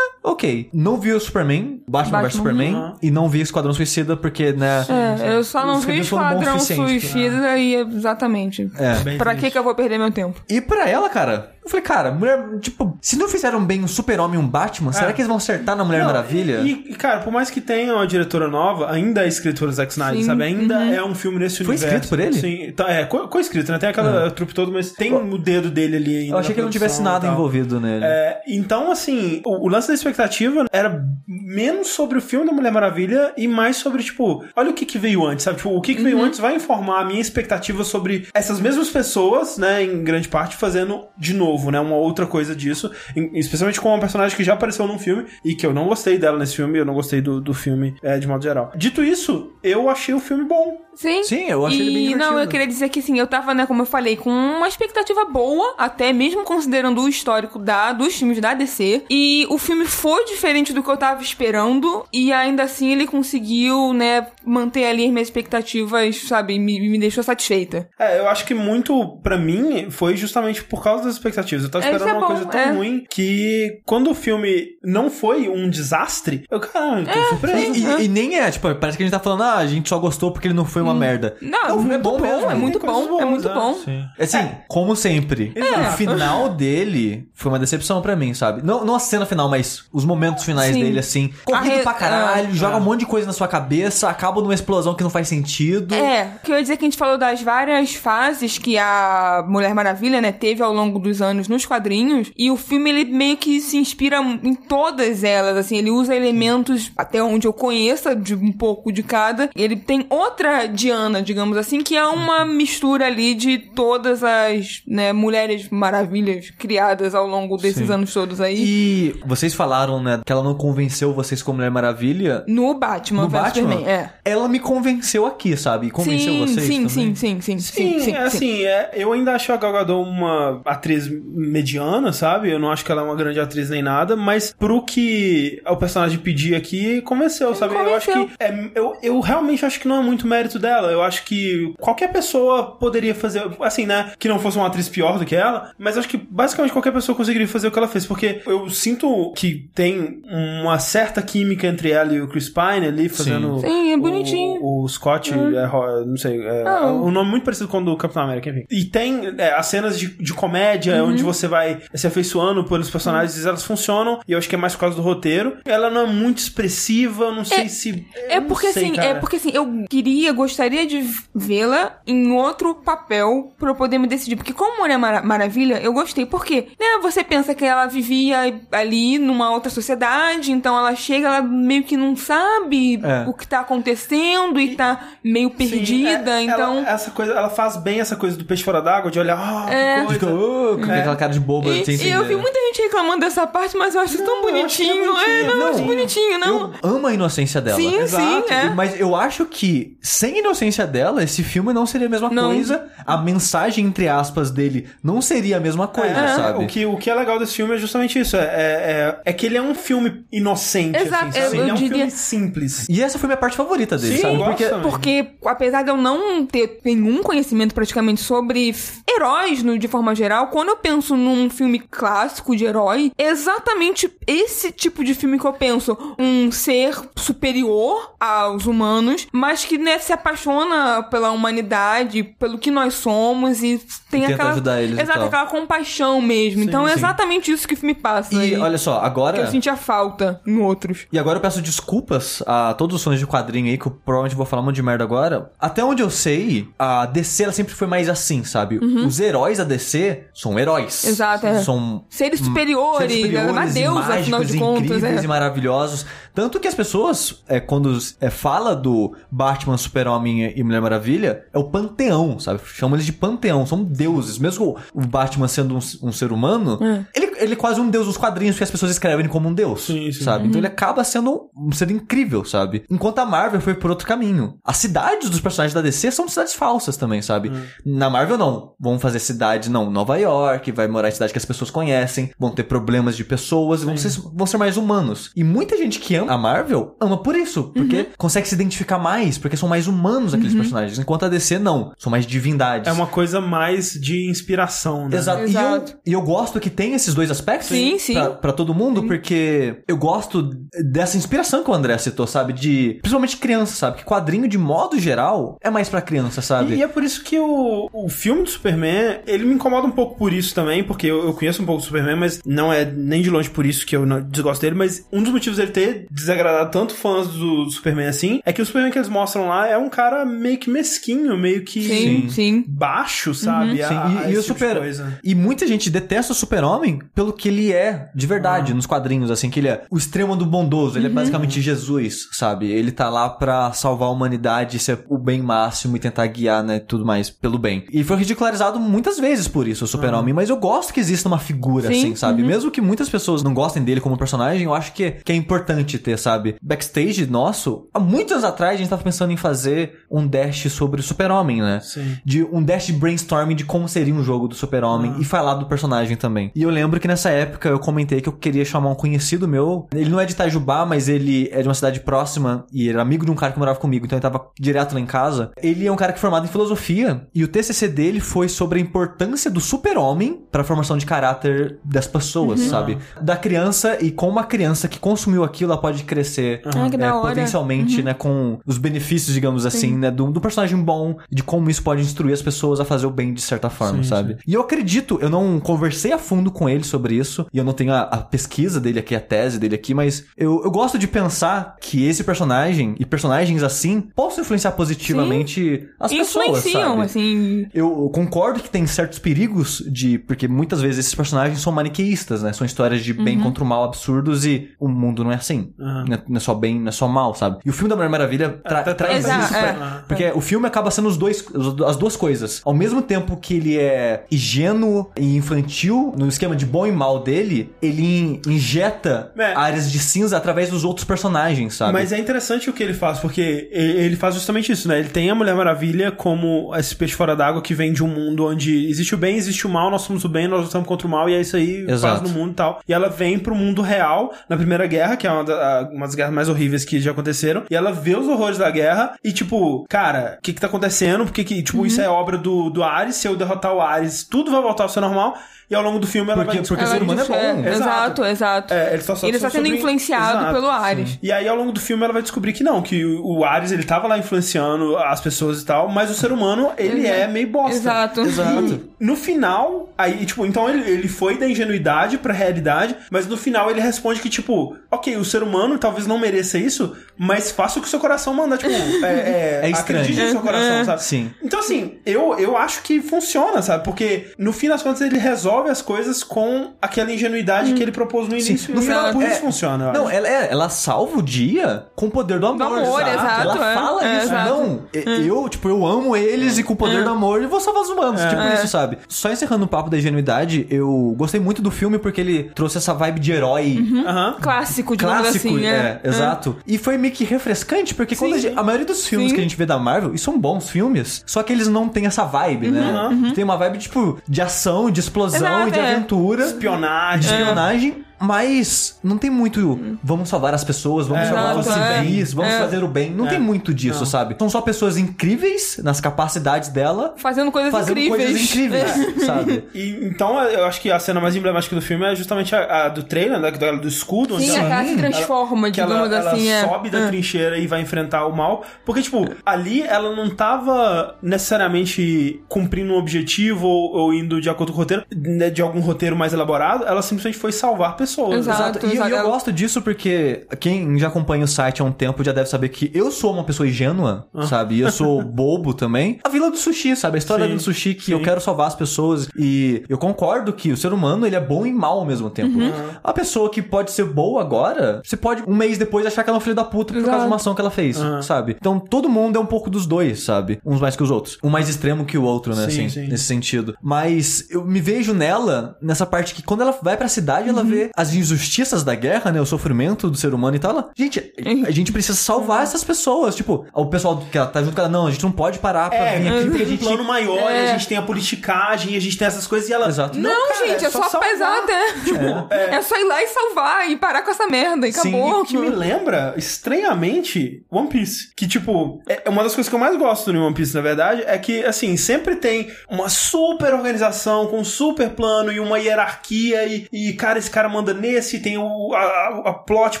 [0.26, 0.68] Ok.
[0.72, 2.96] Não vi o Superman, Batman, vs Superman, aham.
[3.00, 4.84] e não vi Esquadrão Suicida, porque, né...
[4.88, 6.58] É, eu só não vi Esquadrão.
[6.58, 8.68] Suicida e exatamente.
[8.76, 9.16] É.
[9.16, 10.40] Pra que que eu vou perder meu tempo?
[10.50, 14.38] E pra ela, cara, eu falei, cara, mulher, tipo, se não fizeram bem um super-homem
[14.38, 16.60] e um Batman, será que eles vão acertar na Mulher Não, Maravilha?
[16.60, 19.92] E, e, cara, por mais que tenha uma diretora nova, ainda é escrito pelo Zack
[19.92, 20.44] Snyder, Sim, sabe?
[20.44, 20.94] Ainda uhum.
[20.94, 21.86] é um filme nesse Foi universo.
[21.96, 22.32] escrito por ele?
[22.34, 23.78] Sim, tá, é, co- co-escrito, né?
[23.78, 26.34] Tem aquela trupe toda, mas tem o dedo dele ali ainda.
[26.34, 28.04] eu achei que não tivesse nada envolvido nele.
[28.04, 32.70] É, então, assim, o, o lance da expectativa era menos sobre o filme da Mulher
[32.72, 35.56] Maravilha e mais sobre, tipo, olha o que, que veio antes, sabe?
[35.56, 36.04] Tipo, o que, que Uhum.
[36.04, 40.56] veio antes vai informar a minha expectativa sobre essas mesmas pessoas, né, em grande parte,
[40.56, 42.90] fazendo de novo, né, uma outra coisa disso,
[43.32, 46.38] especialmente com uma personagem que já apareceu num filme e que eu não gostei dela
[46.38, 48.72] nesse filme, eu não gostei do, do filme é, de modo geral.
[48.76, 50.85] Dito isso, eu achei o filme bom.
[50.96, 51.22] Sim.
[51.22, 52.30] Sim, eu achei e, ele bem divertido.
[52.32, 55.24] Não, eu queria dizer que sim, eu tava, né, como eu falei, com uma expectativa
[55.26, 59.04] boa, até mesmo considerando o histórico da, dos filmes da DC.
[59.10, 63.92] E o filme foi diferente do que eu tava esperando, e ainda assim ele conseguiu,
[63.92, 67.88] né, manter ali as minhas expectativas, sabe, me, me deixou satisfeita.
[67.98, 71.64] É, eu acho que muito, pra mim, foi justamente por causa das expectativas.
[71.64, 72.70] Eu tava É, esperando isso é uma bom, coisa tão é.
[72.72, 77.56] ruim que quando o filme não foi um desastre, eu, caralho, tô surpreso.
[77.74, 79.88] E, e- e nem é, tipo, parece que a gente tá falando, ah, a gente
[79.88, 81.36] só gostou porque ele não foi uma merda.
[81.40, 82.50] Não, é, o filme é muito bom, mesmo.
[82.50, 83.54] é muito bom, é boas, muito é.
[83.54, 83.74] bom.
[83.74, 84.04] Sim.
[84.18, 85.52] Assim, como sempre.
[85.54, 85.80] Exato.
[85.80, 88.62] O final dele foi uma decepção pra mim, sabe?
[88.64, 90.82] Não, não a cena final, mas os momentos finais Sim.
[90.82, 91.32] dele, assim.
[91.44, 92.54] Corrido re- pra caralho, é.
[92.54, 95.94] joga um monte de coisa na sua cabeça, acaba numa explosão que não faz sentido.
[95.94, 99.74] É, que eu ia dizer que a gente falou das várias fases que a Mulher
[99.74, 103.60] Maravilha, né, teve ao longo dos anos nos quadrinhos, e o filme ele meio que
[103.60, 108.52] se inspira em todas elas, assim, ele usa elementos até onde eu conheça de um
[108.52, 109.50] pouco de cada.
[109.54, 115.12] Ele tem outra Diana, digamos assim, que é uma mistura ali de todas as, né,
[115.12, 117.92] mulheres maravilhas criadas ao longo desses Sim.
[117.92, 118.56] anos todos aí.
[118.58, 122.44] E vocês falaram, né, que ela não convenceu vocês como Mulher Maravilha.
[122.46, 124.10] No Batman No Batman, Superman, é.
[124.24, 125.90] ela me convenceu aqui, sabe?
[125.90, 126.88] Convenceu sim, vocês sim, também?
[126.88, 130.08] sim, sim, sim, Sim, sim, sim, é assim, é, eu ainda acho a Gal Gadot
[130.08, 132.50] uma atriz mediana, sabe?
[132.50, 135.76] Eu não acho que ela é uma grande atriz nem nada, mas pro que o
[135.76, 137.74] personagem pedia aqui, convenceu, sabe?
[137.74, 138.36] Eu acho convenceu.
[138.36, 138.42] que.
[138.42, 140.65] É, eu, eu realmente acho que não é muito mérito dela.
[140.68, 143.42] Eu acho que qualquer pessoa poderia fazer.
[143.60, 144.12] Assim, né?
[144.18, 147.16] Que não fosse uma atriz pior do que ela, mas acho que basicamente qualquer pessoa
[147.16, 151.90] conseguiria fazer o que ela fez, porque eu sinto que tem uma certa química entre
[151.90, 153.60] ela e o Chris Pine ali fazendo.
[153.60, 154.60] Sim, é bonitinho.
[154.62, 156.86] O, o Scott, é, ro- não sei, é, Ah.
[156.92, 158.64] um nome muito parecido com o do Capitão América, enfim.
[158.70, 161.10] E tem é, as cenas de, de comédia, Uhum.
[161.10, 164.74] onde você vai se afeiçoando pelos personagens, elas funcionam, e eu acho que é mais
[164.74, 165.56] por causa do roteiro.
[165.64, 168.06] Ela não é muito expressiva, eu não sei se.
[168.28, 169.08] É porque sei, assim, cara.
[169.08, 174.06] é porque assim, eu queria, gostaria de vê-la em outro papel pra eu poder me
[174.06, 174.36] decidir.
[174.36, 176.24] Porque como Mulher Mara- Maravilha, eu gostei.
[176.24, 178.38] Porque, né, você pensa que ela vivia
[178.70, 183.28] ali numa outra sociedade, então ela chega, ela meio que não sabe É.
[183.28, 186.78] o que tá acontecendo e tá meio Sim, perdida, é- então...
[186.78, 189.72] Ela, essa coisa, ela faz bem essa coisa do peixe fora d'água, de olhar, ah,
[189.72, 190.00] É.
[190.06, 190.34] que coisa.
[190.34, 191.70] "Oh", com aquela cara de boba.
[191.70, 194.64] E, sem e eu vi muita gente reclamando dessa parte, mas eu acho tão eu
[194.64, 195.04] acho que é bonitinho.
[195.04, 195.86] É, bonitinho, não, eu acho não.
[195.86, 196.72] bonitinho, não.
[196.82, 197.76] Eu amo a inocência dela.
[197.76, 198.48] Sim, Exato.
[198.48, 198.70] sim, é.
[198.70, 202.48] Mas eu acho que sem a inocência dela, esse filme não seria a mesma Não.
[202.52, 202.86] coisa.
[203.06, 206.64] A mensagem, entre aspas, dele não seria a mesma coisa, É, sabe?
[206.64, 208.36] O que, o que é legal desse filme é justamente isso.
[208.36, 211.46] É, é, é que ele é um filme inocente, Exato, assim, sabe?
[211.46, 212.86] eu- Ele eu é um diria- filme simples.
[212.88, 214.38] E essa foi minha parte favorita dele, Sim, sabe?
[214.44, 214.66] Porque.
[214.96, 218.74] Porque, apesar de eu não ter nenhum conhecimento praticamente sobre
[219.08, 224.10] heróis no, de forma geral, quando eu penso num filme clássico de herói, é exatamente
[224.26, 225.96] esse tipo de filme que eu penso.
[226.18, 232.94] Um ser superior aos humanos, mas que né, se apaixona pela humanidade, pelo que nós
[232.94, 233.78] somos e
[234.10, 234.50] tem tenta aquela.
[234.50, 236.62] ajudar eles e Exato, aquela compaixão mesmo.
[236.62, 236.98] então é sim.
[236.98, 238.34] exatamente isso que o filme passa.
[238.34, 239.38] E olha só, que agora.
[239.38, 241.06] eu sentia falta em outros.
[241.12, 244.36] E agora eu peço desculpas a todos os fãs de quadrinho aí, que eu provavelmente
[244.36, 245.50] vou falar um monte de merda agora.
[245.60, 248.78] Até onde eu sei, a DC ela sempre foi mais assim, sabe?
[248.78, 251.04] Os heróis da DC são heróis.
[251.04, 251.10] Uhum.
[251.10, 251.58] Exato, é.
[251.62, 254.84] São Seres superiores, seres é uma superiores, e deusa, afinal de contas.
[254.86, 255.24] incríveis É.
[255.24, 256.06] e maravilhosos.
[256.36, 261.58] Tanto que as pessoas, é, quando é, fala do Batman, Super-Homem e Mulher Maravilha, é
[261.58, 262.60] o panteão, sabe?
[262.66, 264.38] Chamam eles de panteão, são deuses.
[264.38, 266.78] Mesmo o Batman sendo um, um ser humano,
[267.14, 269.86] ele, ele é quase um deus dos quadrinhos, porque as pessoas escrevem como um deus,
[269.86, 270.24] Sim, sim.
[270.24, 270.46] sabe?
[270.46, 272.84] Então ele acaba sendo um ser incrível, sabe?
[272.90, 274.58] Enquanto a Marvel foi por outro caminho.
[274.62, 277.50] As cidades dos personagens da DC são cidades falsas também, sabe?
[277.82, 278.74] Na Marvel não.
[278.78, 282.50] Vão fazer cidade, não, Nova York, vai morar em cidade que as pessoas conhecem, vão
[282.50, 285.30] ter problemas de pessoas, vão ser, vão ser mais humanos.
[285.34, 289.38] E muita gente que ama a Marvel ama por isso, porque consegue se identificar mais,
[289.38, 290.98] porque são mais humanos aqueles personagens.
[290.98, 292.88] Enquanto a DC não, são mais divindades.
[292.88, 295.16] É uma coisa mais de inspiração, né?
[295.16, 295.40] Exato.
[295.40, 295.98] E eu, Exato.
[296.06, 298.14] e eu gosto que tem esses dois aspectos Sim, sim.
[298.14, 300.50] Pra, pra todo mundo, porque eu gosto
[300.84, 302.52] dessa inspiração que o André citou, sabe?
[302.52, 302.98] De.
[303.00, 303.98] Principalmente criança, sabe?
[303.98, 306.74] Que quadrinho, de modo geral, é mais pra criança, sabe?
[306.74, 310.16] E é por isso que o, o filme do Superman, ele me incomoda um pouco
[310.16, 313.22] por isso também, porque eu, eu conheço um pouco do Superman, mas não é nem
[313.22, 316.06] de longe por isso que eu não desgosto dele, mas um dos motivos dele ter
[316.16, 319.76] desagradado tanto fãs do, Superman assim, é que o Superman que eles mostram lá é
[319.76, 322.64] um cara meio que mesquinho, meio que Sim, sim.
[322.66, 323.82] baixo, sabe?
[323.82, 325.18] A- Sim, a e, e o tipo super coisa.
[325.22, 329.50] e muita gente detesta o Super-Homem pelo que ele é de verdade nos quadrinhos, assim,
[329.50, 332.70] que ele é o extremo do bondoso, ele é basicamente Jesus, sabe?
[332.70, 336.78] Ele tá lá pra salvar a humanidade, ser o bem máximo e tentar guiar, né,
[336.78, 337.84] tudo mais pelo bem.
[337.92, 341.38] E foi ridicularizado muitas vezes por isso o Super-Homem, mas eu gosto que exista uma
[341.38, 342.42] figura Sim, assim, sabe?
[342.42, 345.98] Mesmo que muitas pessoas não gostem dele como personagem, eu acho que, que é importante
[346.06, 346.56] ter, sabe?
[346.62, 351.00] Backstage nosso, há muitos anos atrás a gente tava pensando em fazer um dash sobre
[351.00, 351.80] o Super-Homem, né?
[351.80, 352.16] Sim.
[352.24, 356.16] de um dash brainstorming de como seria um jogo do Super-Homem e falar do personagem
[356.16, 356.52] também.
[356.54, 359.88] E eu lembro que nessa época eu comentei que eu queria chamar um conhecido meu.
[359.92, 363.24] Ele não é de Itajubá, mas ele é de uma cidade próxima e era amigo
[363.24, 365.50] de um cara que morava comigo, então ele tava direto lá em casa.
[365.60, 368.78] Ele é um cara que é formado em filosofia e o TCC dele foi sobre
[368.78, 372.98] a importância do Super-Homem para a formação de caráter das pessoas, sabe?
[373.20, 377.10] Da criança e como a criança que consumiu aquilo ela pode crescer Ah, que é,
[377.10, 381.82] potencialmente, né, com os benefícios, digamos assim, né, do, do personagem bom, de como isso
[381.82, 384.36] pode instruir as pessoas a fazer o bem de certa forma, sabe?
[384.46, 387.72] E eu acredito, eu não conversei a fundo com ele sobre isso, e eu não
[387.72, 391.06] tenho a, a pesquisa dele aqui, a tese dele aqui, mas eu, eu gosto de
[391.06, 397.02] pensar que esse personagem e personagens assim possam influenciar positivamente as pessoas, Influenciam, sabe?
[397.02, 397.66] assim.
[397.74, 400.18] Eu concordo que tem certos perigos de.
[400.18, 402.52] Porque muitas vezes esses personagens são maniqueístas, né?
[402.52, 405.72] São histórias de bem contra o mal absurdos e o mundo não é assim.
[405.80, 406.04] Aham.
[406.08, 407.58] Não, é, não é só bem, não é só mal, sabe?
[407.64, 409.52] E o filme da Mulher Maravilha tra Até traz traz isso.
[409.52, 410.04] pra- é.
[410.08, 411.44] Porque o filme acaba sendo os dois,
[411.86, 412.60] as duas coisas.
[412.64, 417.20] Ao mesmo tempo que ele é ingênuo e infantil, no esquema de bom e mal
[417.22, 419.54] dele, ele in- injeta É.
[419.54, 421.92] áreas de cinza através dos outros personagens, sabe?
[421.92, 424.98] Mas é interessante o que ele faz, porque ele faz justamente isso, né?
[424.98, 428.46] Ele tem a Mulher Maravilha como esse peixe fora d'água que vem de um mundo
[428.46, 431.10] onde existe o bem, existe o mal, nós somos o bem, nós lutamos contra o
[431.10, 432.20] mal, e é isso aí Exato.
[432.20, 432.80] faz no mundo e tal.
[432.88, 436.06] E ela vem pro mundo real, na Primeira Guerra, que é uma, da- a- uma
[436.06, 439.32] das guerras mais horríveis que já aconteceram, e ela vê os horrores da guerra e,
[439.32, 441.24] tipo, cara, o que que tá acontecendo?
[441.24, 444.50] Porque que, tipo, isso é obra do, do Ares, se eu derrotar o Ares, tudo
[444.50, 445.34] vai voltar ao ser normal,
[445.70, 446.66] e ao longo do filme ela Porque- vai...
[446.66, 447.68] porque o Ela ser humano é bom.
[447.68, 448.72] Exato, exato.
[448.74, 451.18] É, ele está só- Ele está sendo sobre- influenciado Exato, pelo Ares.
[451.22, 453.70] E aí, ao longo do filme, ela vai descobrir que não, que o o Ares,
[453.70, 457.20] ele tava lá influenciando as pessoas e tal, mas o ser humano, ele Exato.
[457.20, 457.76] é meio bosta.
[457.76, 458.20] Exato.
[458.22, 463.36] E no final, aí, tipo, então ele, ele foi da ingenuidade pra realidade, mas no
[463.36, 467.78] final ele responde que, tipo, ok, o ser humano talvez não mereça isso, mas faça
[467.78, 468.72] o que o seu coração manda, tipo,
[469.04, 470.00] é, É estranho.
[470.00, 471.02] acredite no seu coração, sabe?
[471.02, 471.30] Sim.
[471.42, 473.84] Então, assim, eu, eu acho que funciona, sabe?
[473.84, 478.28] Porque no fim das contas ele resolve as coisas com aquela ingenuidade que ele propôs
[478.28, 478.74] no início.
[478.74, 479.86] no e final, por isso é- funciona.
[479.86, 480.16] eu Não, acho.
[480.16, 482.78] ela, é- ela salva o dia com o poder do amor.
[482.78, 483.10] amor, sabe?
[483.10, 483.74] exato, Ela é.
[483.74, 484.26] fala É, isso.
[484.26, 484.50] exato.
[484.50, 487.60] Não, e- eu, tipo, eu amo eles e com o poder do amor eu vou
[487.60, 488.20] salvar os humanos.
[488.20, 488.54] Tipo É.
[488.54, 488.98] isso, sabe?
[489.08, 492.92] Só encerrando o papo da ingenuidade, eu gostei muito do filme porque ele trouxe essa
[492.94, 493.78] vibe de herói.
[494.06, 494.36] Aham.
[494.40, 496.08] Clássico, digamos Clássico, assim, é, é.
[496.08, 496.56] exato.
[496.66, 498.42] E foi meio que refrescante, porque quando a, Sim.
[498.42, 499.34] gente- a maioria dos filmes Sim.
[499.34, 502.06] que a gente vê da Marvel, e são bons filmes, só que eles não têm
[502.06, 503.32] essa vibe, né?
[503.34, 505.92] Tem uma vibe, tipo, de ação, de explosão Exato, e de é.
[505.92, 506.44] aventura.
[506.44, 507.20] Espionagem.
[507.20, 512.00] de espionagem, mas não tem muito vamos salvar as pessoas, vamos É, salvar os é.
[512.02, 512.58] civis, vamos É.
[512.58, 513.10] fazer o bem.
[513.10, 513.30] Não É.
[513.30, 514.06] tem muito disso, Não.
[514.06, 514.36] sabe?
[514.38, 518.30] São só pessoas incríveis nas capacidades dela, Fazendo coisas fazendo incríveis.
[518.32, 519.64] coisas incríveis, sabe?
[519.74, 522.88] E, então eu acho que a cena mais emblemática do filme é justamente a, a
[522.88, 524.34] do trailer, né, do, do escudo.
[524.36, 526.48] onde Sim, ela- aquela se transforma, que ela, digamos ela assim.
[526.48, 526.64] é.
[526.64, 527.06] sobe da É.
[527.08, 528.64] trincheira e vai enfrentar o mal.
[528.84, 534.72] Porque, tipo, ali ela não tava necessariamente cumprindo um objetivo ou, ou indo de acordo
[534.72, 538.05] com o roteiro, né, de algum roteiro mais elaborado, ela simplesmente foi salvar pessoas.
[538.34, 538.86] Exato.
[538.86, 539.28] E, e eu exato.
[539.28, 542.90] gosto disso porque quem já acompanha o site há um tempo já deve saber que
[542.94, 544.76] eu sou uma pessoa ingênua, sabe?
[544.76, 546.18] E eu sou bobo também.
[546.24, 547.16] A Vila do Sushi, sabe?
[547.16, 548.12] A história Sim, da Vila do Sushi que sim.
[548.12, 549.28] eu quero salvar as pessoas.
[549.36, 552.58] E eu concordo que o ser humano, ele é bom e mal ao mesmo tempo.
[552.58, 552.72] Uhum.
[553.02, 556.36] A pessoa que pode ser boa agora, você pode um mês depois achar que ela
[556.36, 557.22] é um filho da puta por causa Exato.
[557.22, 558.56] de uma ação que ela fez, sabe?
[558.58, 560.58] Então todo mundo é um pouco dos dois, sabe?
[560.64, 561.38] Uns mais que os outros.
[561.42, 562.68] Um mais extremo que o outro, né?
[562.68, 563.08] Sim, assim, sim.
[563.08, 563.76] nesse sentido.
[563.82, 567.90] Mas eu me vejo nela, nessa parte que quando ela vai pra cidade, ela vê
[567.96, 569.40] as injustiças da guerra, né?
[569.40, 570.90] O sofrimento do ser humano e tal.
[570.94, 571.32] Gente,
[571.66, 573.34] a gente precisa salvar essas pessoas.
[573.34, 575.88] Tipo, o pessoal que ela tá junto com ela, não, a gente não pode parar
[575.88, 577.70] pra É, vir aqui porque a tem um plano maior, É.
[577.70, 579.88] a gente tem a politicagem, a gente tem essas coisas e ela.
[579.88, 580.18] Exato.
[580.18, 581.30] Não, cara, gente, é, só, salvar.
[581.30, 581.92] pesado, é.
[582.04, 582.82] Tipo, é.
[582.82, 585.44] só ir lá e salvar e parar com essa merda e Sim, acabou.
[585.44, 588.30] Que me lembra, estranhamente, One Piece.
[588.36, 591.22] Que, tipo, é uma das coisas que eu mais gosto no One Piece, na verdade,
[591.26, 596.64] é que, assim, sempre tem uma super organização com um super plano e uma hierarquia
[596.66, 600.00] e, e cara, esse cara manda nesse, tem o a, a- plot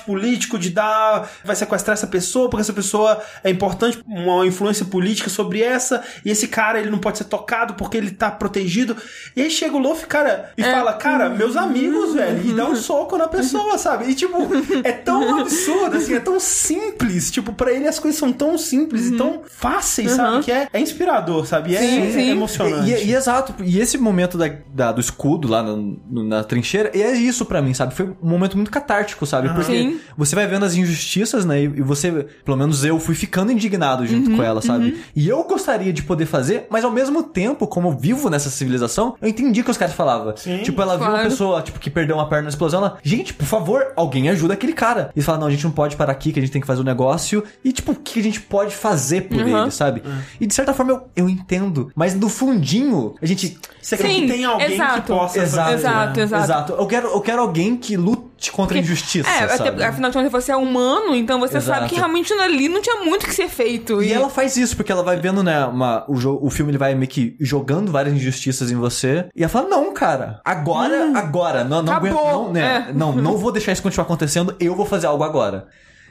[0.00, 5.28] político de dar, vai sequestrar essa pessoa porque essa pessoa é importante, uma influência política
[5.30, 8.96] sobre essa, e esse cara, ele não pode ser tocado porque ele tá protegido.
[9.34, 12.76] E aí chega o Luffy, cara, e fala, cara, meus amigos, velho, e dá um
[12.76, 14.10] soco na pessoa, sabe?
[14.10, 14.36] E, tipo,
[14.84, 17.30] é tão absurdo, assim, é tão simples.
[17.30, 20.44] Tipo, pra ele as coisas são tão simples e tão fáceis, sabe?
[20.44, 21.72] Que é, é inspirador, sabe?
[21.72, 22.90] E é, Sim, é emocionante.
[22.90, 26.42] E, e- e exato, e esse momento da, da- do escudo lá no- no- na
[26.44, 27.94] trincheira, e é isso pra mim, sabe?
[27.94, 29.48] Foi um momento muito catártico, sabe?
[29.50, 30.00] Porque Sim.
[30.16, 31.62] você vai vendo as injustiças, né?
[31.62, 35.00] E, você, pelo menos eu, fui ficando indignado junto com ela, sabe?
[35.14, 39.14] E eu gostaria de poder fazer, mas ao mesmo tempo, como eu vivo nessa civilização,
[39.20, 40.34] eu entendi o que os caras falavam.
[40.36, 41.28] Sim, tipo, ela viu uma claro.
[41.28, 44.72] pessoa, tipo, que perdeu uma perna na explosão, ela, gente, por favor, alguém ajuda aquele
[44.72, 45.10] cara.
[45.14, 46.80] E fala, não, a gente não pode parar aqui, que a gente tem que fazer
[46.80, 47.44] o negócio.
[47.64, 49.62] E, tipo, o que a gente pode fazer por Uhum.
[49.62, 50.02] ele, sabe?
[50.40, 51.90] E de certa forma eu, eu entendo.
[51.94, 53.58] Mas no fundinho, a gente.
[53.80, 55.02] Você quer que tenha alguém exato.
[55.02, 55.86] que possa Exato, fazer.
[55.86, 56.22] Exato, né?
[56.24, 56.44] exato.
[56.44, 56.72] Exato.
[56.72, 59.28] Eu quero, eu quero alguém que lute contra a injustiça.
[59.30, 59.82] É, até, sabe?
[59.82, 61.78] afinal de contas você é humano, então você Exato.
[61.80, 64.02] sabe que realmente ali não tinha muito o que ser feito.
[64.02, 66.78] E ela faz isso, porque ela vai vendo, né, uma, o, jo- o filme ele
[66.78, 69.24] vai meio que jogando várias injustiças em você.
[69.34, 72.92] E ela fala, não, cara, agora, agora, não, não Acabou, aguento, não, né, é.
[72.92, 75.66] não, não vou deixar isso continuar acontecendo, eu vou fazer algo agora.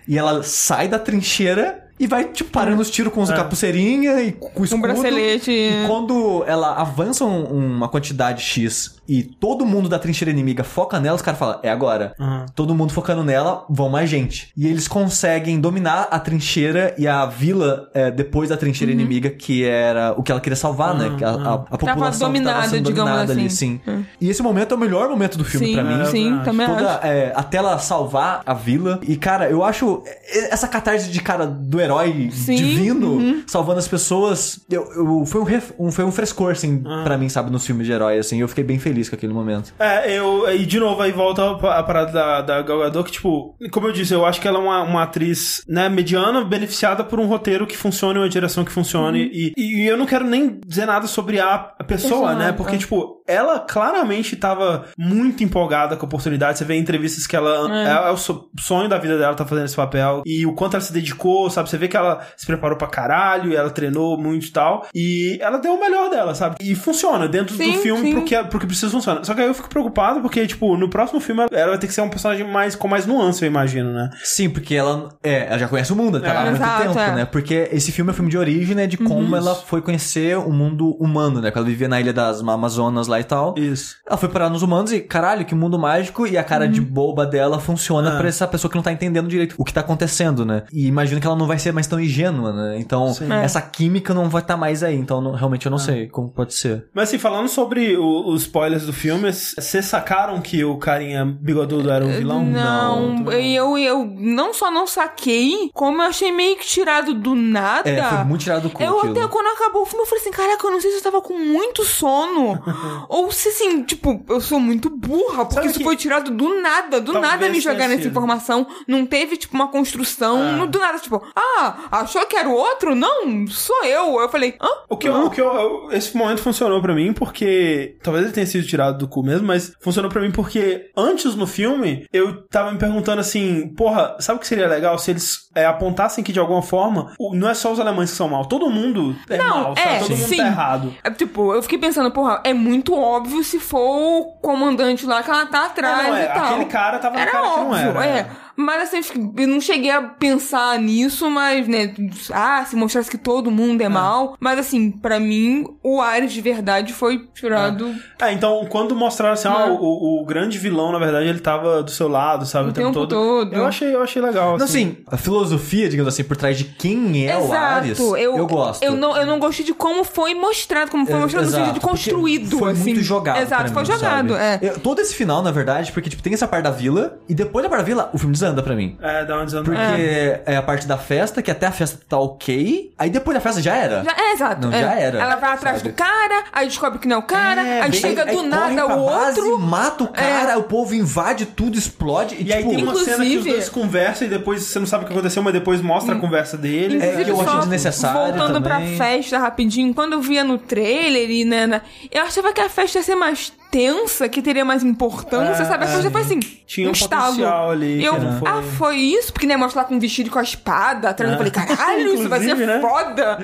[0.07, 4.32] E ela sai da trincheira e vai, tipo, parando os tiros com os capuceirinha e
[4.34, 4.82] com o escudo.
[4.82, 5.49] bracelete.
[5.52, 7.45] E quando ela avança um-
[7.76, 11.69] uma quantidade X e todo mundo da trincheira inimiga foca nela, os caras falam, é
[11.69, 12.14] agora.
[12.19, 12.45] Uhum.
[12.56, 14.49] Todo mundo focando nela, vão mais gente.
[14.56, 19.64] E eles conseguem dominar a trincheira e a vila é, depois da trincheira inimiga, que
[19.64, 21.15] era o que ela queria salvar, né?
[21.18, 23.80] Que a, a, a população que dominada, tava sendo digamos dominada ali, assim.
[23.86, 24.06] sim.
[24.19, 26.06] E esse momento é o melhor momento do filme pra mim.
[26.06, 27.06] sim, É, também Toda, acho.
[27.07, 28.99] é, até ela salvar a vila.
[29.03, 33.44] E, cara, eu acho é, essa catarse de cara do herói Sim, divino uhum.
[33.48, 34.60] salvando as pessoas.
[34.69, 37.02] Eu, eu- foi, um ref- um- foi um frescor, assim, Ah.
[37.03, 38.40] pra mim, sabe, nos filmes de herói, assim.
[38.40, 39.73] Eu fiquei bem feliz feliz com aquele momento.
[39.77, 40.49] É, eu.
[40.53, 43.91] E de novo, aí volta a parada da, da Gal Gadot, que, tipo, como eu
[43.91, 47.67] disse, eu acho que ela é uma, uma atriz, né, mediana, beneficiada por um roteiro
[47.67, 49.30] que funcione, uma direção que funcione.
[49.34, 52.51] E, e eu não quero nem dizer nada sobre a, a pessoa, né?
[52.53, 52.80] Porque, é.
[52.80, 56.57] tipo, ela claramente tava muito empolgada com a oportunidade.
[56.57, 58.05] Você vê em entrevistas que ela.
[58.05, 60.22] É, é o so- sonho da vida dela tá fazendo esse papel.
[60.26, 61.69] E o quanto ela se dedicou, sabe?
[61.69, 64.88] Você vê que ela se preparou pra caralho, e ela treinou muito e tal.
[64.93, 66.55] E ela deu o melhor dela, sabe?
[66.61, 68.11] E funciona dentro Sim, do filme sim.
[68.13, 69.24] pro que, pro que precisa funcionar.
[69.24, 71.88] Só que aí eu fico preocupado porque, tipo, no próximo filme ela- ela vai ter
[71.88, 74.10] que ser um personagem mais, com mais nuance, eu imagino, né?
[74.24, 76.99] Sim, porque ela, é, ela já conhece o mundo, tá lá há muito Exato, tempo,
[76.99, 77.16] é.
[77.16, 77.26] né?
[77.26, 78.88] Porque esse filme é um filme de origem, né?
[78.88, 81.49] De como ela foi conhecer o mundo humano, né?
[81.49, 83.56] Porque ela vivia na ilha das Amazonas lá e tal.
[83.57, 83.95] Isso.
[84.07, 86.26] Ela foi parar nos humanos e, caralho, que mundo mágico.
[86.28, 88.18] E a cara de boba dela funciona Ah.
[88.18, 90.64] pra essa pessoa que não tá entendendo direito o que tá acontecendo, né?
[90.72, 92.78] E imagino que ela não vai ser mais tão ingênua, né?
[92.80, 93.32] Então, Sim.
[93.32, 93.44] É.
[93.44, 94.95] essa química não vai estar mais aí.
[94.95, 96.86] Então, não- realmente eu não sei como pode ser.
[96.94, 98.45] Mas assim, falando sobre o- os
[98.76, 102.43] spoilers do filme, vocês sacaram que o carinha bigodudo era o vilão?
[102.45, 107.35] Não, também eu, eu não só não saquei, como eu achei meio que tirado do
[107.35, 107.89] nada.
[107.89, 109.11] É, foi muito tirado do cu Eu aquilo.
[109.19, 111.22] até quando acabou o filme, eu falei assim, caraca, eu não sei se eu tava
[111.22, 112.61] com muito sono.
[113.10, 116.61] ou se assim, tipo, eu sou muito burra, porque Sabe isso que- foi tirado do
[116.61, 116.99] nada.
[116.99, 118.11] Do Talvez nada me tenha jogaram essa sido.
[118.11, 118.68] informação.
[118.88, 120.43] Não teve, tipo, uma construção.
[120.43, 120.52] É.
[120.53, 122.95] no- Do nada, tipo, ah, achou que era o outro?
[122.95, 124.19] Não, sou eu.
[124.19, 124.68] Eu falei, hã?
[124.89, 128.34] O que, eu, o que eu, eu- esse momento funcionou pra mim porque talvez ele
[128.34, 132.46] tenha sido tirado do cu mesmo, mas funcionou pra mim porque antes no filme eu
[132.48, 136.34] tava me perguntando assim, porra, sabe o que seria legal se eles é, apontassem que
[136.34, 139.64] de alguma forma não é só os alemães que são mal, todo mundo é Não,
[139.64, 139.90] mal, sabe?
[139.96, 140.38] é, todo mundo sim.
[140.38, 140.94] tá errado.
[141.04, 145.30] É, tipo, eu fiquei pensando, porra, é muito óbvio se for o comandante lá que
[145.30, 146.46] ela tá atrás É, não, é, e tal.
[146.46, 148.28] aquele cara tava na era cara que não óbvio, era, é.
[148.57, 148.61] É.
[148.61, 148.98] Mas assim,
[149.38, 151.94] eu eu não cheguei a pensar nisso, mas, né,
[152.34, 154.36] ah, se mostrasse que todo mundo é, mal.
[154.40, 159.48] Mas assim, pra mim, o Ares de verdade foi tirado É, então quando mostraram assim,
[159.48, 162.73] ah, o, o- grande vilão, na verdade, ele tava do seu lado, sabe, o, O
[162.73, 163.10] tempo, tempo todo.
[163.10, 163.53] todo.
[163.56, 164.57] Eu achei, eu achei legal.
[164.57, 168.48] Não, assim, a filosofia, digamos assim, por trás de quem é o Ares, Exato, eu,
[168.48, 168.84] gosto.
[168.84, 171.65] Eu não, eu não gostei de como foi mostrado, como foi É, mostrado no exato,
[171.65, 172.57] sentido de construído.
[172.57, 172.82] Foi assim.
[172.84, 173.38] muito jogado.
[173.41, 174.65] Exato, pra foi mim, jogado, sabe?
[174.65, 174.69] é.
[174.69, 177.64] Eu- todo esse final, na verdade, porque tipo, tem essa parte da vila, e depois
[177.64, 178.97] da parte da vila, o filme desanda pra mim.
[179.01, 179.76] É, dá uma desandada.
[179.77, 180.55] Porque é.
[180.57, 183.76] a parte da festa, que até a festa tá ok, aí depois da festa já
[183.76, 184.03] era.
[184.03, 184.67] Já- é, exato.
[184.67, 184.81] Não, é.
[184.81, 185.89] já era, Ela vai atrás sabe?
[185.89, 188.47] do cara, aí descobre que não é o cara, É, aí bem- chega do aí
[188.47, 189.59] nada corre pra o base, outro.
[189.59, 192.35] mata o cara, o povo invade tudo, explode.
[192.35, 194.80] E, E aí tipo, tem uma cena que os inclusive- dois conversam e depois você
[194.80, 197.01] não sabe o que aconteceu, mas depois mostra a conversa deles.
[197.01, 198.97] É, que eu achei desnecessário Voltando pra também.
[198.97, 201.81] festa rapidinho, quando eu via no trailer e né, né,
[202.11, 205.84] eu achava que a festa ia ser mais tensa, que teria mais importância, É, sabe?
[205.86, 205.92] A é.
[205.92, 207.32] festa foi assim, Tinha um estalo.
[207.36, 208.14] potencial ali, Eu,
[208.46, 209.32] ah, foi isso?
[209.34, 212.14] Porque, né, mostra lá com um vestido e com a espada atrás, eu falei, caralho,
[212.14, 212.80] isso vai ser né?
[212.80, 213.38] foda.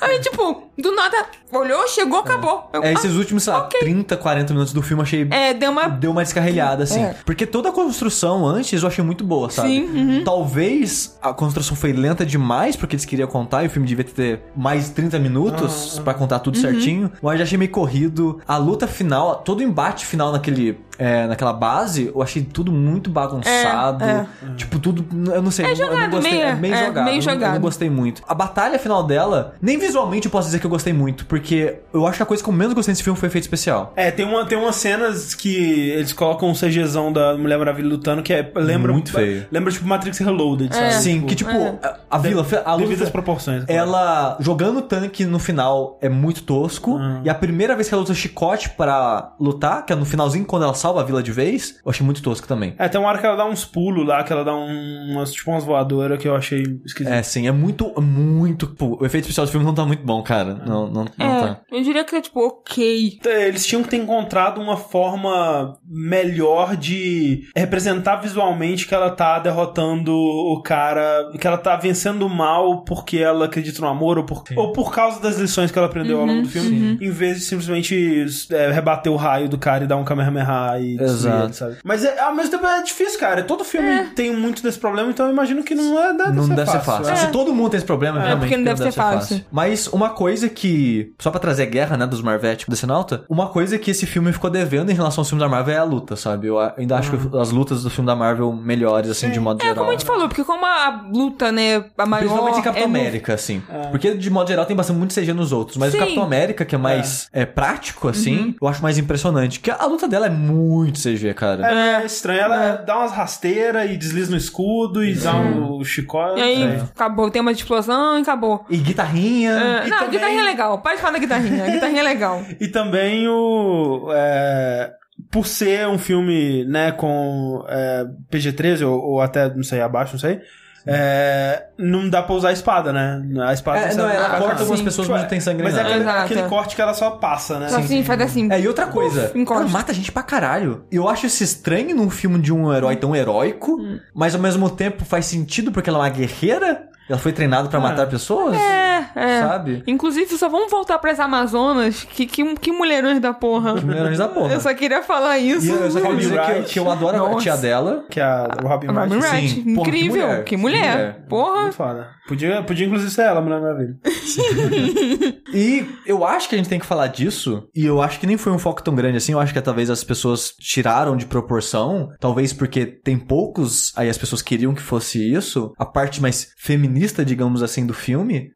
[0.00, 2.70] Aí, tipo, do nada, olhou, chegou, acabou.
[2.72, 3.80] Eu, É, ah, esses últimos, sei lá, ok.
[3.80, 5.26] 30, 40 minutos do filme eu achei.
[5.30, 7.02] É, deu uma Deu uma descarrilhada, assim.
[7.02, 7.14] É.
[7.24, 9.68] Porque toda a construção antes eu achei muito boa, sabe?
[9.68, 10.24] Sim, uhum.
[10.24, 14.40] Talvez a construção foi lenta demais porque eles queriam contar e o filme devia ter
[14.56, 16.60] mais 30 minutos pra contar tudo Uhum.
[16.62, 17.12] certinho.
[17.22, 18.40] Mas eu achei meio corrido.
[18.46, 23.10] A luta final, todo o embate final naquele, é, naquela base, eu achei tudo muito
[23.10, 24.04] bagunçado.
[24.04, 25.04] É, Tipo, tudo.
[25.32, 25.64] Eu não sei.
[25.66, 26.32] eu não- eu não jogado, gostei.
[26.32, 27.04] meio- é meio é, jogado.
[27.04, 27.54] meio eu não- Eu jogado.
[27.54, 28.22] não gostei muito.
[28.28, 31.24] A batalha final dela, nem visualmente eu posso dizer que eu gostei muito.
[31.26, 33.92] Porque eu acho que a coisa que eu menos gostei desse filme foi efeito especial.
[33.96, 38.22] É, tem, uma, tem umas cenas que eles colocam um CGzão da Mulher Maravilha lutando
[38.22, 38.92] que é, lembra...
[38.92, 39.46] Muito feio.
[39.50, 40.92] Lembra, tipo, Matrix Reloaded, sabe?
[40.94, 43.64] Sim, que tipo, a, a vila, a luta, Devidas proporções.
[43.68, 46.98] ela jogando o tanque no final é muito tosco.
[47.24, 50.64] E a primeira vez que ela usa chicote pra lutar, que é no finalzinho, quando
[50.64, 52.74] ela salva a vila de vez, eu achei muito tosco também.
[52.78, 55.32] É, tem uma hora que ela dá uns pulos lá, que ela dá um, umas,
[55.32, 57.12] tipo umas voadoras que eu achei esquisito.
[57.12, 58.66] É, sim, é muito, muito.
[58.66, 60.54] Pô, o efeito especial do filme não tá muito bom, cara.
[60.66, 61.60] Não, não, não É, tá.
[61.70, 63.18] eu diria que é tipo, ok.
[63.24, 69.38] É, Eles tinham que ter encontrado uma forma melhor de representar visualmente que ela tá
[69.38, 74.24] derrotando o cara, que ela tá vencendo o mal porque ela acredita no amor ou
[74.24, 77.38] por, ou por causa das lições que ela aprendeu ao longo do filme, em vez
[77.38, 80.44] de simplesmente é, rebater o raio do cara e dar um Kamehameha
[80.80, 81.44] e Exato.
[81.44, 81.76] ele, sabe?
[81.84, 83.42] Mas é, ao mesmo tempo é difícil, cara.
[83.42, 86.54] Todo filme tem muito desse problema, então eu imagino que não é deve Não ser
[86.54, 87.12] deve ser fácil.
[87.12, 87.16] é.
[87.16, 89.44] Se todo mundo tem esse problema, realmente porque não deve ser fácil.
[89.50, 93.48] Mas uma coisa que, só pra trazer a guerra, né, dos Marvete desse nauta, uma
[93.48, 96.16] coisa que esse filme ficou devendo em relação ao filme da Marvel é a luta,
[96.16, 96.46] sabe?
[96.48, 99.64] Eu ainda acho que as lutas do filme da Marvel melhores, assim, de modo É,
[99.64, 99.76] geral.
[99.78, 102.22] como a gente falou, porque como a luta, né, a maior...
[102.22, 103.62] Principalmente em Capitão é no- América, assim.
[103.90, 105.76] Porque, de modo geral, tem bastante muito CG nos outros.
[105.76, 105.96] Mas Sim.
[105.98, 107.44] o Capitão América, que é mais é.
[107.44, 109.60] prático, assim, eu acho mais impressionante.
[109.60, 110.61] Que a luta dela é muito
[110.94, 111.66] CG, cara.
[111.66, 112.40] É, estranho.
[112.40, 116.38] Ela dá umas rasteiras e desliza no escudo e dá um chicote.
[116.40, 116.76] E aí, É.
[116.82, 117.30] acabou.
[117.30, 118.64] Tem uma explosão e acabou.
[118.70, 119.52] E guitarrinha.
[119.52, 120.78] É, E não, também- guitarrinha é legal.
[120.78, 121.64] Pode falar da guitarrinha.
[121.64, 122.42] A guitarrinha é legal.
[122.60, 124.08] E também o.
[124.12, 124.92] é,
[125.30, 130.20] por ser um filme, né, com é, PG-13 ou, ou até, não sei, abaixo, não
[130.20, 130.40] sei.
[130.86, 133.22] É, não dá pra usar a espada, né?
[133.46, 136.08] A espada É, não, ela corta algumas pessoas Tipo, onde tem sangue Mas é aquele,
[136.08, 137.68] aquele corte que ela só passa, né?
[137.68, 138.50] Só assim, faz assim.
[138.52, 139.62] É, e outra coisa, encosta.
[139.62, 140.84] ela mata gente pra caralho.
[140.90, 143.98] Eu acho isso estranho num filme de um herói tão heróico, Hum.
[144.14, 146.88] mas ao mesmo tempo faz sentido porque ela é uma guerreira.
[147.08, 148.56] Ela foi treinada pra matar pessoas.
[148.56, 149.40] É, é.
[149.40, 149.82] Sabe?
[149.86, 152.04] Inclusive, só vamos voltar pras Amazonas.
[152.04, 153.74] Que, que, que mulherões da porra.
[153.74, 154.52] Que mulherões da porra.
[154.54, 155.66] Eu só queria falar isso.
[155.66, 156.72] E eu só quero Robin dizer que, eu- Wright.
[156.72, 157.40] que eu adoro a Nossa.
[157.42, 158.04] tia dela.
[158.10, 159.30] Que é a Robin A Robin Wright.
[159.34, 159.48] Wright.
[159.54, 159.74] Sim.
[159.74, 160.26] Porra, que Incrível.
[160.26, 160.44] mulher.
[160.44, 160.82] Que mulher.
[160.82, 161.26] Que mulher.
[161.28, 161.60] Porra.
[161.62, 162.08] Muito foda.
[162.28, 163.96] Podia, podia inclusive ser ela, Mulher Maravilha.
[165.54, 167.68] E eu acho que a gente tem que falar disso.
[167.74, 169.32] E eu acho que nem foi um foco tão grande assim.
[169.32, 172.08] Eu acho que talvez as pessoas tiraram de proporção.
[172.18, 173.92] Talvez porque tem poucos.
[173.96, 175.72] Aí as pessoas queriam que fosse isso.
[175.78, 178.50] A parte mais feminista, digamos assim, do filme.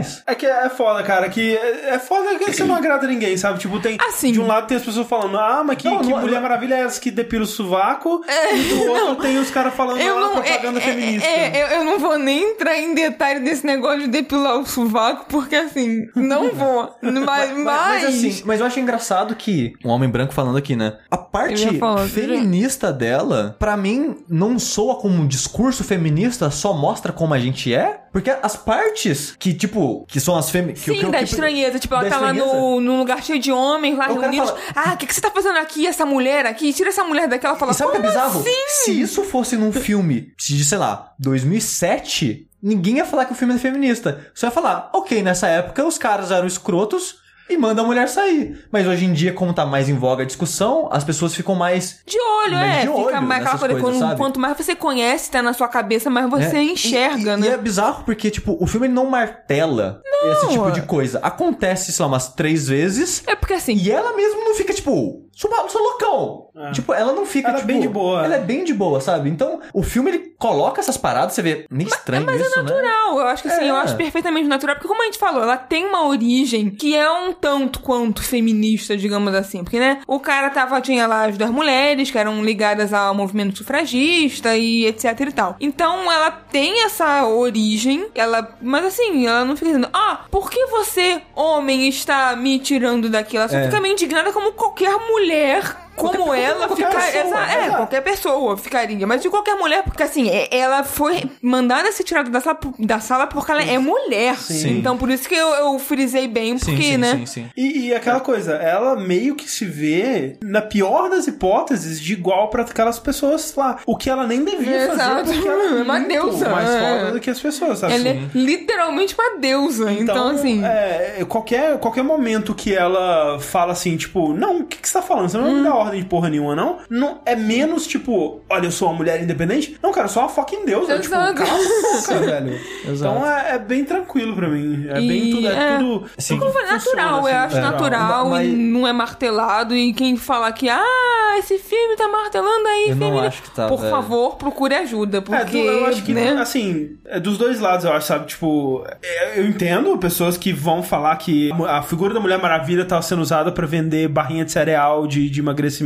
[0.00, 0.22] Demais.
[0.26, 3.58] É que é foda, cara, que é é foda que você não agrada ninguém, sabe?
[3.58, 3.96] Tipo, tem.
[4.00, 4.32] Assim.
[4.32, 6.42] De um lado tem as pessoas falando, ah, mas que, Não, que não- Mulher não-
[6.42, 8.22] Maravilha é essa que depila o sovaco.
[8.54, 11.26] e do outro tem os caras falando, Eu ah, não, propaganda é- feminista.
[11.26, 14.66] é- é- eu, eu não vou nem entrar em detalhe desse negócio de depilar o
[14.66, 16.94] sovaco, porque assim, não vou.
[17.02, 20.96] Mas, mas, Mas, assim, mas eu acho engraçado que um homem branco falando aqui, né?
[21.10, 27.12] A parte falar, feminista dela, pra mim, não soa como um discurso feminista, só mostra
[27.12, 28.00] como a gente é.
[28.12, 31.78] Porque as partes que, tipo, que são as que, Sim, que- da que- estranheza.
[31.78, 34.50] Tipo, ela tá lá no, num lugar cheio de homens lá reunidos.
[34.50, 35.86] fala- Ah, o que, que você tá fazendo aqui?
[35.86, 36.72] Essa mulher aqui?
[36.72, 37.44] Tira essa mulher daqui.
[37.46, 38.40] Ela fala, E sabe o que é "Como bizarro?
[38.40, 38.50] assim?"
[38.84, 43.54] Se isso fosse num filme de, sei lá, 2007, ninguém ia falar que o filme
[43.54, 44.26] é feminista.
[44.34, 47.16] Só ia falar, ok, nessa época os caras eram escrotos
[47.48, 48.64] e mandam a mulher sair.
[48.70, 52.00] Mas hoje em dia, como tá mais em voga a discussão, as pessoas ficam mais.
[52.06, 52.80] De olho, Mas é.
[52.82, 53.80] de olho Fica mais aquela coisa.
[53.80, 57.34] coisas, quando- quanto mais você conhece, tá na sua cabeça, mais você É, enxerga, e,
[57.34, 57.46] e- né?
[57.46, 60.02] E é bizarro porque, tipo, o filme não martela
[60.32, 61.18] esse tipo de coisa.
[61.22, 63.22] Acontece, sei lá, umas três vezes.
[63.26, 63.74] É porque assim.
[63.74, 66.48] E ela mesmo não fica, tipo, sou, sou loucão.
[66.72, 67.68] Tipo, ela não fica, Ela é tipo...
[67.72, 68.24] bem de boa.
[68.24, 69.30] Ela é bem de boa, sabe?
[69.30, 73.20] Então, o filme, ele coloca essas paradas, você vê, meio estranho Mas isso, é natural,
[73.20, 73.70] eu acho que assim, É.
[73.70, 77.08] eu acho perfeitamente natural, porque como a gente falou, ela tem uma origem que é
[77.10, 81.50] um tanto quanto feminista, digamos assim, porque, né, o cara tava, tinha lá as duas
[81.50, 85.56] mulheres que eram ligadas ao movimento sufragista e etc e tal.
[85.60, 90.66] Então, ela tem essa origem, ela, mas assim, ela não fica dizendo, ah, por que
[90.66, 93.36] você, homem, está me tirando daqui?
[93.36, 93.64] Ela só É.
[93.66, 97.70] fica meio indignada como qualquer mulher mulher como Qualquer- ela qualquer fica, pessoa, exa- é,
[97.70, 102.30] qualquer pessoa ficaria, mas de qualquer mulher, porque assim, é- ela foi mandada ser tirada
[102.30, 104.36] da sala, da sala porque ela é mulher.
[104.36, 104.78] Sim.
[104.78, 107.16] Então por isso que eu, eu frisei bem, Sim, porque, sim, né?
[107.18, 107.50] sim, sim.
[107.56, 112.48] E, e aquela coisa, ela meio que se vê, na pior das hipóteses, de igual
[112.48, 113.78] pra aquelas pessoas lá.
[113.86, 114.98] O que ela nem devia Exato.
[114.98, 116.80] fazer, porque ela é É uma muito deusa, mais é.
[116.80, 117.94] foda do que as pessoas, sabe?
[117.94, 119.92] Ela é literalmente uma deusa.
[119.92, 120.64] Então, assim.
[120.64, 125.02] é, qualquer, qualquer momento que ela fala assim, tipo, não, o que, que você tá
[125.02, 125.28] falando?
[125.28, 126.78] Você não vai me dar ordem de porra nenhuma, não?
[126.90, 127.20] não?
[127.24, 129.76] É menos, tipo, olha, eu sou uma mulher independente.
[129.82, 130.98] Não, cara, eu sou uma fucking deusa.
[130.98, 131.34] Tipo, Exato.
[131.34, 132.60] cala a boca, velho.
[132.88, 133.14] Exato.
[133.18, 134.86] Então é, é bem tranquilo pra mim.
[134.88, 135.48] É bem E- tudo.
[135.48, 135.78] É, é.
[135.78, 136.10] tudo.
[136.18, 136.34] Sim.
[136.34, 137.60] tudo Como eu falei, funciona, natural, eu assim, acho é.
[137.60, 139.74] natural Mas- e não é martelado.
[139.74, 143.26] E quem falar que, ah, esse filme tá martelando aí, Eu não filme.
[143.26, 143.90] acho que tá, Por velho.
[143.90, 145.18] favor, procure ajuda.
[145.18, 146.30] É, Porque, do- eu acho que, né?
[146.40, 148.26] assim, é dos dois lados, eu acho, sabe?
[148.26, 153.00] Tipo, é, eu entendo pessoas que vão falar que a figura da Mulher Maravilha tá
[153.02, 155.77] sendo usada pra vender barrinha de cereal de, de emagrecimento,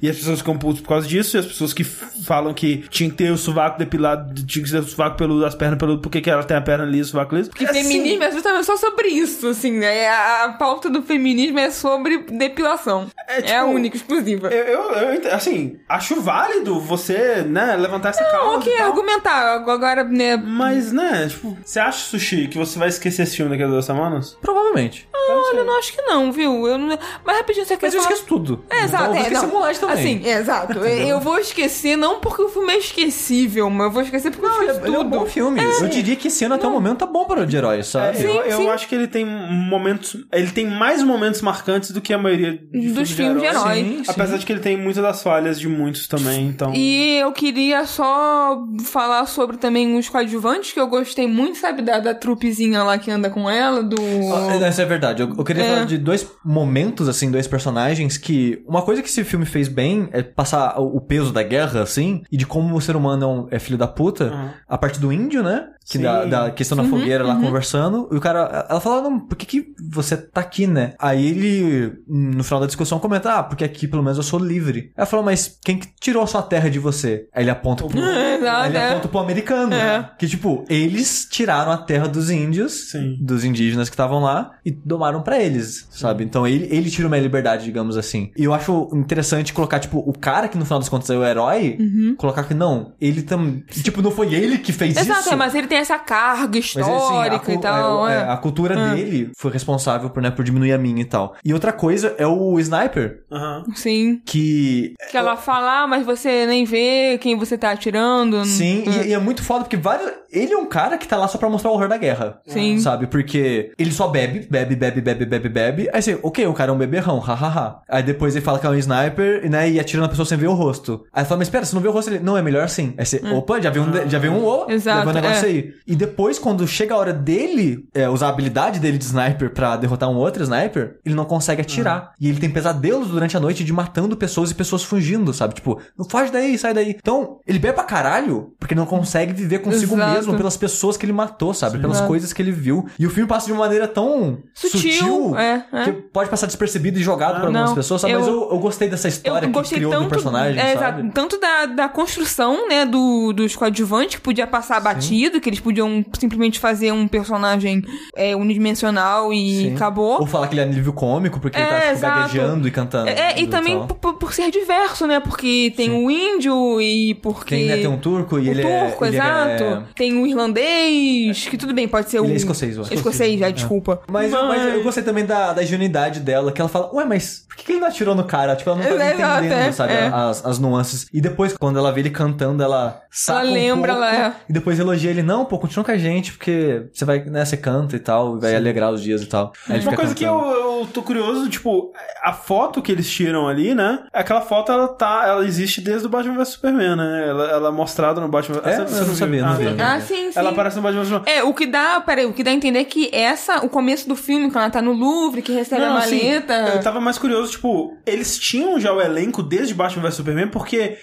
[0.00, 3.10] e as pessoas ficam putas por causa disso, e as pessoas que falam que tinha
[3.10, 6.20] que ter o sovaco depilado, tinha que ter o sovaco peludo, as pernas peludas, porque
[6.20, 7.50] que ela tem a perna lisa, o sovaco liso?
[7.50, 10.08] Que Assim, feminismo é justamente só sobre isso, assim, né?
[10.08, 13.08] A, a pauta do feminismo é sobre depilação.
[13.28, 14.48] É, É, tipo, a única, exclusiva.
[14.48, 18.36] Eu, eu, eu assim, acho válido você, né, levantar essa causa.
[18.36, 18.86] Não, ok, e tal.
[18.86, 19.54] argumentar.
[19.56, 20.36] Agora, né?
[20.36, 23.84] Mas, né, tipo, você acha, Sushi, que você vai esquecer esse filme daqui a duas
[23.84, 24.36] semanas?
[24.40, 25.08] Provavelmente.
[25.28, 26.66] Olha, eu não acho que não, viu?
[26.66, 26.98] Eu não...
[27.24, 28.12] Mas rapidinho, você quer Mas eu falar...
[28.12, 28.64] esqueço tudo.
[28.70, 29.94] É, exato, Então, é, Mulan também.
[29.96, 30.78] Assim, é, exato.
[30.78, 34.62] eu vou esquecer, não porque o filme é esquecível, mas eu vou esquecer porque Não,
[34.62, 35.18] eu fiz é, ele é um tudo.
[35.18, 35.60] bom filme.
[35.62, 38.18] Eu diria que esse ano até o momento tá bom para o de heróis, sabe?
[38.18, 38.68] É, eu, Sim, eu sim.
[38.68, 40.16] acho que ele tem momentos.
[40.32, 43.74] Ele tem mais momentos marcantes do que a maioria de Dos filmes de herói.
[43.76, 44.10] Sim, sim.
[44.10, 46.72] Apesar de que ele tem muitas das falhas de muitos também, então.
[46.74, 51.98] E eu queria só falar sobre também os coadjuvantes, que eu gostei muito, sabe, da,
[51.98, 53.96] da trupezinha lá que anda com ela, do...
[54.32, 55.22] Ah, Isso é verdade.
[55.22, 55.68] Eu, eu queria É.
[55.68, 58.62] falar de dois momentos, assim, dois personagens que.
[58.66, 62.36] Uma coisa que esse filme fez bem é passar o peso da guerra, assim, e
[62.36, 64.32] de como o ser humano é, um- é filho da puta.
[64.32, 64.48] Uhum.
[64.68, 65.68] A parte do índio, né?
[65.88, 66.02] Que Sim.
[66.02, 68.08] da, da questão da fogueira lá conversando.
[68.10, 70.94] E o cara, ela fala, não, por que, que você tá aqui, né?
[70.98, 74.90] Aí ele, no final da discussão, comenta, ah, porque aqui pelo menos eu sou livre.
[74.96, 77.28] Ela falou, mas quem que tirou a sua terra de você?
[77.32, 78.90] Aí ele aponta pro, Exato, aí ele é.
[78.90, 79.74] aponta pro americano.
[79.74, 80.10] É.
[80.18, 83.16] Que tipo, eles tiraram a terra dos índios, Sim.
[83.20, 86.24] dos indígenas que estavam lá, e domaram pra eles, sabe?
[86.24, 88.32] Então ele, ele tira uma liberdade, digamos assim.
[88.36, 91.24] E eu acho interessante colocar, tipo, o cara que no final das contas é o
[91.24, 91.78] herói,
[92.18, 93.64] colocar que não, ele também.
[93.70, 95.32] Tipo, não foi ele que fez Exato, isso.
[95.32, 98.08] é, mas ele tem essa carga Mas, assim, histórica a cu- e tal.
[98.08, 98.16] é, é.
[98.18, 101.34] é, a cultura dele foi responsável por, né, por diminuir a minha e tal.
[101.44, 103.64] E outra coisa é o sniper, Aham.
[103.74, 104.20] Sim.
[104.24, 104.94] que.
[105.10, 108.44] Que ela fala, ah, mas você nem vê quem você tá atirando.
[108.44, 110.10] Sim, e, e é muito foda porque vários.
[110.30, 112.40] Ele é um cara que tá lá só pra mostrar o horror da guerra.
[112.46, 112.78] Sim.
[112.78, 113.06] Sabe?
[113.06, 115.88] Porque ele só bebe, bebe, bebe, bebe, bebe, bebe.
[115.92, 117.80] Aí você, ok, o cara é um beberrão, hahaha.
[117.88, 119.70] Aí depois ele fala que é um sniper, né?
[119.70, 121.04] E atira na pessoa sem ver o rosto.
[121.12, 122.10] Aí fala, mas espera, você não vê o rosto?
[122.10, 122.92] Ele, não, é melhor assim.
[122.98, 125.50] Aí você, opa, já veio um, já veio um o, Exato, levou um negócio é.
[125.86, 129.76] E depois, quando chega a hora dele é, usar a habilidade dele de sniper pra
[129.76, 132.12] derrotar um outro sniper, ele não consegue atirar.
[132.20, 135.54] E ele tem pesadelos durante a noite de matando pessoas e pessoas fugindo, sabe?
[135.54, 136.90] Tipo, não foge daí, sai daí.
[136.96, 140.12] Então, ele bebe pra caralho, porque ele não consegue viver consigo Exato.
[140.12, 141.78] mesmo pelas pessoas que ele matou, sabe?
[141.78, 142.08] Pelas Exato.
[142.08, 142.86] coisas que ele viu.
[142.98, 145.84] E o filme passa de uma maneira tão Sutil, sutil, é, é.
[145.84, 148.14] que pode passar despercebido e jogado por algumas não, pessoas, sabe?
[148.14, 150.76] Mas eu- eu, eu gostei dessa história Eu que gostei criou tanto, do personagem, é,
[150.76, 151.10] sabe?
[151.12, 156.04] tanto da, da construção, né, do, dos coadjuvantes, que podia passar batido, que eles podiam
[156.18, 157.82] simplesmente fazer um personagem
[158.14, 159.74] é, unidimensional e Sim.
[159.74, 160.20] acabou.
[160.20, 162.20] Ou falar que ele é nível cômico, porque ele É, tá tipo, exato.
[162.20, 163.08] gaguejando e cantando.
[163.08, 163.86] É, e também tal.
[163.88, 165.20] por, por ser diverso, né?
[165.20, 167.56] Porque tem o índio e porque.
[167.56, 169.62] Quem né, tem um turco e o ele é- turco, ele exato.
[169.64, 172.24] é- Tem o irlandês, que tudo bem, pode ser o.
[172.24, 172.94] Ele é escocês, eu acho.
[172.94, 174.02] Escocês, já, desculpa.
[174.10, 177.56] Mas, mas eu gostei também da, da ingenuidade dela, que ela fala, ué, mas por
[177.56, 178.54] que ele não atirou no cara?
[178.56, 180.10] Tipo, ela não tá É, entendendo, é, sabe, é.
[180.12, 181.06] as, as nuances.
[181.12, 184.32] E depois, quando ela vê ele cantando, ela saca Ela um lembra, pouco, ela é.
[184.48, 187.56] E depois elogia ele, não, pô, continua com a gente, porque você vai, né, você
[187.56, 189.52] canta e tal, vai alegrar os dias e tal.
[189.68, 190.65] Aí Uma coisa que eu, cantando.
[190.80, 191.92] Eu tô curioso, tipo,
[192.22, 194.00] a foto que eles tiram ali, né?
[194.12, 197.26] Aquela foto, ela tá, ela existe desde o Batman vs Superman, né?
[197.28, 198.76] Ela, ela é mostrada no Batman É?
[198.84, 199.14] Você não viu?
[199.14, 199.74] sabia, não Ah, vi.
[199.74, 199.94] tá.
[199.94, 200.38] Ah, sim, sim.
[200.38, 201.38] Ela aparece no Batman vs Superman.
[201.38, 204.08] É, o que dá, peraí, o que dá a entender é que essa, o começo
[204.08, 206.54] do filme, quando ela tá no Louvre, que recebe a assim, maleta.
[206.74, 210.96] eu tava mais curioso, tipo, eles tinham já o elenco desde Batman vs Superman, porque.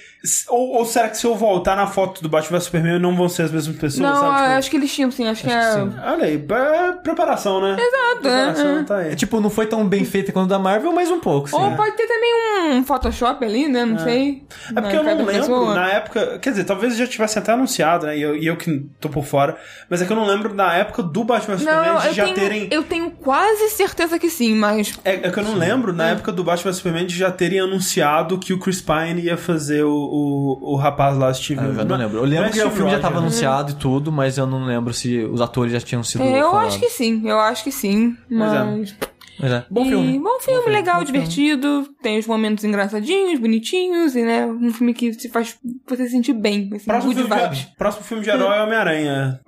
[0.48, 3.28] Ou, ou será que se eu voltar na foto do Batman vs Superman não vão
[3.28, 4.38] ser as mesmas pessoas, Não, sabe?
[4.38, 5.74] Tipo, acho que eles tinham, sim, acho, que é.
[6.06, 7.76] Olha aí, é preparação, né?
[7.78, 9.12] Exato, preparação é, tá aí.
[9.12, 11.56] É, tipo, não foi tão bem feita quanto o da Marvel, mas um pouco, sim.
[11.56, 12.34] Ou pode ter também
[12.78, 13.86] um Photoshop ali, né?
[13.86, 14.44] Não sei.
[14.76, 15.76] É porque eu não lembro, pessoa.
[15.76, 16.40] na época.
[16.40, 18.18] Quer dizer, talvez já tivesse até anunciado, né?
[18.18, 19.58] E eu, e eu que tô por fora.
[19.90, 22.68] Mas é que eu não lembro na época do Batman Superman de já tenho, terem.
[22.72, 25.00] eu tenho quase certeza que sim, mas.
[25.04, 28.38] É, é que eu não lembro, na época do Batman Superman, de já terem anunciado
[28.38, 31.60] que o Chris Pine ia fazer o, o, o rapaz lá, Steve.
[31.62, 32.18] Ah, eu não lembro.
[32.18, 33.22] Eu lembro é que o filme já Steve tava né?
[33.22, 36.50] anunciado e tudo, mas eu não lembro se os atores já tinham sido É, eu
[36.52, 36.70] falados.
[36.76, 38.16] acho que sim, eu acho que sim.
[38.30, 38.96] Mas é.
[39.42, 39.64] É.
[39.70, 40.20] Bom E- filme.
[40.20, 41.88] Bom filme, legal, divertido.
[42.02, 44.46] Tem os momentos engraçadinhos, bonitinhos, e né?
[44.46, 45.58] Um filme que se faz
[45.88, 46.70] você se sentir bem.
[46.74, 49.40] Assim, Próximo filme, de, próximo filme de herói é Homem-Aranha.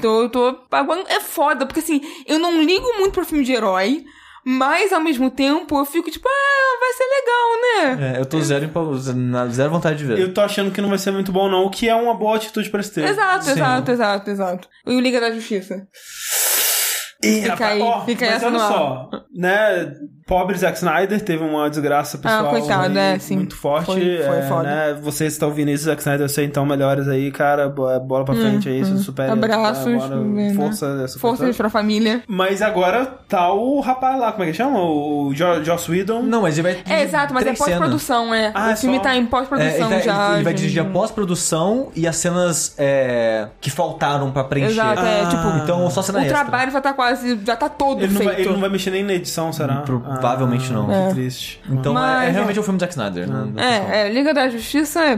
[0.00, 1.08] Tô, tô aguardando.
[1.08, 4.04] É foda, porque assim, eu não ligo muito pra filme de herói,
[4.44, 8.14] mas ao mesmo tempo eu fico tipo, ah, vai ser legal, né?
[8.16, 8.70] É, eu tô zero,
[9.50, 10.18] zero vontade de ver.
[10.18, 12.36] Eu tô achando que não vai ser muito bom, não, o que é uma boa
[12.36, 13.04] atitude pra esse ter.
[13.04, 13.50] Exato, Sim.
[13.52, 14.68] exato, exato, exato.
[14.86, 15.86] E o Liga da Justiça.
[17.22, 19.92] Ih, Fica rapaz, aí, ó, fica mas essa olha só, né?
[20.24, 23.36] Pobre Zack Snyder teve uma desgraça pessoal Ah, coitado, aí é, sim.
[23.36, 23.86] muito forte.
[23.86, 24.62] Foi- foi é, foda.
[24.64, 24.98] Né?
[25.02, 27.68] Você está ouvindo isso, Zack Snyder, eu sei, então melhores aí, cara.
[27.68, 29.30] bo- Bola pra frente aí, isso supera.
[29.30, 30.52] Hum, Abraços, bora, né?
[30.54, 31.56] força, essa Forças coisa.
[31.56, 32.22] pra família.
[32.28, 34.78] Mas agora tá o rapaz lá, como é que chama?
[34.80, 36.22] O Jo- Joss Whedon.
[36.22, 36.82] Não, mas ele vai.
[36.88, 38.52] É, exato, mas é pós-produção, é.
[38.54, 40.34] Ah, o é filme só- tá em É, ele, pós-produção tá- já.
[40.34, 40.58] ele vai gente.
[40.60, 44.72] dirigir a pós-produção e as cenas é, que faltaram pra preencher.
[44.72, 46.40] Exato, é, tipo, Então, só cena o extra.
[46.44, 48.30] trabalho já tá quase, já tá todo Ele não, feito.
[48.32, 49.76] vai, ele não vai mexer nem na edição, será?
[49.82, 50.86] Provavelmente não.
[50.86, 51.08] Que É.
[51.10, 51.60] triste.
[51.70, 52.32] Então, Mas, é, é é.
[52.32, 53.28] realmente um filme do Zack Snyder.
[53.28, 53.48] né?
[53.54, 53.62] Não.
[53.62, 55.16] É, é, Liga da Justiça é.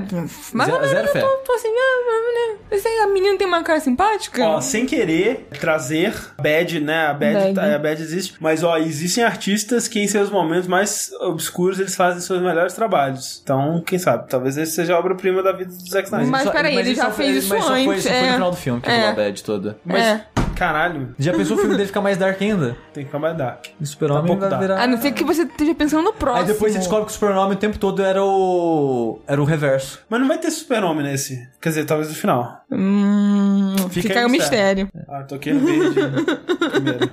[0.53, 1.21] Mas Zero- eu zero fé.
[1.21, 2.57] tô, tô assim, ah, né?
[3.03, 4.47] A menina tem uma cara simpática?
[4.47, 7.07] Ó, sem querer trazer bad, né?
[7.09, 7.55] A bad, Bad.
[7.55, 8.35] tá- a bad existe.
[8.39, 13.41] Mas, ó, existem artistas que em seus momentos mais obscuros eles fazem seus melhores trabalhos.
[13.43, 14.29] Então, quem sabe?
[14.29, 16.29] Talvez esse seja a obra-prima da vida do Zack Snyder.
[16.29, 18.19] Mas Só- peraí, ele já só foi- fez isso mas só foi, antes, Só foi
[18.19, 18.23] é.
[18.27, 18.95] no final do filme que É.
[19.01, 19.09] é.
[19.09, 19.79] a bad toda.
[19.85, 20.27] Mas, É.
[20.61, 22.77] caralho, Já pensou o filme dele ficar mais dark ainda?
[22.93, 23.65] tem que ficar mais dark.
[23.81, 24.61] O super-homem pouco vai dark.
[24.63, 24.83] virar...
[24.83, 26.43] A não ser que você esteja pensando no próximo.
[26.43, 29.21] Aí depois você descobre que o super-homem o tempo todo era o...
[29.27, 30.01] Era o reverso.
[30.11, 31.49] Mas não vai ter super-homem nesse.
[31.63, 32.63] Quer dizer, talvez no final.
[32.71, 34.89] Hum, Fica fica, aí o o mistério.
[35.09, 35.95] Ah, toquei no verde
[36.71, 37.11] primeiro.